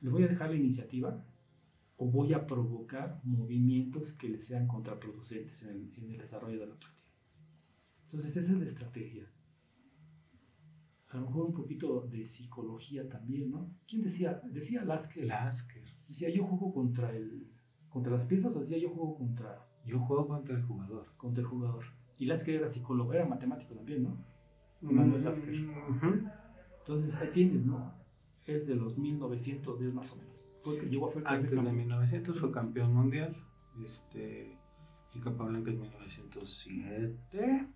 [0.00, 1.22] le voy a dejar la iniciativa
[1.98, 6.66] o voy a provocar movimientos que le sean contraproducentes en el, en el desarrollo de
[6.66, 7.10] la partida.
[8.04, 9.30] Entonces esa es la estrategia
[11.12, 13.70] a lo mejor un poquito de psicología también, ¿no?
[13.86, 14.40] ¿Quién decía?
[14.44, 15.26] Decía Lasker.
[15.26, 15.84] Lasker.
[16.08, 17.52] Decía, yo juego contra el
[17.90, 19.68] contra las piezas o decía, yo juego contra...
[19.84, 21.06] Yo juego contra el jugador.
[21.18, 21.84] Contra el jugador.
[22.18, 24.24] Y Lasker era psicólogo, era matemático también, ¿no?
[24.80, 25.54] Manuel Lasker.
[26.78, 27.92] Entonces, ahí tienes, ¿no?
[28.46, 30.32] Es de los 1910 más o menos.
[30.60, 33.36] Fue, llegó a Antes de 1900 fue campeón mundial.
[33.84, 34.58] Este,
[35.12, 37.68] y Capablanca en 1907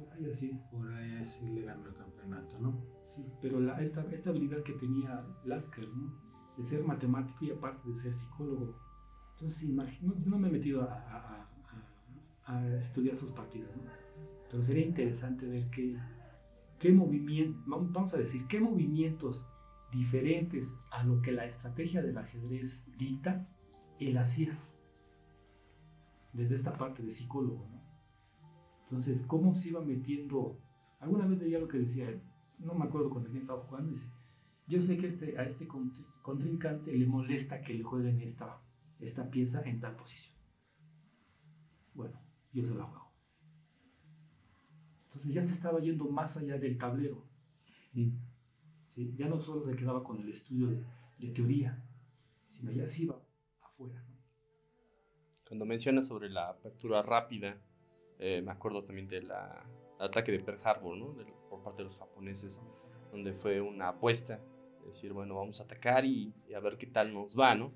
[0.00, 0.60] por ahí así.
[0.70, 2.74] Por ahí así le ganó el campeonato, ¿no?
[3.04, 6.12] Sí, pero la, esta, esta habilidad que tenía Lasker, ¿no?
[6.56, 8.76] De ser matemático y aparte de ser psicólogo.
[9.32, 11.48] Entonces, imagino, yo no me he metido a, a,
[12.46, 13.82] a, a estudiar sus partidas, ¿no?
[14.50, 15.96] Pero sería interesante ver qué,
[16.78, 19.46] qué movimiento, vamos a decir, qué movimientos
[19.92, 23.48] diferentes a lo que la estrategia del ajedrez dicta,
[23.98, 24.58] él hacía.
[26.32, 27.79] Desde esta parte de psicólogo, ¿no?
[28.90, 30.58] Entonces, ¿cómo se iba metiendo?
[30.98, 32.20] Alguna vez leía lo que decía él,
[32.58, 34.10] no me acuerdo con quién estaba jugando, dice,
[34.66, 35.68] yo sé que este, a este
[36.22, 38.60] contrincante le molesta que le jueguen esta,
[38.98, 40.36] esta pieza en tal posición.
[41.94, 42.20] Bueno,
[42.52, 43.12] yo se la juego.
[45.04, 47.24] Entonces ya se estaba yendo más allá del tablero.
[48.86, 49.14] ¿Sí?
[49.16, 50.68] Ya no solo se quedaba con el estudio
[51.18, 51.80] de, teoría,
[52.46, 53.20] sino ya se iba
[53.60, 54.04] afuera.
[55.46, 57.56] Cuando menciona sobre la apertura rápida,
[58.22, 59.32] eh, me acuerdo también del
[59.98, 61.16] ataque de Pearl Harbor, ¿no?
[61.48, 62.60] por parte de los japoneses,
[63.10, 64.40] donde fue una apuesta,
[64.84, 67.72] decir, bueno, vamos a atacar y, a ver qué tal nos va, ¿no?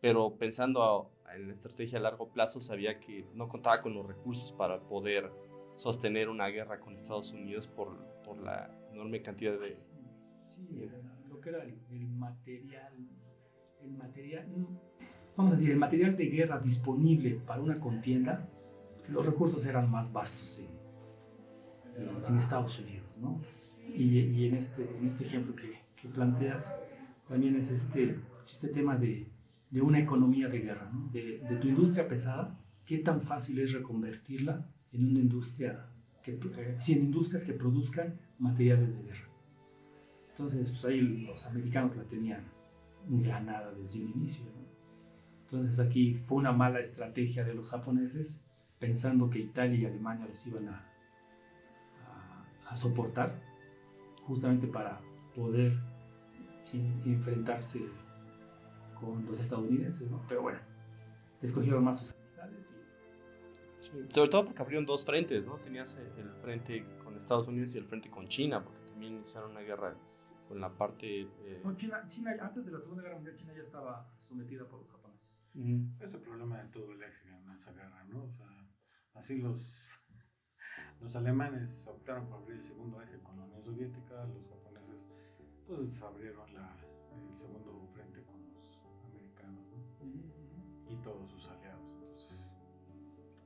[0.00, 4.52] Pero pensando en la estrategia a largo plazo, sabía que no contaba con los recursos
[4.52, 5.30] para poder
[5.76, 9.74] sostener una guerra con Estados Unidos por, por la enorme cantidad de...
[10.46, 10.88] Sí,
[11.28, 12.94] lo que era el, el material,
[13.82, 14.46] el material,
[15.36, 18.48] vamos a decir, el material de guerra disponible para una contienda
[19.08, 23.40] los recursos eran más vastos en, Estados Unidos, ¿no?
[23.88, 26.74] Y, en, este, en este ejemplo que, planteas,
[27.28, 28.18] también es este,
[28.52, 29.26] este tema de,
[29.72, 31.08] una economía de guerra, ¿no?
[31.10, 35.86] de, tu industria pesada, qué tan fácil es reconvertirla en una industria,
[36.22, 39.28] que, eh, en industrias que produzcan materiales de guerra.
[40.30, 42.44] Entonces, pues ahí los americanos la tenían
[43.08, 44.44] ganada desde un inicio.
[45.42, 48.44] Entonces aquí fue una mala estrategia de los japoneses
[48.84, 50.84] pensando que Italia y Alemania los iban a,
[52.68, 53.40] a, soportar,
[54.26, 55.00] justamente para
[55.34, 55.72] poder
[57.06, 57.80] enfrentarse
[59.00, 60.20] con los estadounidenses, ¿no?
[60.28, 60.58] Pero bueno,
[61.40, 62.74] escogieron más sus amistades.
[63.80, 64.12] Y...
[64.12, 65.56] sobre todo porque abrieron dos frentes, ¿no?
[65.56, 69.60] Tenías el frente con Estados Unidos y el frente con China, porque también iniciaron una
[69.60, 69.94] guerra
[70.46, 71.22] con la parte...
[71.22, 71.62] Eh...
[71.64, 74.90] No, China, China, antes de la Segunda Guerra Mundial, China ya estaba sometida por los
[74.90, 75.30] japoneses.
[75.54, 76.02] -huh.
[76.02, 78.24] Es el problema de todo el eje en esa guerra, ¿no?
[78.24, 78.53] O sea,
[79.14, 79.96] Así los,
[81.00, 85.00] los alemanes optaron por abrir el segundo eje con la Unión Soviética, los japoneses
[85.66, 86.76] pues abrieron la,
[87.30, 90.92] el segundo frente con los americanos ¿no?
[90.92, 91.80] y todos sus aliados.
[91.94, 92.46] Entonces,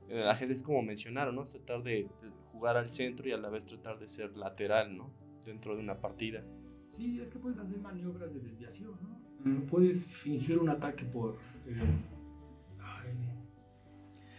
[0.09, 1.43] el ajedrez como mencionaron, ¿no?
[1.43, 4.97] Es tratar de, de, jugar al centro y a la vez tratar de ser lateral,
[4.97, 5.11] ¿no?
[5.45, 6.43] Dentro de una partida.
[6.89, 9.65] Sí, es que puedes hacer maniobras de desviación, ¿no?
[9.67, 11.75] Puedes fingir un ataque por eh,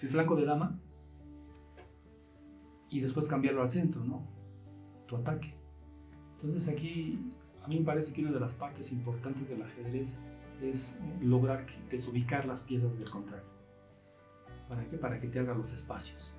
[0.02, 0.78] el flanco de dama
[2.91, 4.27] y después cambiarlo al centro, ¿no?
[5.07, 5.55] Tu ataque.
[6.43, 7.31] Entonces aquí
[7.62, 10.19] a mí me parece que una de las partes importantes del ajedrez
[10.61, 13.49] es lograr desubicar las piezas del contrario.
[14.69, 14.97] ¿Para qué?
[14.99, 16.35] Para que te haga los espacios.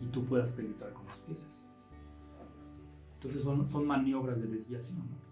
[0.00, 1.64] y tú puedas penetrar con las piezas.
[3.14, 4.98] Entonces son, son maniobras de desviación.
[4.98, 5.24] ¿no?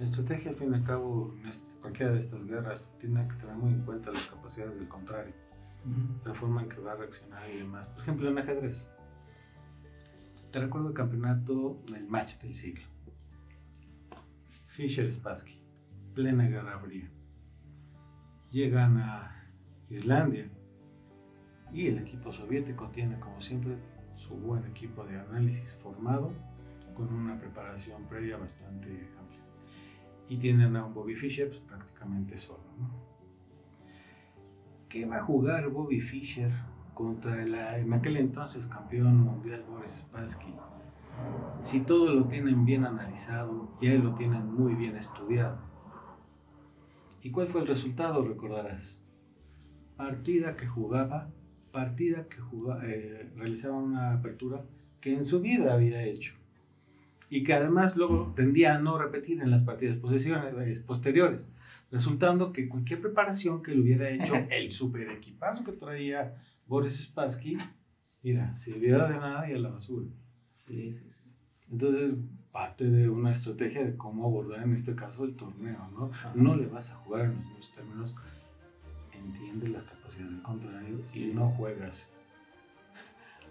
[0.00, 3.54] La estrategia, al fin y al cabo, en cualquiera de estas guerras, tiene que tener
[3.54, 5.34] muy en cuenta las capacidades del contrario,
[6.24, 7.88] la forma en que va a reaccionar y demás.
[7.88, 8.90] Por ejemplo, en ajedrez.
[10.50, 12.84] Te recuerdo el campeonato, el match del siglo.
[14.44, 15.62] Fischer Spassky,
[16.14, 17.10] plena guerra fría.
[18.50, 19.52] Llegan a
[19.88, 20.50] Islandia
[21.72, 23.76] y el equipo soviético tiene, como siempre,
[24.14, 26.32] su buen equipo de análisis formado
[26.94, 28.88] con una preparación previa bastante
[29.18, 29.40] amplia.
[30.28, 32.64] Y tienen a un Bobby Fischer pues, prácticamente solo.
[34.90, 36.50] ¿Qué va a jugar Bobby Fischer
[36.94, 40.52] contra el, en aquel entonces campeón mundial Boris Spassky?
[41.62, 45.60] Si todo lo tienen bien analizado, ya lo tienen muy bien estudiado.
[47.22, 48.26] ¿Y cuál fue el resultado?
[48.26, 49.00] Recordarás.
[49.96, 51.30] Partida que jugaba,
[51.70, 54.64] partida que jugaba, eh, realizaba una apertura
[55.00, 56.34] que en su vida había hecho.
[57.28, 61.54] Y que además luego tendía a no repetir en las partidas posesiones, posteriores.
[61.90, 66.34] Resultando que cualquier preparación que le hubiera hecho el super equipazo que traía
[66.66, 67.56] Boris Spassky,
[68.22, 70.06] mira, sirviera de nada y a la basura.
[70.54, 71.22] Sí, sí, sí.
[71.70, 72.14] Entonces,
[72.52, 76.10] parte de una estrategia de cómo abordar en este caso el torneo, ¿no?
[76.34, 78.14] No le vas a jugar en los mismos términos,
[79.12, 82.10] entiende las capacidades del contrario y no juegas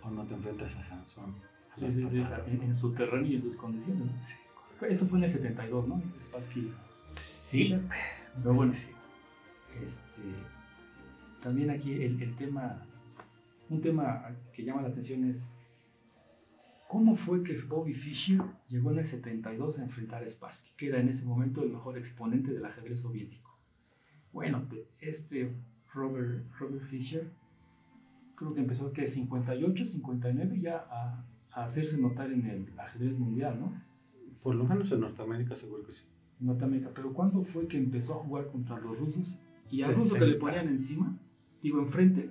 [0.04, 1.36] o no te enfrentas a Sansón.
[1.76, 2.64] A las patadas, en, ¿no?
[2.64, 4.06] en su terreno y en sus condiciones.
[4.06, 4.24] ¿no?
[4.24, 4.36] Sí,
[4.90, 6.02] Eso fue en el 72, ¿no?
[6.22, 6.72] Spassky.
[7.10, 7.76] Sí,
[8.42, 8.72] Pero bueno,
[9.86, 10.22] este,
[11.42, 12.82] también aquí el, el tema,
[13.70, 15.50] un tema que llama la atención es
[16.88, 21.00] cómo fue que Bobby Fischer llegó en el 72 a enfrentar a Spassky, que era
[21.00, 23.58] en ese momento el mejor exponente del ajedrez soviético.
[24.32, 25.52] Bueno, te- este
[25.94, 27.30] Robert, Robert Fischer
[28.36, 33.60] creo que empezó que 58, 59 ya a, a hacerse notar en el ajedrez mundial,
[33.60, 33.82] ¿no?
[34.42, 36.06] por lo menos en Norteamérica seguro que sí.
[36.40, 36.92] Norteamérica.
[36.94, 39.40] Pero ¿cuándo fue que empezó a jugar contra los rusos?
[39.70, 40.46] Y al ruso que le 60.
[40.46, 41.18] ponían encima,
[41.62, 42.30] digo, enfrente,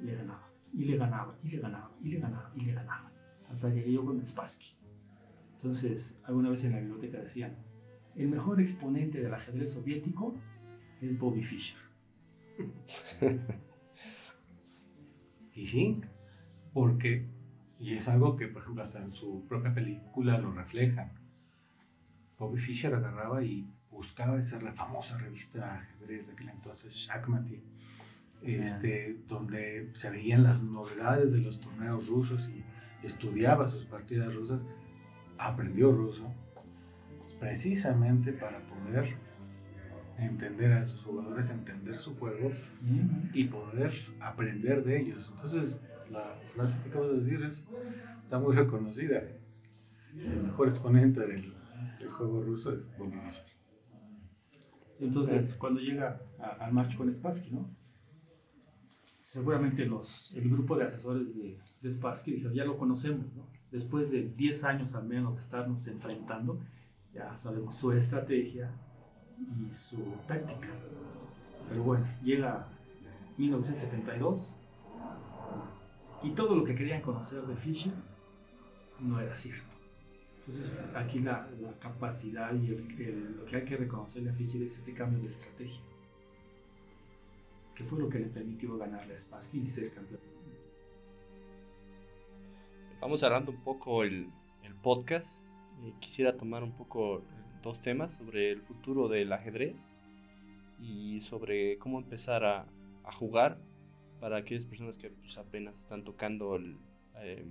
[0.00, 0.50] le ganaba.
[0.72, 3.12] Y le ganaba, y le ganaba, y le ganaba, y le ganaba.
[3.50, 4.76] Hasta que llegó con Spassky.
[5.56, 7.56] Entonces, alguna vez en la biblioteca decían,
[8.16, 10.34] el mejor exponente del ajedrez soviético
[11.00, 11.78] es Bobby Fischer.
[15.54, 16.00] Y sí,
[16.72, 17.28] porque,
[17.78, 21.12] y es algo que por ejemplo hasta en su propia película lo reflejan.
[22.38, 27.62] Bobby Fischer agarraba y buscaba esa re- famosa revista ajedrez de aquel entonces, Shakmati,
[28.42, 32.64] este, donde se veían las novedades de los torneos rusos y
[33.06, 34.60] estudiaba sus partidas rusas,
[35.38, 36.30] aprendió ruso
[37.40, 39.16] precisamente para poder
[40.18, 42.50] entender a sus jugadores, entender su juego
[43.32, 45.32] y poder aprender de ellos.
[45.34, 45.76] Entonces,
[46.10, 47.66] la frase que acabo de decir es,
[48.22, 49.22] está muy reconocida.
[50.16, 51.52] El mejor exponente del,
[51.98, 53.44] del juego ruso es Fischer.
[55.00, 56.20] Entonces, cuando llega
[56.60, 57.68] al match con Spassky, ¿no?
[59.20, 63.46] Seguramente los, el grupo de asesores de, de Spassky dijeron, ya lo conocemos, ¿no?
[63.70, 66.60] Después de 10 años al menos de estarnos enfrentando,
[67.12, 68.70] ya sabemos su estrategia
[69.38, 69.98] y su
[70.28, 70.68] táctica.
[71.68, 72.68] Pero bueno, llega
[73.38, 74.54] 1972
[76.22, 77.92] y todo lo que querían conocer de Fischer
[79.00, 79.73] no era cierto.
[80.46, 81.48] Entonces aquí la,
[81.80, 85.30] capacidad y el- el- lo que hay que reconocerle a Fischer es ese cambio de
[85.30, 85.80] estrategia.
[87.74, 90.20] Que fue lo que le permitió ganarle a Spassky y ser campeón.
[93.00, 94.30] Vamos cerrando un poco el,
[94.82, 95.46] podcast.
[95.82, 97.22] Eh, quisiera tomar un poco
[97.62, 99.98] dos temas sobre el futuro del ajedrez
[100.78, 102.66] y sobre cómo empezar a,
[103.12, 103.58] jugar
[104.20, 106.78] para aquellas personas que pues, apenas están tocando el,
[107.22, 107.46] El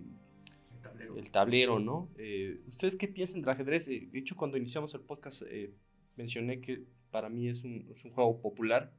[0.94, 1.18] tablero.
[1.18, 2.10] el tablero, ¿no?
[2.18, 3.88] Eh, ¿Ustedes qué piensan del ajedrez?
[3.90, 5.74] Eh, de hecho, cuando iniciamos el podcast eh,
[6.15, 8.91] mencioné que para mí es un, es un juego popular,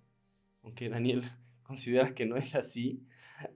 [0.62, 1.23] aunque Daniel
[1.62, 3.03] considera que no es así.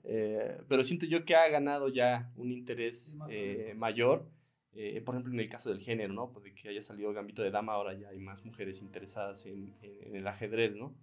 [0.04, 4.28] Eh, pero siento yo que ha ganado ya un interés eh, mayor.
[4.74, 6.32] eh, por ejemplo, en el caso del género, ¿no?
[6.42, 10.02] De que haya salido Gambito de Dama, ahora ya hay más mujeres interesadas en, en-
[10.08, 10.94] en el ajedrez, ¿no?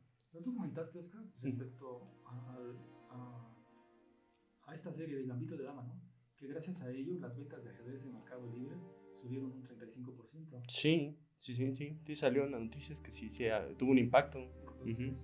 [0.44, 2.58] Tú comentaste, Oscar, respecto a,
[3.12, 3.56] a-
[4.68, 6.05] a esta serie de Gambito de Dama, ¿no?
[6.38, 8.76] Que gracias a ello las ventas de ajedrez en Mercado Libre
[9.16, 10.64] subieron un 35%.
[10.68, 11.98] Sí, sí, sí, sí.
[12.04, 14.40] Sí salió en las noticias que sí, sí ah, tuvo un impacto.
[14.40, 15.18] Entonces, Ujú.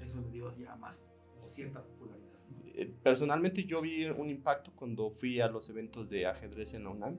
[0.00, 1.04] eso le dio ya más
[1.42, 2.40] o cierta popularidad.
[2.48, 2.62] ¿no?
[2.74, 6.90] Eh, Personalmente yo vi un impacto cuando fui a los eventos de ajedrez en la
[6.90, 7.18] UNAM,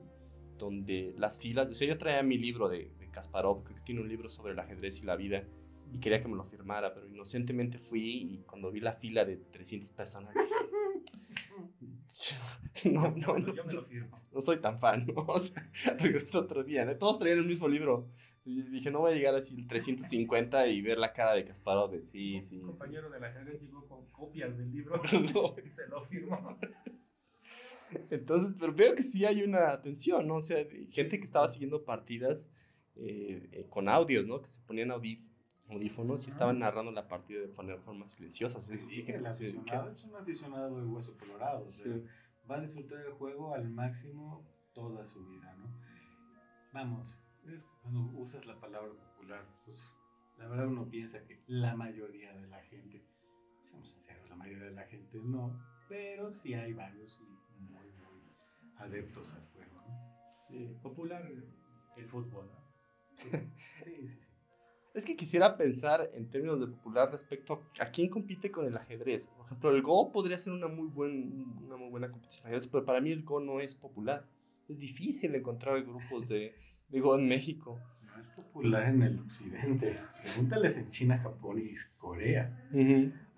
[0.58, 4.02] donde las filas, o sea, yo traía mi libro de, de Kasparov, creo que tiene
[4.02, 5.42] un libro sobre el ajedrez y la vida,
[5.90, 9.36] y quería que me lo firmara, pero inocentemente fui y cuando vi la fila de
[9.36, 10.61] 300 personas, dije,
[12.84, 14.20] no, no, no, Yo me lo firmo.
[14.32, 15.14] no soy tan fan, ¿no?
[15.28, 16.96] O sea, regreso otro día, ¿no?
[16.96, 18.08] Todos traían el mismo libro.
[18.44, 21.90] Y dije, no voy a llegar así el 350 y ver la cara de Kasparov
[21.92, 22.56] de sí, sí.
[22.56, 22.66] Un sí.
[22.66, 25.00] compañero de la ajedrez llegó con copias del libro
[25.34, 25.54] No.
[25.64, 26.58] y se lo firmó.
[28.10, 30.36] Entonces, pero veo que sí hay una atención, ¿no?
[30.36, 32.52] O sea, gente que estaba siguiendo partidas
[32.96, 34.40] eh, eh, con audios, ¿no?
[34.40, 35.30] Que se ponían audíf-
[35.72, 38.60] audífonos y estaban narrando la partida de forma, forma silenciosa.
[38.60, 41.66] Sí, Sí, el que se- aficionado es un aficionado de hueso colorado.
[41.66, 42.04] o sea, Sí.
[42.50, 45.72] Va a disfrutar el juego al máximo toda su vida, ¿no?
[46.72, 47.14] Vamos,
[47.46, 49.84] es cuando usas la palabra popular, pues
[50.38, 53.04] la verdad uno piensa que la mayoría de la gente,
[53.62, 55.56] seamos sinceros, la mayoría de la gente no,
[55.88, 57.24] pero sí hay varios y
[57.60, 58.34] muy, muy
[58.76, 60.12] adeptos al juego, ¿no?
[60.48, 61.30] Sí, popular
[61.96, 62.50] el fútbol.
[62.50, 62.62] ¿no?
[63.84, 64.31] Sí, sí, sí.
[64.94, 69.28] Es que quisiera pensar en términos de popular respecto a quién compite con el ajedrez.
[69.28, 72.84] Por ejemplo, el Go podría ser una muy, buen, una muy buena competición ajedrez, pero
[72.84, 74.26] para mí el Go no es popular.
[74.68, 76.54] Es difícil encontrar grupos de,
[76.88, 77.80] de Go en México.
[78.04, 79.94] No es popular en el occidente.
[80.22, 82.54] Pregúntales en China, Japón y Corea.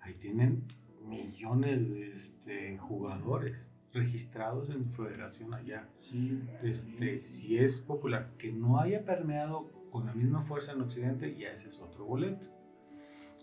[0.01, 0.65] Ahí tienen
[1.01, 5.87] millones de este, jugadores registrados en federación allá.
[6.01, 11.37] Sí, Este, si es popular, que no haya permeado con la misma fuerza en Occidente,
[11.37, 12.47] ya ese es otro boleto.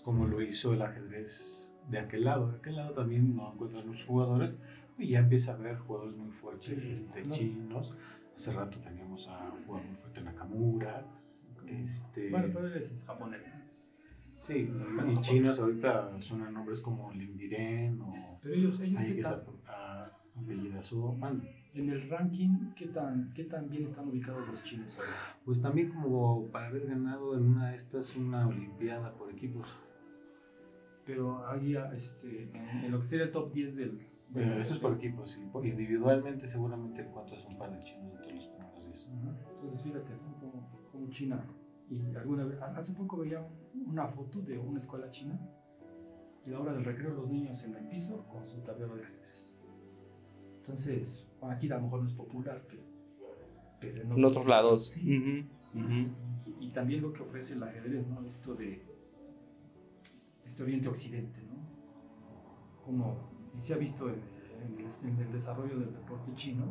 [0.05, 2.49] Como lo hizo el ajedrez de aquel lado.
[2.51, 4.61] De aquel lado también no encuentras muchos jugadores
[4.99, 7.33] y ya empieza a haber jugadores muy fuertes Sí, este, no.
[7.35, 7.97] chinos.
[8.37, 11.07] Hace rato teníamos a un jugador muy fuerte Nakamura.
[11.67, 13.41] Este, Bueno, pero es japonés.
[14.41, 14.71] Sí,
[15.11, 19.27] y chinos ahorita suenan nombres como Limbiren o Pero ellos, ellos hay ¿qué que
[20.37, 21.13] apellidazo.
[21.15, 25.39] Man, en el ranking, ¿qué tan, ¿qué tan bien están ubicados los chinos ahora?
[25.45, 29.75] Pues también como para haber ganado en una de estas una olimpiada por equipos.
[31.05, 32.51] Pero ahí, este,
[32.85, 33.99] en, lo que sería el top 10 del...
[34.29, 38.35] del Eh, eso es por equipos, por- individualmente seguramente encuentras un par de chinos entre
[38.35, 39.09] los primeros 10.
[39.09, 39.35] Ajá.
[39.55, 40.39] Entonces, fíjate, ¿no?
[40.39, 41.45] como, como China.
[41.91, 45.39] Y alguna vez, hace poco veía un- una foto de una escuela china
[46.47, 49.03] y a la hora del recreo los niños en el piso con su tablero de
[49.03, 49.52] ajedrez.
[50.63, 52.83] Entonces, bueno, aquí a lo mejor no es popular, pero,
[53.81, 54.87] pero En otros lados.
[54.87, 55.45] sí.
[55.75, 58.25] Y, y también lo que ofrece el ajedrez, ¿no?
[58.25, 58.81] Esto de
[60.45, 62.85] este Oriente-Occidente, ¿no?
[62.85, 63.17] Como
[63.59, 64.21] y se ha visto en,
[65.03, 66.65] en el desarrollo del deporte chino,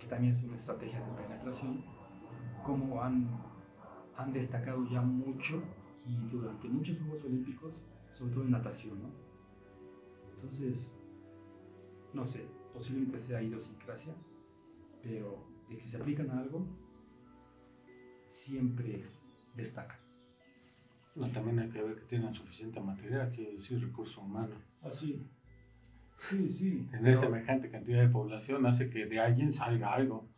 [0.00, 1.84] que también es una estrategia de penetración,
[2.64, 3.28] cómo han,
[4.16, 5.62] han destacado ya mucho
[6.04, 9.10] y durante muchos Juegos Olímpicos, sobre todo en natación, ¿no?
[10.34, 10.92] Entonces,
[12.14, 14.14] no sé, posiblemente sea idiosincrasia,
[15.02, 16.66] pero de que se aplican a algo,
[18.26, 19.04] siempre
[19.54, 19.98] destacan.
[21.14, 24.54] No, también hay que ver que tienen suficiente material, quiero decir, recurso humano.
[24.82, 25.26] Así.
[26.16, 26.86] Sí, sí.
[26.90, 30.28] Tener pero- semejante cantidad de población hace que de alguien salga algo.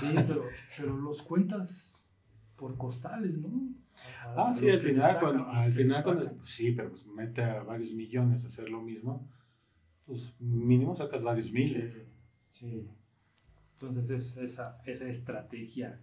[0.00, 2.04] Sí, pero, pero los cuentas
[2.56, 3.48] por costales, ¿no?
[4.24, 6.72] A- Ah, a sí, al que final, destacan, cuando, al que final cuando, pues sí,
[6.72, 9.28] pero pues mete a varios millones a hacer lo mismo,
[10.06, 12.06] pues mínimo sacas varios miles.
[12.50, 12.88] Sí.
[13.74, 16.00] Entonces es esa, esa estrategia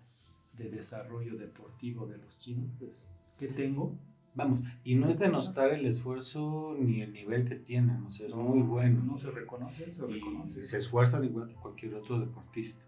[0.57, 2.91] de desarrollo deportivo de los chinos, pues,
[3.37, 3.97] que tengo.
[4.33, 8.35] Vamos, y no es denostar el esfuerzo ni el nivel que tienen, o sea, es
[8.35, 9.03] muy bueno.
[9.03, 10.63] No se reconoce, se y reconoce.
[10.63, 12.81] se esfuerzan igual que cualquier otro deportista.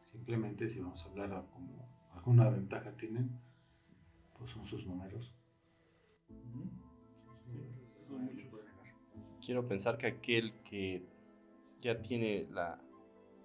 [0.00, 3.30] Simplemente si vamos a hablar como alguna ventaja tienen,
[4.38, 5.34] pues son sus números.
[9.44, 11.02] Quiero pensar que aquel que
[11.78, 12.78] ya tiene la,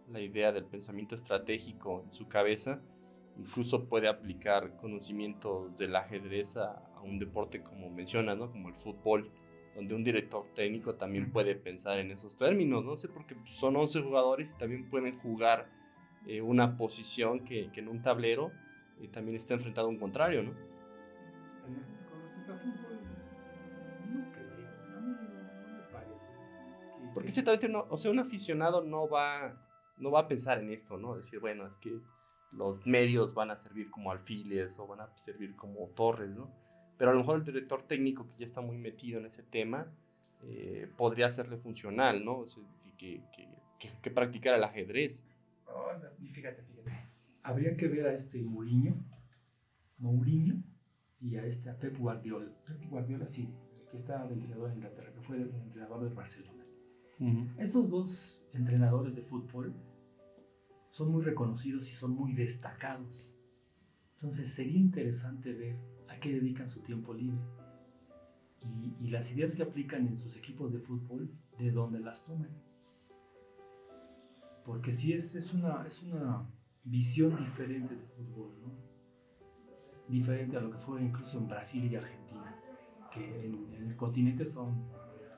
[0.09, 2.81] la idea del pensamiento estratégico en su cabeza,
[3.37, 8.51] incluso puede aplicar conocimientos del ajedrez a, a un deporte como mencionas, ¿no?
[8.51, 9.31] Como el fútbol,
[9.75, 14.01] donde un director técnico también puede pensar en esos términos, no sé, porque son 11
[14.01, 15.69] jugadores y también pueden jugar
[16.25, 18.51] eh, una posición que, que en un tablero
[18.99, 20.51] eh, también está enfrentado a un contrario, ¿no?
[21.67, 22.78] En- Con respecto al fútbol,
[27.13, 29.55] Porque que- ciertamente no, o sea, un aficionado no va,
[29.97, 31.15] no va a pensar en esto, ¿no?
[31.15, 31.99] Decir, bueno, es que
[32.51, 36.51] los medios van a servir como alfiles o van a servir como torres, ¿no?
[36.97, 39.87] Pero a lo mejor el director técnico que ya está muy metido en ese tema
[40.43, 42.39] eh, podría hacerle funcional, ¿no?
[42.39, 42.63] O sea,
[42.97, 43.47] que, que,
[43.79, 45.27] que, que practicara el ajedrez.
[45.65, 45.89] Oh,
[46.33, 47.09] fíjate, fíjate.
[47.43, 48.95] Habría que ver a este Mourinho,
[49.97, 50.61] Mourinho,
[51.21, 52.49] y a este a Pep Guardiola.
[52.65, 53.49] Pep Guardiola, sí,
[53.91, 56.58] que está de entrenador en Inglaterra, que fue el entrenador del Barcelona.
[57.57, 59.73] Esos dos entrenadores de fútbol
[60.89, 63.29] son muy reconocidos y son muy destacados.
[64.13, 65.77] Entonces sería interesante ver
[66.07, 67.39] a qué dedican su tiempo libre
[68.61, 72.49] y, las ideas que aplican en sus equipos de fútbol, de dónde las toman.
[74.65, 76.47] porque sí es, es, una, es una
[76.83, 78.53] visión diferente de fútbol.
[80.07, 82.55] Diferente a lo que se juega incluso en Brasil y Argentina,
[83.11, 84.85] que en, el continente son,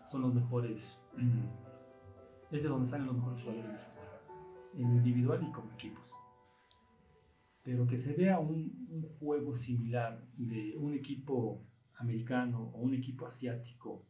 [0.10, 1.02] son los mejores,
[2.52, 4.06] es de donde salen los mejores jugadores de fútbol,
[4.76, 6.16] en individual y como equipos.
[7.64, 11.62] Pero que se vea un, un juego similar de un equipo
[11.96, 14.06] americano o un equipo asiático,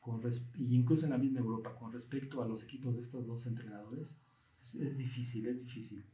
[0.00, 0.20] con
[0.54, 4.16] y incluso en la misma Europa, con respecto a los equipos de estos dos entrenadores,
[4.62, 6.04] es, es difícil, es difícil.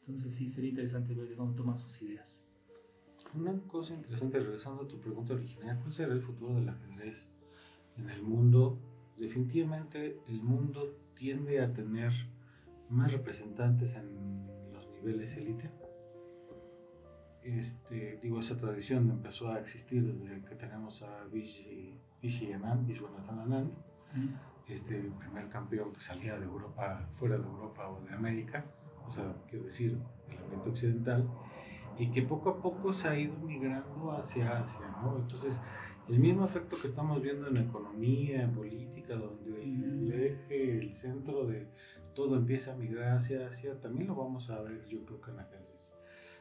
[0.00, 2.42] Entonces sí, sería interesante ver de dónde toman sus ideas.
[3.34, 7.30] Una cosa interesante, regresando a tu pregunta original, ¿cuál será el futuro del ajedrez
[7.96, 8.78] en el mundo?
[9.18, 12.12] Definitivamente el mundo tiende a tener
[12.88, 15.70] más representantes en los niveles élite.
[17.42, 23.38] Este, digo, esa tradición empezó a existir desde que tenemos a Vichy, Vichy Anand, Vishwanathan
[23.40, 23.72] Anand,
[24.68, 28.64] este primer campeón que salía de Europa, fuera de Europa o de América,
[29.06, 31.28] o sea, quiero decir, del ambiente occidental,
[31.98, 35.16] y que poco a poco se ha ido migrando hacia Asia, ¿no?
[35.16, 35.60] Entonces,
[36.08, 41.46] el mismo efecto que estamos viendo en economía, en política, donde el eje, el centro
[41.46, 41.68] de
[42.14, 45.40] todo empieza a migrar hacia Asia, también lo vamos a ver, yo creo que en
[45.40, 45.94] ajedrez.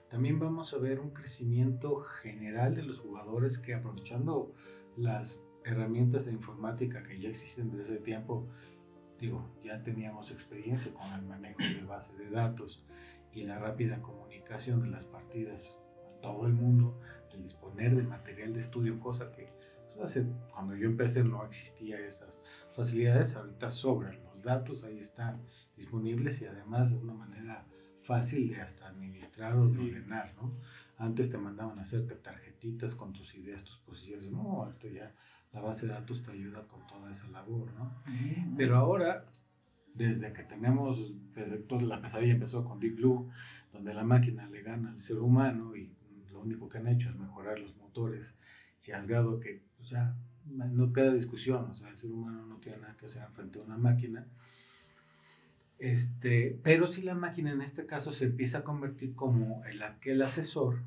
[0.10, 4.54] También vamos a ver un crecimiento general de los jugadores que aprovechando
[4.96, 8.48] las herramientas de informática que ya existen desde hace tiempo,
[9.20, 12.86] digo, ya teníamos experiencia con el manejo de base de datos
[13.34, 15.78] y la rápida comunicación de las partidas
[16.18, 16.98] a todo el mundo,
[17.34, 19.46] el disponer de material de estudio, cosa que
[20.04, 22.42] hace, cuando yo empecé no existía esas
[22.72, 25.42] facilidades, ahorita sobran los datos, ahí están
[25.76, 27.66] disponibles y además de una manera
[28.02, 30.54] fácil de hasta administrar o de ordenar, ¿no?
[30.98, 35.14] Antes te mandaban a hacer tarjetitas con tus ideas, tus posiciones, no, ahorita ya
[35.52, 37.92] la base de datos te ayuda con toda esa labor, ¿no?
[38.56, 39.26] Pero ahora,
[39.94, 43.30] desde que tenemos, desde toda la pesadilla empezó con Deep Blue,
[43.72, 45.96] donde la máquina le gana al ser humano y
[46.32, 48.38] lo único que han hecho es mejorar los motores
[48.88, 50.16] y al grado que ya
[50.46, 53.64] no queda discusión, o sea, el ser humano no tiene nada que hacer frente a
[53.64, 54.26] una máquina.
[55.80, 60.22] Este, pero si la máquina en este caso se empieza a convertir como el aquel
[60.24, 60.82] asesor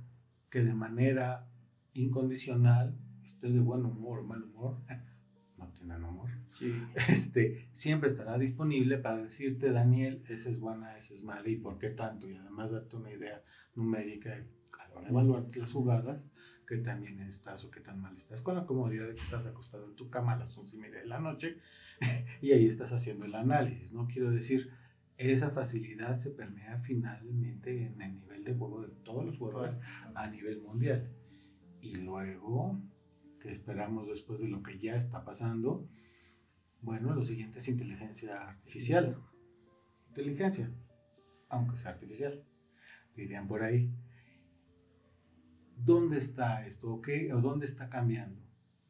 [0.51, 1.47] que de manera
[1.95, 4.79] incondicional, esté de buen humor o mal humor,
[5.59, 6.73] no tienen humor, Sí.
[7.09, 11.79] este, siempre estará disponible para decirte, Daniel, esa es buena, esa es mala y por
[11.79, 13.43] qué tanto, y además darte una idea
[13.77, 14.31] numérica
[14.79, 16.29] a la hora de evaluar las jugadas,
[16.71, 19.87] que también estás o qué tan mal estás, con la comodidad de que estás acostado
[19.87, 21.59] en tu cama a las once y media de la noche
[22.41, 24.07] y ahí estás haciendo el análisis, ¿no?
[24.07, 24.71] Quiero decir,
[25.19, 29.79] esa facilidad se permea finalmente en el nivel de juego de todos los jugadores
[30.15, 31.11] a nivel mundial.
[31.81, 32.81] Y luego,
[33.41, 35.89] que esperamos después de lo que ya está pasando,
[36.83, 39.21] bueno, lo siguiente es inteligencia artificial.
[40.11, 40.71] Inteligencia,
[41.49, 42.45] aunque sea artificial,
[43.17, 43.91] dirían por ahí.
[45.85, 46.93] ¿Dónde está esto?
[46.93, 47.03] ¿O?
[47.33, 48.39] ¿O dónde está cambiando?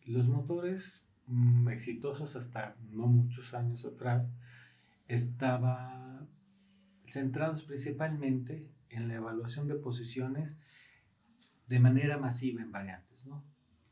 [0.07, 4.33] Los motores mm, exitosos hasta no muchos años atrás
[5.07, 6.29] estaban
[7.07, 10.59] centrados principalmente en la evaluación de posiciones
[11.69, 13.45] de manera masiva en variantes, ¿no?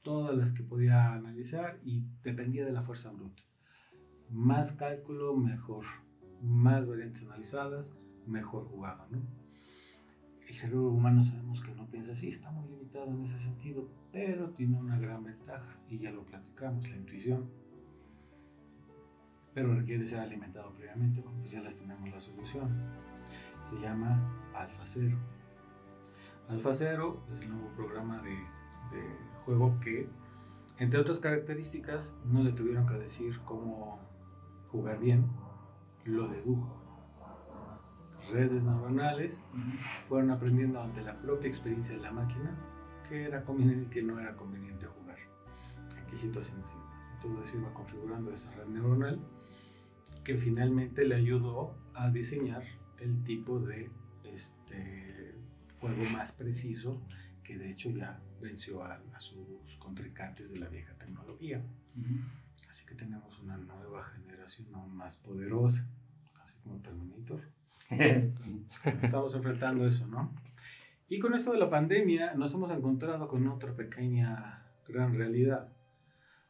[0.02, 3.44] Todas las que podía analizar y dependía de la fuerza bruta.
[4.28, 5.84] Más cálculo, mejor.
[6.42, 7.96] Más variantes analizadas,
[8.26, 9.22] mejor jugado, ¿no?
[10.48, 14.48] El cerebro humano sabemos que no piensa así, está muy limitado en ese sentido, pero
[14.48, 17.50] tiene una gran ventaja y ya lo platicamos, la intuición.
[19.52, 22.70] Pero requiere ser alimentado previamente, bueno, pues ya tenemos la solución.
[23.60, 24.18] Se llama
[24.54, 25.18] Alfa Cero.
[26.48, 29.04] Alfa Cero es el nuevo programa de, de
[29.44, 30.08] juego que,
[30.78, 33.98] entre otras características, no le tuvieron que decir cómo
[34.70, 35.26] jugar bien,
[36.06, 36.87] lo dedujo.
[38.30, 39.44] Redes neuronales
[40.08, 42.56] fueron aprendiendo ante la propia experiencia de la máquina
[43.08, 45.18] que era conveniente y que no era conveniente jugar,
[45.96, 49.18] en qué situaciones y todo eso iba configurando esa red neuronal
[50.24, 52.62] que finalmente le ayudó a diseñar
[52.98, 53.90] el tipo de
[54.24, 55.34] este,
[55.80, 57.00] juego más preciso
[57.42, 61.64] que de hecho ya venció a, a sus contrincantes de la vieja tecnología.
[62.68, 65.88] Así que tenemos una nueva generación aún más poderosa,
[66.42, 67.40] así como Terminator.
[68.24, 68.66] Sí.
[69.02, 70.32] Estamos enfrentando eso, ¿no?
[71.08, 75.68] Y con esto de la pandemia nos hemos encontrado con otra pequeña gran realidad.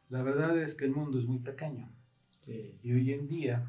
[0.08, 1.88] La verdad es que el mundo es muy pequeño
[2.44, 2.60] Sí.
[2.82, 3.66] y hoy en día,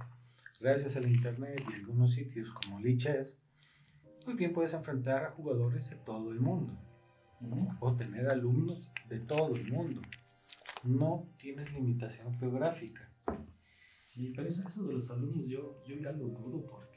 [0.62, 3.42] gracias al internet y algunos sitios como Lichess,
[4.26, 6.74] muy bien puedes enfrentar a jugadores de todo el mundo
[7.80, 10.02] o tener alumnos de todo el mundo.
[10.84, 13.10] No tienes limitación geográfica.
[14.06, 16.89] Sí, pero eso, eso de los alumnos yo, yo ya lo dudo porque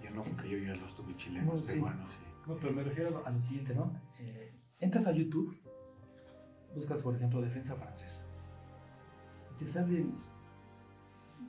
[0.00, 1.72] yo no, porque yo ya los tuve chilenos, No, sí.
[1.72, 2.20] peruanos, sí.
[2.46, 4.00] No, pero me refiero a lo, siguiente, ¿no?
[4.18, 5.56] Eh, entras a YouTube,
[6.74, 8.24] buscas, por ejemplo, defensa francesa.
[9.52, 10.14] Y te salen,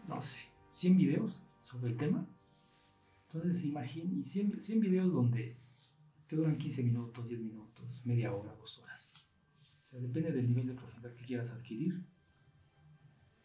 [0.08, 0.42] no sé,
[0.72, 2.28] 100 videos sobre el tema.
[3.28, 5.58] Entonces, imagina, y 100, 100 videos donde
[6.28, 9.14] te duran 15 minutos, 10 minutos, media hora, dos horas.
[9.84, 12.04] O sea, depende del nivel de profundidad que quieras adquirir,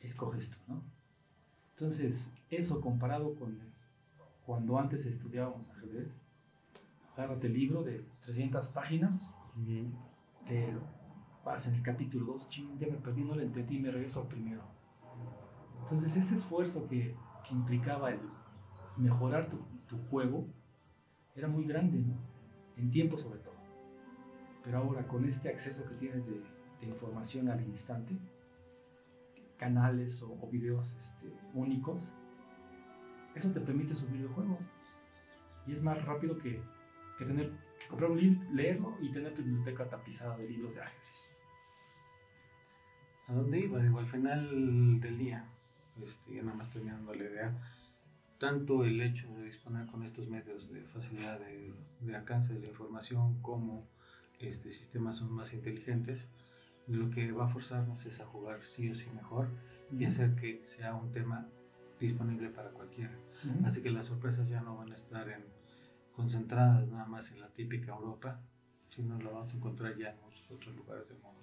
[0.01, 0.85] escoges tú, ¿no?
[1.71, 3.59] Entonces, eso comparado con
[4.49, 6.19] cuando antes estudiábamos ajedrez,
[7.13, 9.31] agárrate el libro de 300 páginas,
[10.49, 10.81] léelo,
[11.45, 14.29] vas en el capítulo 2, ching, ya me perdí, no lo entendí, me regreso al
[14.29, 14.63] primero.
[15.83, 17.15] Entonces, ese esfuerzo que,
[17.47, 18.21] que implicaba el
[18.97, 20.47] mejorar tu, tu juego
[21.37, 22.15] era muy grande, ¿no?
[22.79, 23.57] En tiempo sobre todo.
[24.65, 26.43] Pero ahora con este acceso que tienes de,
[26.81, 28.17] de información al instante,
[29.59, 32.11] canales o, o videos este, únicos,
[33.39, 34.59] eso te permite subir el juego.
[35.67, 36.61] Y es más rápido que,
[37.19, 37.51] que tener
[37.81, 41.31] que comprar un libro, leerlo y tener tu biblioteca tapizada de libros de ajedrez.
[43.29, 43.81] ¿A dónde iba?
[43.81, 45.45] Digo, al final del día,
[46.03, 47.55] este, ya nada más terminando la idea,
[48.39, 52.69] tanto el hecho de disponer con estos medios de facilidad de, de alcance de la
[52.69, 53.87] información como
[54.39, 56.29] este, sistemas son más inteligentes,
[56.87, 59.49] lo que va a forzarnos es a jugar sí o sí mejor
[59.91, 61.49] y hacer que sea un tema
[61.99, 63.19] disponible para cualquiera.
[63.45, 63.67] Ujú.
[63.67, 65.45] Así que las sorpresas ya no van a estar en,
[66.13, 68.41] concentradas nada más en la típica Europa,
[68.89, 71.41] sino lo vamos a encontrar ya en muchos otros lugares del mundo.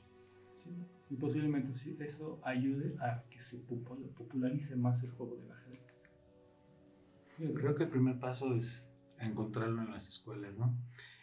[0.56, 0.72] Sí,
[1.10, 1.72] Y posiblemente
[2.03, 5.82] eso ayude a que se popu- popularice más el juego del ajedrez.
[7.38, 10.73] Yo creo que el primer paso es encontrarlo en las escuelas, ¿no?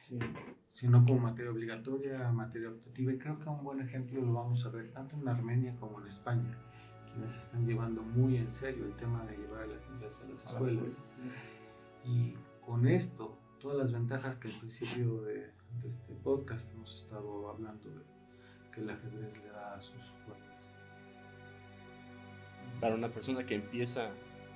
[0.06, 0.18] Sí.
[0.72, 4.70] Sino como materia obligatoria, materia optativa, y creo que un buen ejemplo lo vamos a
[4.70, 6.58] ver tanto en Armenia como en España,
[7.12, 10.28] quienes están llevando muy en serio el tema de llevar el ajedrez a las A
[10.28, 10.88] las escuelas.
[10.88, 11.10] escuelas.
[12.04, 12.34] Y
[12.64, 17.88] con esto, todas las ventajas que al principio de, de este podcast hemos estado hablando
[17.90, 18.02] de
[18.72, 20.66] que el ajedrez le da a sus jugadores.
[22.80, 24.10] Para una persona que empieza,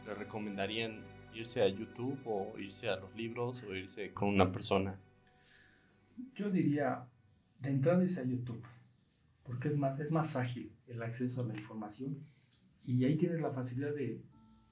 [0.06, 1.00] le recomendarían
[1.34, 4.98] irse a YouTube o irse a los libros o irse con una persona.
[6.34, 7.06] Yo diría,
[7.60, 8.64] de entrada irse a YouTube,
[9.44, 12.16] porque es más, es más ágil el acceso a la información
[12.86, 14.22] y ahí tienes la facilidad de,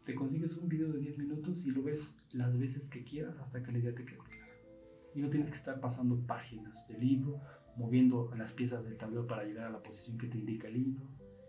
[0.04, 3.62] te consigues un video de 10 minutos y lo ves las veces que quieras hasta
[3.62, 4.52] que la idea te quede clara.
[5.14, 7.40] Y no tienes que estar pasando páginas del libro,
[7.76, 11.02] moviendo las piezas del tablero para llegar a la posición que te indica el libro.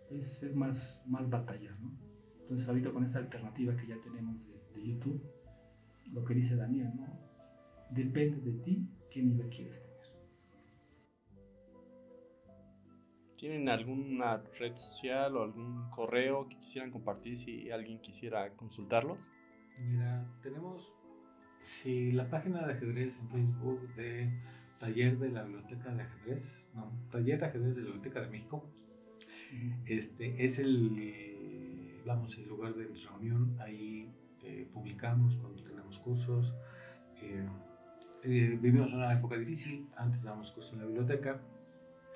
[0.10, 1.92] Es, es más, más batalla, ¿no?
[2.42, 5.24] Entonces ahorita con esta alternativa que ya tenemos de, de YouTube,
[6.12, 7.08] lo que dice Daniel, ¿no?
[7.92, 9.95] Depende de ti qué nivel quieres tener.
[13.38, 19.30] ¿Tienen alguna red social o algún correo que quisieran compartir si alguien quisiera consultarlos?
[19.80, 20.94] Mira, tenemos
[21.64, 24.32] si la página de ajedrez en Facebook de
[24.78, 28.70] Taller de la Biblioteca de Ajedrez, no, Taller de Ajedrez de la Biblioteca de México,
[29.86, 33.58] este es el, vamos, el lugar de reunión.
[33.60, 34.10] Ahí
[34.44, 36.54] eh, publicamos cuando tenemos cursos.
[37.22, 37.48] Eh,
[38.24, 39.88] eh, vivimos una época difícil.
[39.98, 41.42] Antes dábamos cursos en la biblioteca.